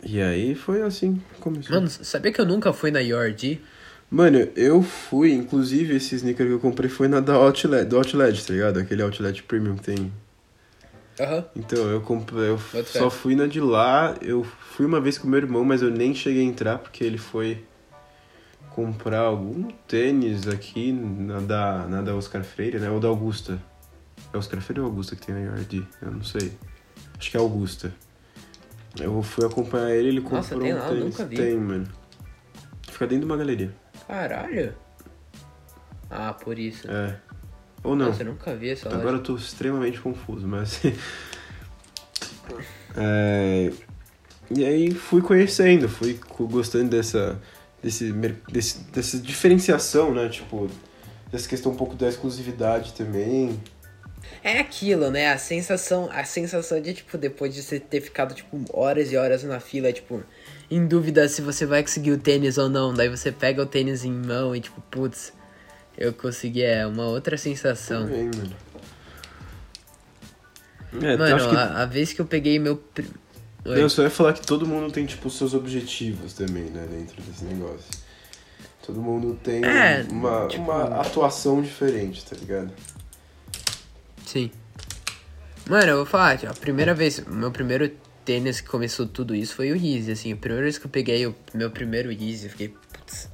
E 0.06 0.20
aí 0.20 0.54
foi 0.54 0.82
assim 0.82 1.20
começou. 1.40 1.76
Mano, 1.76 1.88
sabia 1.88 2.32
que 2.32 2.40
eu 2.40 2.46
nunca 2.46 2.72
fui 2.72 2.90
na 2.90 3.00
Your 3.00 3.28
ID? 3.28 3.58
Mano, 4.10 4.38
eu 4.54 4.82
fui, 4.82 5.32
inclusive 5.32 5.96
esse 5.96 6.14
sneaker 6.14 6.46
que 6.46 6.52
eu 6.52 6.60
comprei 6.60 6.88
foi 6.88 7.08
na 7.08 7.20
da 7.20 7.34
Outlet, 7.34 7.84
do 7.84 7.96
Outlet, 7.96 8.46
tá 8.46 8.52
ligado? 8.52 8.78
Aquele 8.78 9.02
Outlet 9.02 9.42
Premium 9.42 9.76
que 9.76 9.82
tem. 9.82 10.12
Aham. 11.20 11.36
Uhum. 11.36 11.44
Então, 11.56 11.78
eu 11.90 12.00
comprei, 12.00 12.48
eu 12.48 12.58
só 12.84 13.08
fui 13.10 13.34
na 13.34 13.46
de 13.46 13.60
lá, 13.60 14.16
eu 14.20 14.44
fui 14.44 14.86
uma 14.86 15.00
vez 15.00 15.18
com 15.18 15.28
meu 15.28 15.38
irmão, 15.38 15.64
mas 15.64 15.82
eu 15.82 15.90
nem 15.90 16.14
cheguei 16.14 16.42
a 16.42 16.44
entrar 16.44 16.78
porque 16.78 17.02
ele 17.04 17.18
foi 17.18 17.64
comprar 18.70 19.20
algum 19.20 19.68
tênis 19.86 20.48
aqui 20.48 20.92
na 20.92 21.38
da, 21.40 21.86
na 21.86 22.02
da 22.02 22.14
Oscar 22.14 22.42
Freire, 22.42 22.80
né? 22.80 22.90
Ou 22.90 22.98
da 22.98 23.06
Augusta. 23.08 23.60
É 24.32 24.36
Oscar 24.36 24.60
Freire 24.60 24.80
ou 24.80 24.86
Augusta 24.86 25.14
que 25.14 25.24
tem 25.26 25.34
na 25.34 25.40
Yard? 25.42 25.86
Eu 26.02 26.10
não 26.10 26.24
sei. 26.24 26.52
Acho 27.16 27.30
que 27.30 27.36
é 27.36 27.40
Augusta. 27.40 27.92
Eu 29.00 29.22
fui 29.22 29.46
acompanhar 29.46 29.90
ele, 29.90 30.08
ele 30.08 30.20
comprou 30.20 30.38
Nossa, 30.38 30.58
tem 30.58 30.74
um 30.74 30.78
lá, 30.78 30.88
tênis. 30.88 31.04
nunca 31.04 31.24
vi. 31.24 31.36
Tem, 31.36 31.56
mano. 31.56 31.86
Fica 32.90 33.06
dentro 33.06 33.26
de 33.26 33.32
uma 33.32 33.36
galeria. 33.36 33.72
Caralho. 34.06 34.74
Ah, 36.10 36.32
por 36.32 36.58
isso. 36.58 36.90
É. 36.90 37.16
Ou 37.82 37.94
não. 37.94 38.06
Nossa, 38.06 38.22
eu 38.22 38.26
nunca 38.26 38.54
vi 38.54 38.70
essa 38.70 38.88
Agora 38.88 39.04
loja. 39.04 39.16
eu 39.16 39.22
tô 39.22 39.36
extremamente 39.36 40.00
confuso, 40.00 40.46
mas... 40.46 40.80
é... 42.96 43.70
E 44.50 44.64
aí 44.64 44.92
fui 44.92 45.22
conhecendo, 45.22 45.88
fui 45.88 46.18
gostando 46.38 46.90
dessa, 46.90 47.40
desse, 47.82 48.12
desse, 48.50 48.78
dessa 48.84 49.18
diferenciação, 49.18 50.14
né? 50.14 50.28
Tipo, 50.28 50.68
dessa 51.32 51.48
questão 51.48 51.72
um 51.72 51.76
pouco 51.76 51.94
da 51.94 52.08
exclusividade 52.08 52.92
também. 52.92 53.58
É 54.42 54.58
aquilo, 54.58 55.10
né? 55.10 55.32
A 55.32 55.38
sensação, 55.38 56.10
a 56.12 56.24
sensação 56.24 56.80
de, 56.80 56.94
tipo, 56.94 57.16
depois 57.16 57.54
de 57.54 57.62
você 57.62 57.80
ter 57.80 58.00
ficado, 58.00 58.34
tipo, 58.34 58.62
horas 58.72 59.10
e 59.10 59.16
horas 59.16 59.42
na 59.44 59.60
fila, 59.60 59.92
tipo, 59.92 60.22
em 60.70 60.86
dúvida 60.86 61.28
se 61.28 61.42
você 61.42 61.66
vai 61.66 61.82
conseguir 61.82 62.12
o 62.12 62.18
tênis 62.18 62.58
ou 62.58 62.68
não. 62.68 62.92
Daí 62.92 63.08
você 63.08 63.30
pega 63.30 63.62
o 63.62 63.66
tênis 63.66 64.04
em 64.04 64.12
mão 64.12 64.54
e, 64.54 64.60
tipo, 64.60 64.80
putz, 64.90 65.32
eu 65.96 66.12
consegui. 66.12 66.62
É 66.62 66.86
uma 66.86 67.04
outra 67.04 67.36
sensação. 67.36 68.04
Também, 68.04 68.30
mano. 68.34 68.56
É, 71.02 71.16
mano, 71.16 71.48
que... 71.48 71.56
a, 71.56 71.82
a, 71.82 71.86
vez 71.86 72.12
que 72.12 72.20
eu 72.20 72.26
peguei 72.26 72.58
meu. 72.58 72.82
Oi. 73.64 73.80
Não, 73.80 73.88
só 73.88 74.02
ia 74.02 74.10
falar 74.10 74.32
que 74.32 74.46
todo 74.46 74.66
mundo 74.66 74.92
tem, 74.92 75.06
tipo, 75.06 75.28
seus 75.30 75.54
objetivos 75.54 76.34
também, 76.34 76.64
né, 76.64 76.86
dentro 76.90 77.20
desse 77.22 77.44
negócio. 77.44 78.04
Todo 78.86 79.00
mundo 79.00 79.38
tem 79.42 79.64
é, 79.64 80.06
uma, 80.10 80.46
tipo... 80.46 80.62
uma 80.62 81.00
atuação 81.00 81.62
diferente, 81.62 82.24
tá 82.24 82.36
ligado? 82.36 82.70
Sim. 84.26 84.50
Mano, 85.68 85.88
eu 85.88 85.96
vou 85.96 86.06
falar, 86.06 86.38
a 86.46 86.52
primeira 86.52 86.92
vez, 86.92 87.24
meu 87.26 87.50
primeiro 87.50 87.90
tênis 88.24 88.60
que 88.60 88.68
começou 88.68 89.06
tudo 89.06 89.34
isso 89.34 89.54
foi 89.54 89.70
o 89.70 89.76
Yeezy, 89.76 90.12
assim. 90.12 90.32
A 90.32 90.36
primeira 90.36 90.62
vez 90.64 90.78
que 90.78 90.86
eu 90.86 90.90
peguei 90.90 91.26
o 91.26 91.34
meu 91.52 91.70
primeiro 91.70 92.10
Yeezy, 92.10 92.46
eu 92.46 92.50
fiquei, 92.50 92.68
putz, 92.68 93.28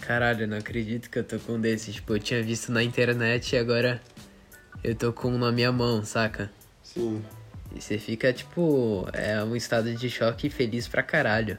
caralho, 0.00 0.42
eu 0.42 0.48
não 0.48 0.58
acredito 0.58 1.10
que 1.10 1.18
eu 1.18 1.24
tô 1.24 1.38
com 1.38 1.54
um 1.54 1.60
desses. 1.60 1.94
Tipo, 1.94 2.14
eu 2.14 2.18
tinha 2.20 2.42
visto 2.42 2.70
na 2.70 2.82
internet 2.82 3.54
e 3.54 3.58
agora 3.58 4.00
eu 4.84 4.94
tô 4.94 5.12
com 5.12 5.28
um 5.28 5.38
na 5.38 5.50
minha 5.50 5.72
mão, 5.72 6.04
saca? 6.04 6.50
Sim. 6.82 7.22
E 7.74 7.80
você 7.80 7.98
fica, 7.98 8.32
tipo, 8.32 9.06
é 9.12 9.42
um 9.42 9.56
estado 9.56 9.94
de 9.94 10.08
choque 10.08 10.48
feliz 10.48 10.86
pra 10.88 11.02
caralho. 11.02 11.58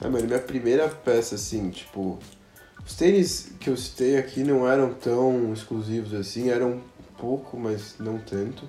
Ah, 0.00 0.08
mano, 0.08 0.26
minha 0.26 0.38
primeira 0.38 0.88
peça, 0.88 1.34
assim, 1.34 1.70
tipo. 1.70 2.18
Os 2.86 2.94
tênis 2.94 3.52
que 3.58 3.68
eu 3.68 3.76
citei 3.76 4.16
aqui 4.16 4.44
não 4.44 4.70
eram 4.70 4.94
tão 4.94 5.52
exclusivos 5.52 6.14
assim, 6.14 6.50
eram 6.50 6.80
pouco, 7.18 7.56
mas 7.58 7.96
não 7.98 8.18
tanto. 8.18 8.68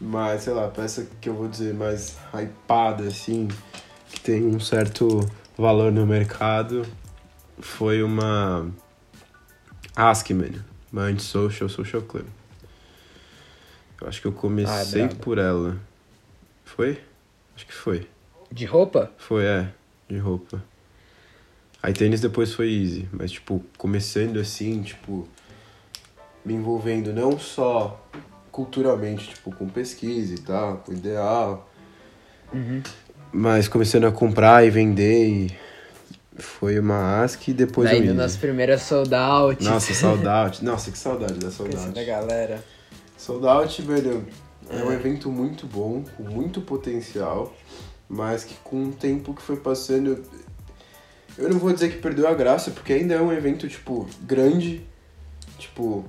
Mas, 0.00 0.42
sei 0.42 0.52
lá, 0.52 0.68
peça 0.68 1.06
que 1.20 1.28
eu 1.28 1.34
vou 1.34 1.48
dizer 1.48 1.72
mais 1.74 2.16
hypada, 2.34 3.04
assim, 3.04 3.48
que 4.10 4.20
tem 4.20 4.44
um 4.44 4.58
certo 4.60 5.20
valor 5.56 5.92
no 5.92 6.06
mercado, 6.06 6.84
foi 7.60 8.02
uma 8.02 8.68
Askman, 9.96 10.52
Uma 10.92 11.02
anti-social, 11.02 11.68
social 11.68 12.02
club. 12.02 12.26
Eu 14.00 14.08
acho 14.08 14.20
que 14.20 14.26
eu 14.26 14.32
comecei 14.32 15.02
Ah, 15.02 15.06
brabo. 15.06 15.20
por 15.22 15.38
ela. 15.38 15.76
Foi? 16.64 17.00
Acho 17.56 17.66
que 17.66 17.72
foi. 17.72 18.08
De 18.52 18.64
roupa? 18.66 19.10
Foi, 19.16 19.44
é, 19.44 19.68
de 20.08 20.18
roupa. 20.18 20.62
Aí 21.82 21.92
tênis 21.92 22.20
depois 22.20 22.52
foi 22.52 22.72
easy, 22.72 23.08
mas 23.12 23.30
tipo, 23.32 23.64
começando 23.78 24.38
assim, 24.38 24.82
tipo, 24.82 25.28
me 26.44 26.54
envolvendo 26.54 27.12
não 27.12 27.38
só 27.38 28.00
culturalmente, 28.54 29.30
tipo, 29.30 29.50
com 29.52 29.68
pesquisa 29.68 30.32
e 30.32 30.38
tal, 30.38 30.76
com 30.76 30.92
ideal, 30.92 31.68
Uhum. 32.52 32.80
mas 33.32 33.66
começando 33.66 34.04
a 34.06 34.12
comprar 34.12 34.64
e 34.64 34.70
vender 34.70 35.26
e 35.28 35.58
foi 36.38 36.78
uma 36.78 37.20
ask 37.24 37.48
e 37.48 37.52
depois 37.52 37.90
Daí 37.90 37.98
easy. 38.04 38.12
nas 38.12 38.36
primeiras 38.36 38.82
sold 38.82 39.12
out. 39.12 39.64
Nossa, 39.64 39.92
saudade. 39.92 40.62
Nossa, 40.64 40.92
que 40.92 40.98
saudade 40.98 41.34
da 41.34 41.50
saudade. 41.50 41.78
Conhecendo 41.78 41.98
a 41.98 42.04
galera. 42.04 42.64
Sold 43.18 43.44
Out, 43.44 43.82
velho, 43.82 44.24
é. 44.70 44.76
um 44.84 44.92
É. 44.92 44.94
evento 44.94 45.28
muito 45.32 45.66
bom, 45.66 46.04
com 46.16 46.22
muito 46.22 46.60
potencial, 46.60 47.52
mas 48.08 48.44
que 48.44 48.54
com 48.62 48.84
o 48.84 48.92
tempo 48.92 49.34
que 49.34 49.42
foi 49.42 49.56
passando, 49.56 50.22
eu 51.36 51.48
não 51.48 51.58
vou 51.58 51.72
dizer 51.72 51.90
que 51.90 51.98
perdeu 51.98 52.28
a 52.28 52.34
graça, 52.34 52.70
porque 52.70 52.92
ainda 52.92 53.14
é 53.14 53.20
um 53.20 53.32
evento, 53.32 53.66
tipo, 53.66 54.06
grande, 54.22 54.86
tipo, 55.58 56.04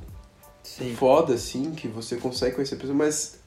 Sim. 0.66 0.96
foda, 0.96 1.36
assim, 1.36 1.76
que 1.76 1.88
você 1.88 2.18
consegue 2.18 2.56
conhecer 2.56 2.76
pessoas, 2.76 2.98
mas 2.98 3.40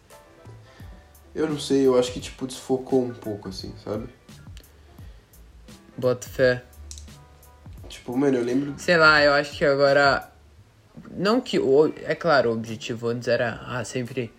eu 1.35 1.49
não 1.49 1.59
sei, 1.59 1.85
eu 1.87 1.99
acho 1.99 2.13
que, 2.13 2.21
tipo, 2.21 2.47
desfocou 2.47 3.05
um 3.05 3.13
pouco, 3.13 3.49
assim, 3.49 3.75
sabe? 3.85 4.09
Boto 5.97 6.29
fé. 6.29 6.63
Tipo, 7.89 8.17
mano, 8.17 8.39
eu 8.39 8.45
lembro... 8.45 8.75
Sei 8.79 8.97
lá, 8.97 9.23
eu 9.23 9.33
acho 9.33 9.57
que 9.57 9.65
agora. 9.65 10.31
Não 11.11 11.41
que. 11.41 11.59
o- 11.59 11.93
É 12.05 12.15
claro, 12.15 12.51
o 12.51 12.53
objetivo 12.53 13.09
antes 13.09 13.27
era 13.29 13.61
ah, 13.67 13.85
sempre. 13.85 14.33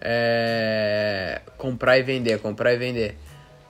É, 0.00 1.40
comprar 1.56 1.98
e 1.98 2.02
vender, 2.02 2.38
comprar 2.40 2.74
e 2.74 2.78
vender. 2.78 3.16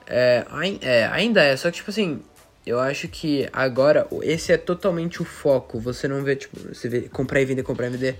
É, 0.07 0.45
é, 0.81 1.05
ainda 1.05 1.41
é, 1.43 1.55
só 1.55 1.69
que 1.71 1.77
tipo 1.77 1.89
assim. 1.89 2.21
Eu 2.65 2.79
acho 2.79 3.07
que 3.07 3.49
agora 3.51 4.07
esse 4.21 4.51
é 4.53 4.57
totalmente 4.57 5.21
o 5.21 5.25
foco. 5.25 5.79
Você 5.79 6.07
não 6.07 6.23
vê, 6.23 6.35
tipo, 6.35 6.57
você 6.73 6.87
vê 6.87 7.01
comprar 7.09 7.41
e 7.41 7.45
vender, 7.45 7.63
comprar 7.63 7.87
e 7.87 7.89
vender. 7.89 8.19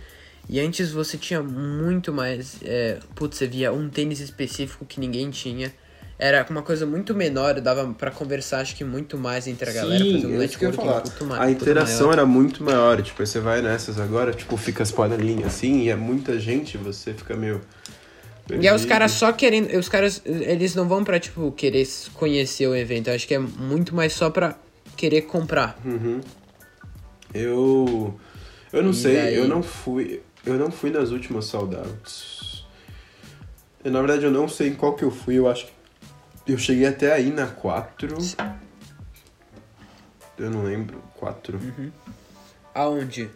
E 0.52 0.60
antes 0.60 0.92
você 0.92 1.18
tinha 1.18 1.42
muito 1.42 2.12
mais. 2.12 2.58
É, 2.64 3.00
putz, 3.16 3.38
você 3.38 3.48
via 3.48 3.72
um 3.72 3.88
tênis 3.90 4.20
específico 4.20 4.86
que 4.86 5.00
ninguém 5.00 5.30
tinha. 5.30 5.74
Era 6.20 6.46
uma 6.50 6.62
coisa 6.62 6.86
muito 6.86 7.16
menor, 7.16 7.60
dava 7.62 7.88
pra 7.94 8.12
conversar, 8.12 8.60
acho 8.60 8.76
que 8.76 8.84
muito 8.84 9.18
mais 9.18 9.48
entre 9.48 9.68
a 9.70 9.74
galera, 9.74 10.04
fazer 10.06 10.28
um 10.28 10.36
é 10.36 10.38
networking 10.40 10.86
muito 10.86 11.26
ma- 11.26 11.40
A 11.40 11.50
interação 11.50 12.08
maior. 12.08 12.14
era 12.14 12.26
muito 12.28 12.64
maior, 12.64 13.02
tipo, 13.02 13.22
aí 13.24 13.28
você 13.28 13.40
vai 13.40 13.62
nessas 13.64 14.00
agora, 14.00 14.32
tipo, 14.32 14.56
fica 14.58 14.84
as 14.84 14.92
panelinhas 14.92 15.48
assim, 15.48 15.84
e 15.84 15.90
é 15.90 15.96
muita 15.96 16.38
gente, 16.38 16.78
você 16.78 17.14
fica 17.14 17.36
meio... 17.36 17.60
E 18.52 18.54
é 18.54 18.58
os 18.58 18.82
perdido. 18.82 18.88
caras 18.90 19.12
só 19.14 19.32
querendo. 19.32 19.76
Os 19.80 19.88
caras, 19.90 20.22
eles 20.26 20.76
não 20.76 20.88
vão 20.88 21.04
pra, 21.04 21.18
tipo, 21.20 21.52
querer 21.54 21.88
conhecer 22.14 22.68
o 22.68 22.76
evento. 22.76 23.08
Eu 23.08 23.16
acho 23.16 23.26
que 23.26 23.34
é 23.34 23.40
muito 23.40 23.96
mais 23.96 24.12
só 24.14 24.30
pra 24.30 24.56
querer 24.98 25.22
comprar. 25.22 25.80
Uhum. 25.86 26.20
Eu. 27.34 28.14
Eu 28.74 28.84
não 28.84 28.92
E 28.92 28.94
sei, 28.94 29.16
daí? 29.16 29.36
eu 29.36 29.48
não 29.48 29.64
fui. 29.64 30.22
Eu 30.46 30.56
não 30.58 30.72
fui 30.72 30.90
nas 30.90 31.12
últimas 31.12 31.46
saudades. 31.46 32.66
Eu, 33.84 33.92
na 33.92 34.00
verdade, 34.00 34.24
eu 34.26 34.32
não 34.32 34.48
sei 34.48 34.70
em 34.70 34.76
qual 34.76 34.94
que 34.96 35.04
eu 35.04 35.12
fui, 35.12 35.36
eu 35.38 35.50
acho 35.50 35.66
que. 35.66 35.72
Eu 36.48 36.58
cheguei 36.58 36.88
até 36.88 37.14
aí 37.14 37.32
na 37.32 37.48
4. 37.48 38.18
Eu 40.38 40.50
não 40.50 40.64
lembro. 40.64 41.02
4. 41.20 41.58
Uhum. 41.58 41.92
Aonde? 42.74 43.30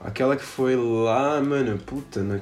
Aquela 0.00 0.36
que 0.36 0.42
foi 0.42 0.76
lá, 0.76 1.40
mano, 1.40 1.78
puta, 1.78 2.22
na... 2.22 2.40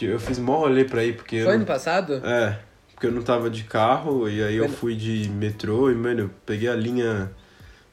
eu 0.00 0.18
fiz 0.20 0.38
mó 0.38 0.58
rolê 0.58 0.84
pra 0.84 1.04
ir, 1.04 1.16
porque. 1.16 1.38
Foi 1.38 1.48
não- 1.52 1.56
ano 1.56 1.66
passado? 1.66 2.14
É, 2.24 2.58
porque 2.92 3.06
eu 3.06 3.12
não 3.12 3.22
tava 3.22 3.48
de 3.50 3.64
carro 3.64 4.28
e 4.28 4.42
aí 4.42 4.56
eu 4.56 4.68
fui 4.68 4.94
de 4.96 5.28
metrô 5.30 5.90
e, 5.90 5.94
mano, 5.94 6.20
eu 6.20 6.30
peguei 6.44 6.68
a 6.68 6.74
linha 6.74 7.30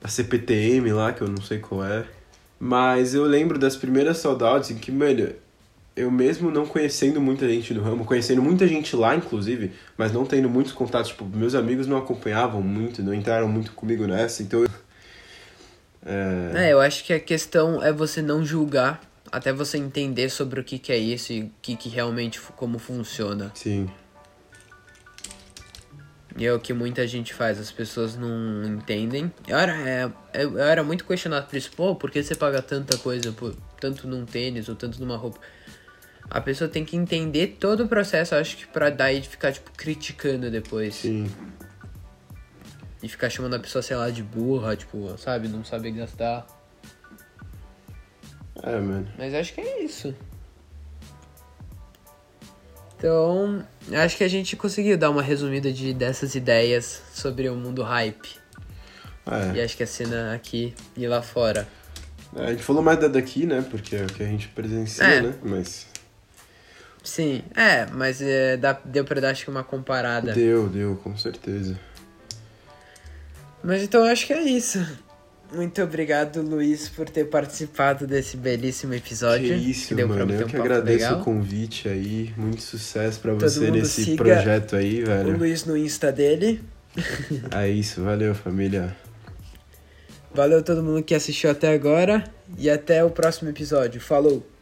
da 0.02 0.08
CPTM 0.08 0.92
lá, 0.92 1.12
que 1.14 1.22
eu 1.22 1.28
não 1.28 1.42
sei 1.42 1.60
qual 1.60 1.84
é. 1.86 2.06
Mas 2.60 3.14
eu 3.14 3.24
lembro 3.24 3.60
das 3.60 3.76
primeiras 3.76 4.18
saudades 4.18 4.72
em 4.72 4.76
que, 4.76 4.92
mano, 4.92 5.30
eu 5.96 6.12
mesmo 6.12 6.52
não 6.52 6.66
conhecendo 6.66 7.20
muita 7.20 7.48
gente 7.48 7.74
no 7.74 7.82
ramo, 7.82 8.06
conhecendo 8.06 8.42
muita 8.42 8.68
gente 8.68 8.96
lá, 8.96 9.16
inclusive, 9.16 9.72
mas 9.98 10.12
não 10.12 10.26
tendo 10.26 10.50
muitos 10.50 10.72
contatos, 10.72 11.10
tipo, 11.10 11.26
meus 11.26 11.56
amigos 11.56 11.88
não 11.88 11.98
acompanhavam 11.98 12.62
muito, 12.62 13.02
não 13.02 13.14
entraram 13.14 13.48
muito 13.48 13.72
comigo 13.74 14.06
nessa, 14.06 14.44
então 14.44 14.62
eu... 14.62 14.70
É, 16.06 16.68
É, 16.68 16.74
eu 16.74 16.80
acho 16.80 17.04
que 17.04 17.14
a 17.14 17.20
questão 17.20 17.84
é 17.84 17.92
você 17.92 18.22
não 18.22 18.46
julgar 18.46 19.02
até 19.32 19.52
você 19.52 19.78
entender 19.78 20.30
sobre 20.30 20.60
o 20.60 20.64
que, 20.64 20.80
que 20.80 20.92
é 20.92 20.98
isso 20.98 21.34
e 21.34 21.42
o 21.44 21.52
que, 21.62 21.76
que 21.76 21.90
realmente 21.90 22.40
como 22.56 22.80
funciona. 22.80 23.52
sim. 23.54 23.90
E 26.38 26.46
é 26.46 26.54
o 26.54 26.60
que 26.60 26.72
muita 26.72 27.08
gente 27.08 27.34
faz, 27.34 27.60
as 27.60 27.72
pessoas 27.72 28.16
não 28.16 28.64
entendem. 28.64 29.32
Eu 29.48 29.58
era, 29.58 29.74
é, 29.90 30.12
eu, 30.36 30.60
era 30.60 30.84
muito 30.84 31.04
questionado 31.04 31.48
por 31.48 31.56
isso, 31.56 31.72
pô, 31.76 31.96
por 31.96 32.12
que 32.12 32.22
você 32.22 32.36
paga 32.36 32.62
tanta 32.62 32.96
coisa, 32.98 33.32
por, 33.32 33.56
tanto 33.80 34.08
num 34.08 34.24
tênis 34.24 34.70
ou 34.70 34.76
tanto 34.76 35.00
numa 35.00 35.18
roupa? 35.18 35.40
A 36.30 36.40
pessoa 36.40 36.70
tem 36.70 36.86
que 36.86 36.96
entender 36.96 37.58
todo 37.60 37.86
o 37.86 37.88
processo, 37.88 38.36
acho 38.36 38.58
que 38.58 38.68
pra 38.68 38.92
daí 38.92 39.22
ficar, 39.24 39.52
tipo, 39.52 39.72
criticando 39.76 40.52
depois. 40.52 40.96
Sim. 40.96 41.28
E 43.02 43.10
ficar 43.10 43.30
chamando 43.32 43.56
a 43.56 43.60
pessoa, 43.60 43.82
sei 43.82 43.96
lá, 43.96 44.12
de 44.12 44.22
burra, 44.22 44.76
tipo, 44.76 45.18
sabe, 45.18 45.48
não 45.48 45.64
saber 45.64 45.92
gastar. 45.92 46.46
É, 48.62 48.80
mano. 48.80 49.08
Mas 49.18 49.34
acho 49.34 49.54
que 49.54 49.62
é 49.62 49.84
isso. 49.84 50.14
Então, 52.98 53.64
acho 53.94 54.18
que 54.18 54.24
a 54.24 54.28
gente 54.28 54.56
conseguiu 54.56 54.98
dar 54.98 55.10
uma 55.12 55.22
resumida 55.22 55.72
de 55.72 55.94
dessas 55.94 56.34
ideias 56.36 57.02
sobre 57.14 57.48
o 57.48 57.56
mundo 57.56 57.84
hype. 57.84 58.36
E 59.54 59.60
É. 59.60 59.64
acho 59.64 59.78
que 59.78 59.84
a 59.84 59.88
cena 59.88 60.34
aqui 60.34 60.74
e 60.96 61.06
lá 61.08 61.22
fora. 61.22 61.68
É, 62.36 62.46
A 62.46 62.50
gente 62.52 62.64
falou 62.64 62.82
mais 62.82 63.00
da 63.00 63.08
daqui, 63.08 63.46
né? 63.46 63.64
Porque 63.70 63.96
é 63.96 64.04
o 64.04 64.08
que 64.08 64.24
a 64.24 64.26
gente 64.26 64.48
presencia, 64.50 65.04
É. 65.04 65.22
né? 65.22 65.36
Mas 65.44 65.86
Sim, 67.04 67.42
é, 67.56 67.86
mas 67.86 68.22
é, 68.22 68.58
dá, 68.58 68.74
deu 68.84 69.06
pra 69.06 69.22
dar 69.22 69.30
acho 69.30 69.46
que 69.46 69.50
uma 69.50 69.64
comparada. 69.64 70.34
deu, 70.34 70.68
deu, 70.68 70.96
com 70.98 71.16
certeza. 71.16 71.80
Mas 73.64 73.82
então 73.84 74.04
acho 74.04 74.26
que 74.28 74.34
é 74.34 74.42
isso. 74.42 74.80
Muito 75.54 75.82
obrigado, 75.82 76.42
Luiz, 76.42 76.90
por 76.90 77.10
ter 77.10 77.26
participado 77.26 78.06
desse 78.06 78.36
belíssimo 78.36 78.94
episódio. 78.94 79.48
Que 79.48 79.72
isso, 79.72 79.96
pra 79.96 80.06
mano. 80.06 80.34
Eu 80.34 80.46
um 80.46 80.50
que 80.50 80.58
agradeço 80.58 81.06
legal. 81.06 81.22
o 81.22 81.24
convite 81.24 81.88
aí. 81.88 82.34
Muito 82.36 82.62
sucesso 82.62 83.20
pra 83.20 83.32
Todo 83.32 83.50
você 83.50 83.72
nesse 83.72 84.16
projeto 84.16 84.76
aí, 84.76 85.04
O 85.04 85.06
velho. 85.06 85.38
Luiz 85.38 85.66
no 85.66 85.78
Insta 85.78 86.12
dele. 86.12 86.62
É 87.52 87.70
isso, 87.70 88.04
valeu, 88.04 88.36
família. 88.36 88.96
Valeu 90.34 90.62
todo 90.62 90.84
mundo 90.84 91.02
que 91.04 91.16
assistiu 91.16 91.50
até 91.50 91.74
agora 91.74 92.24
e 92.58 92.70
até 92.70 93.04
o 93.04 93.10
próximo 93.10 93.50
episódio. 93.50 94.02
Falou! 94.02 94.57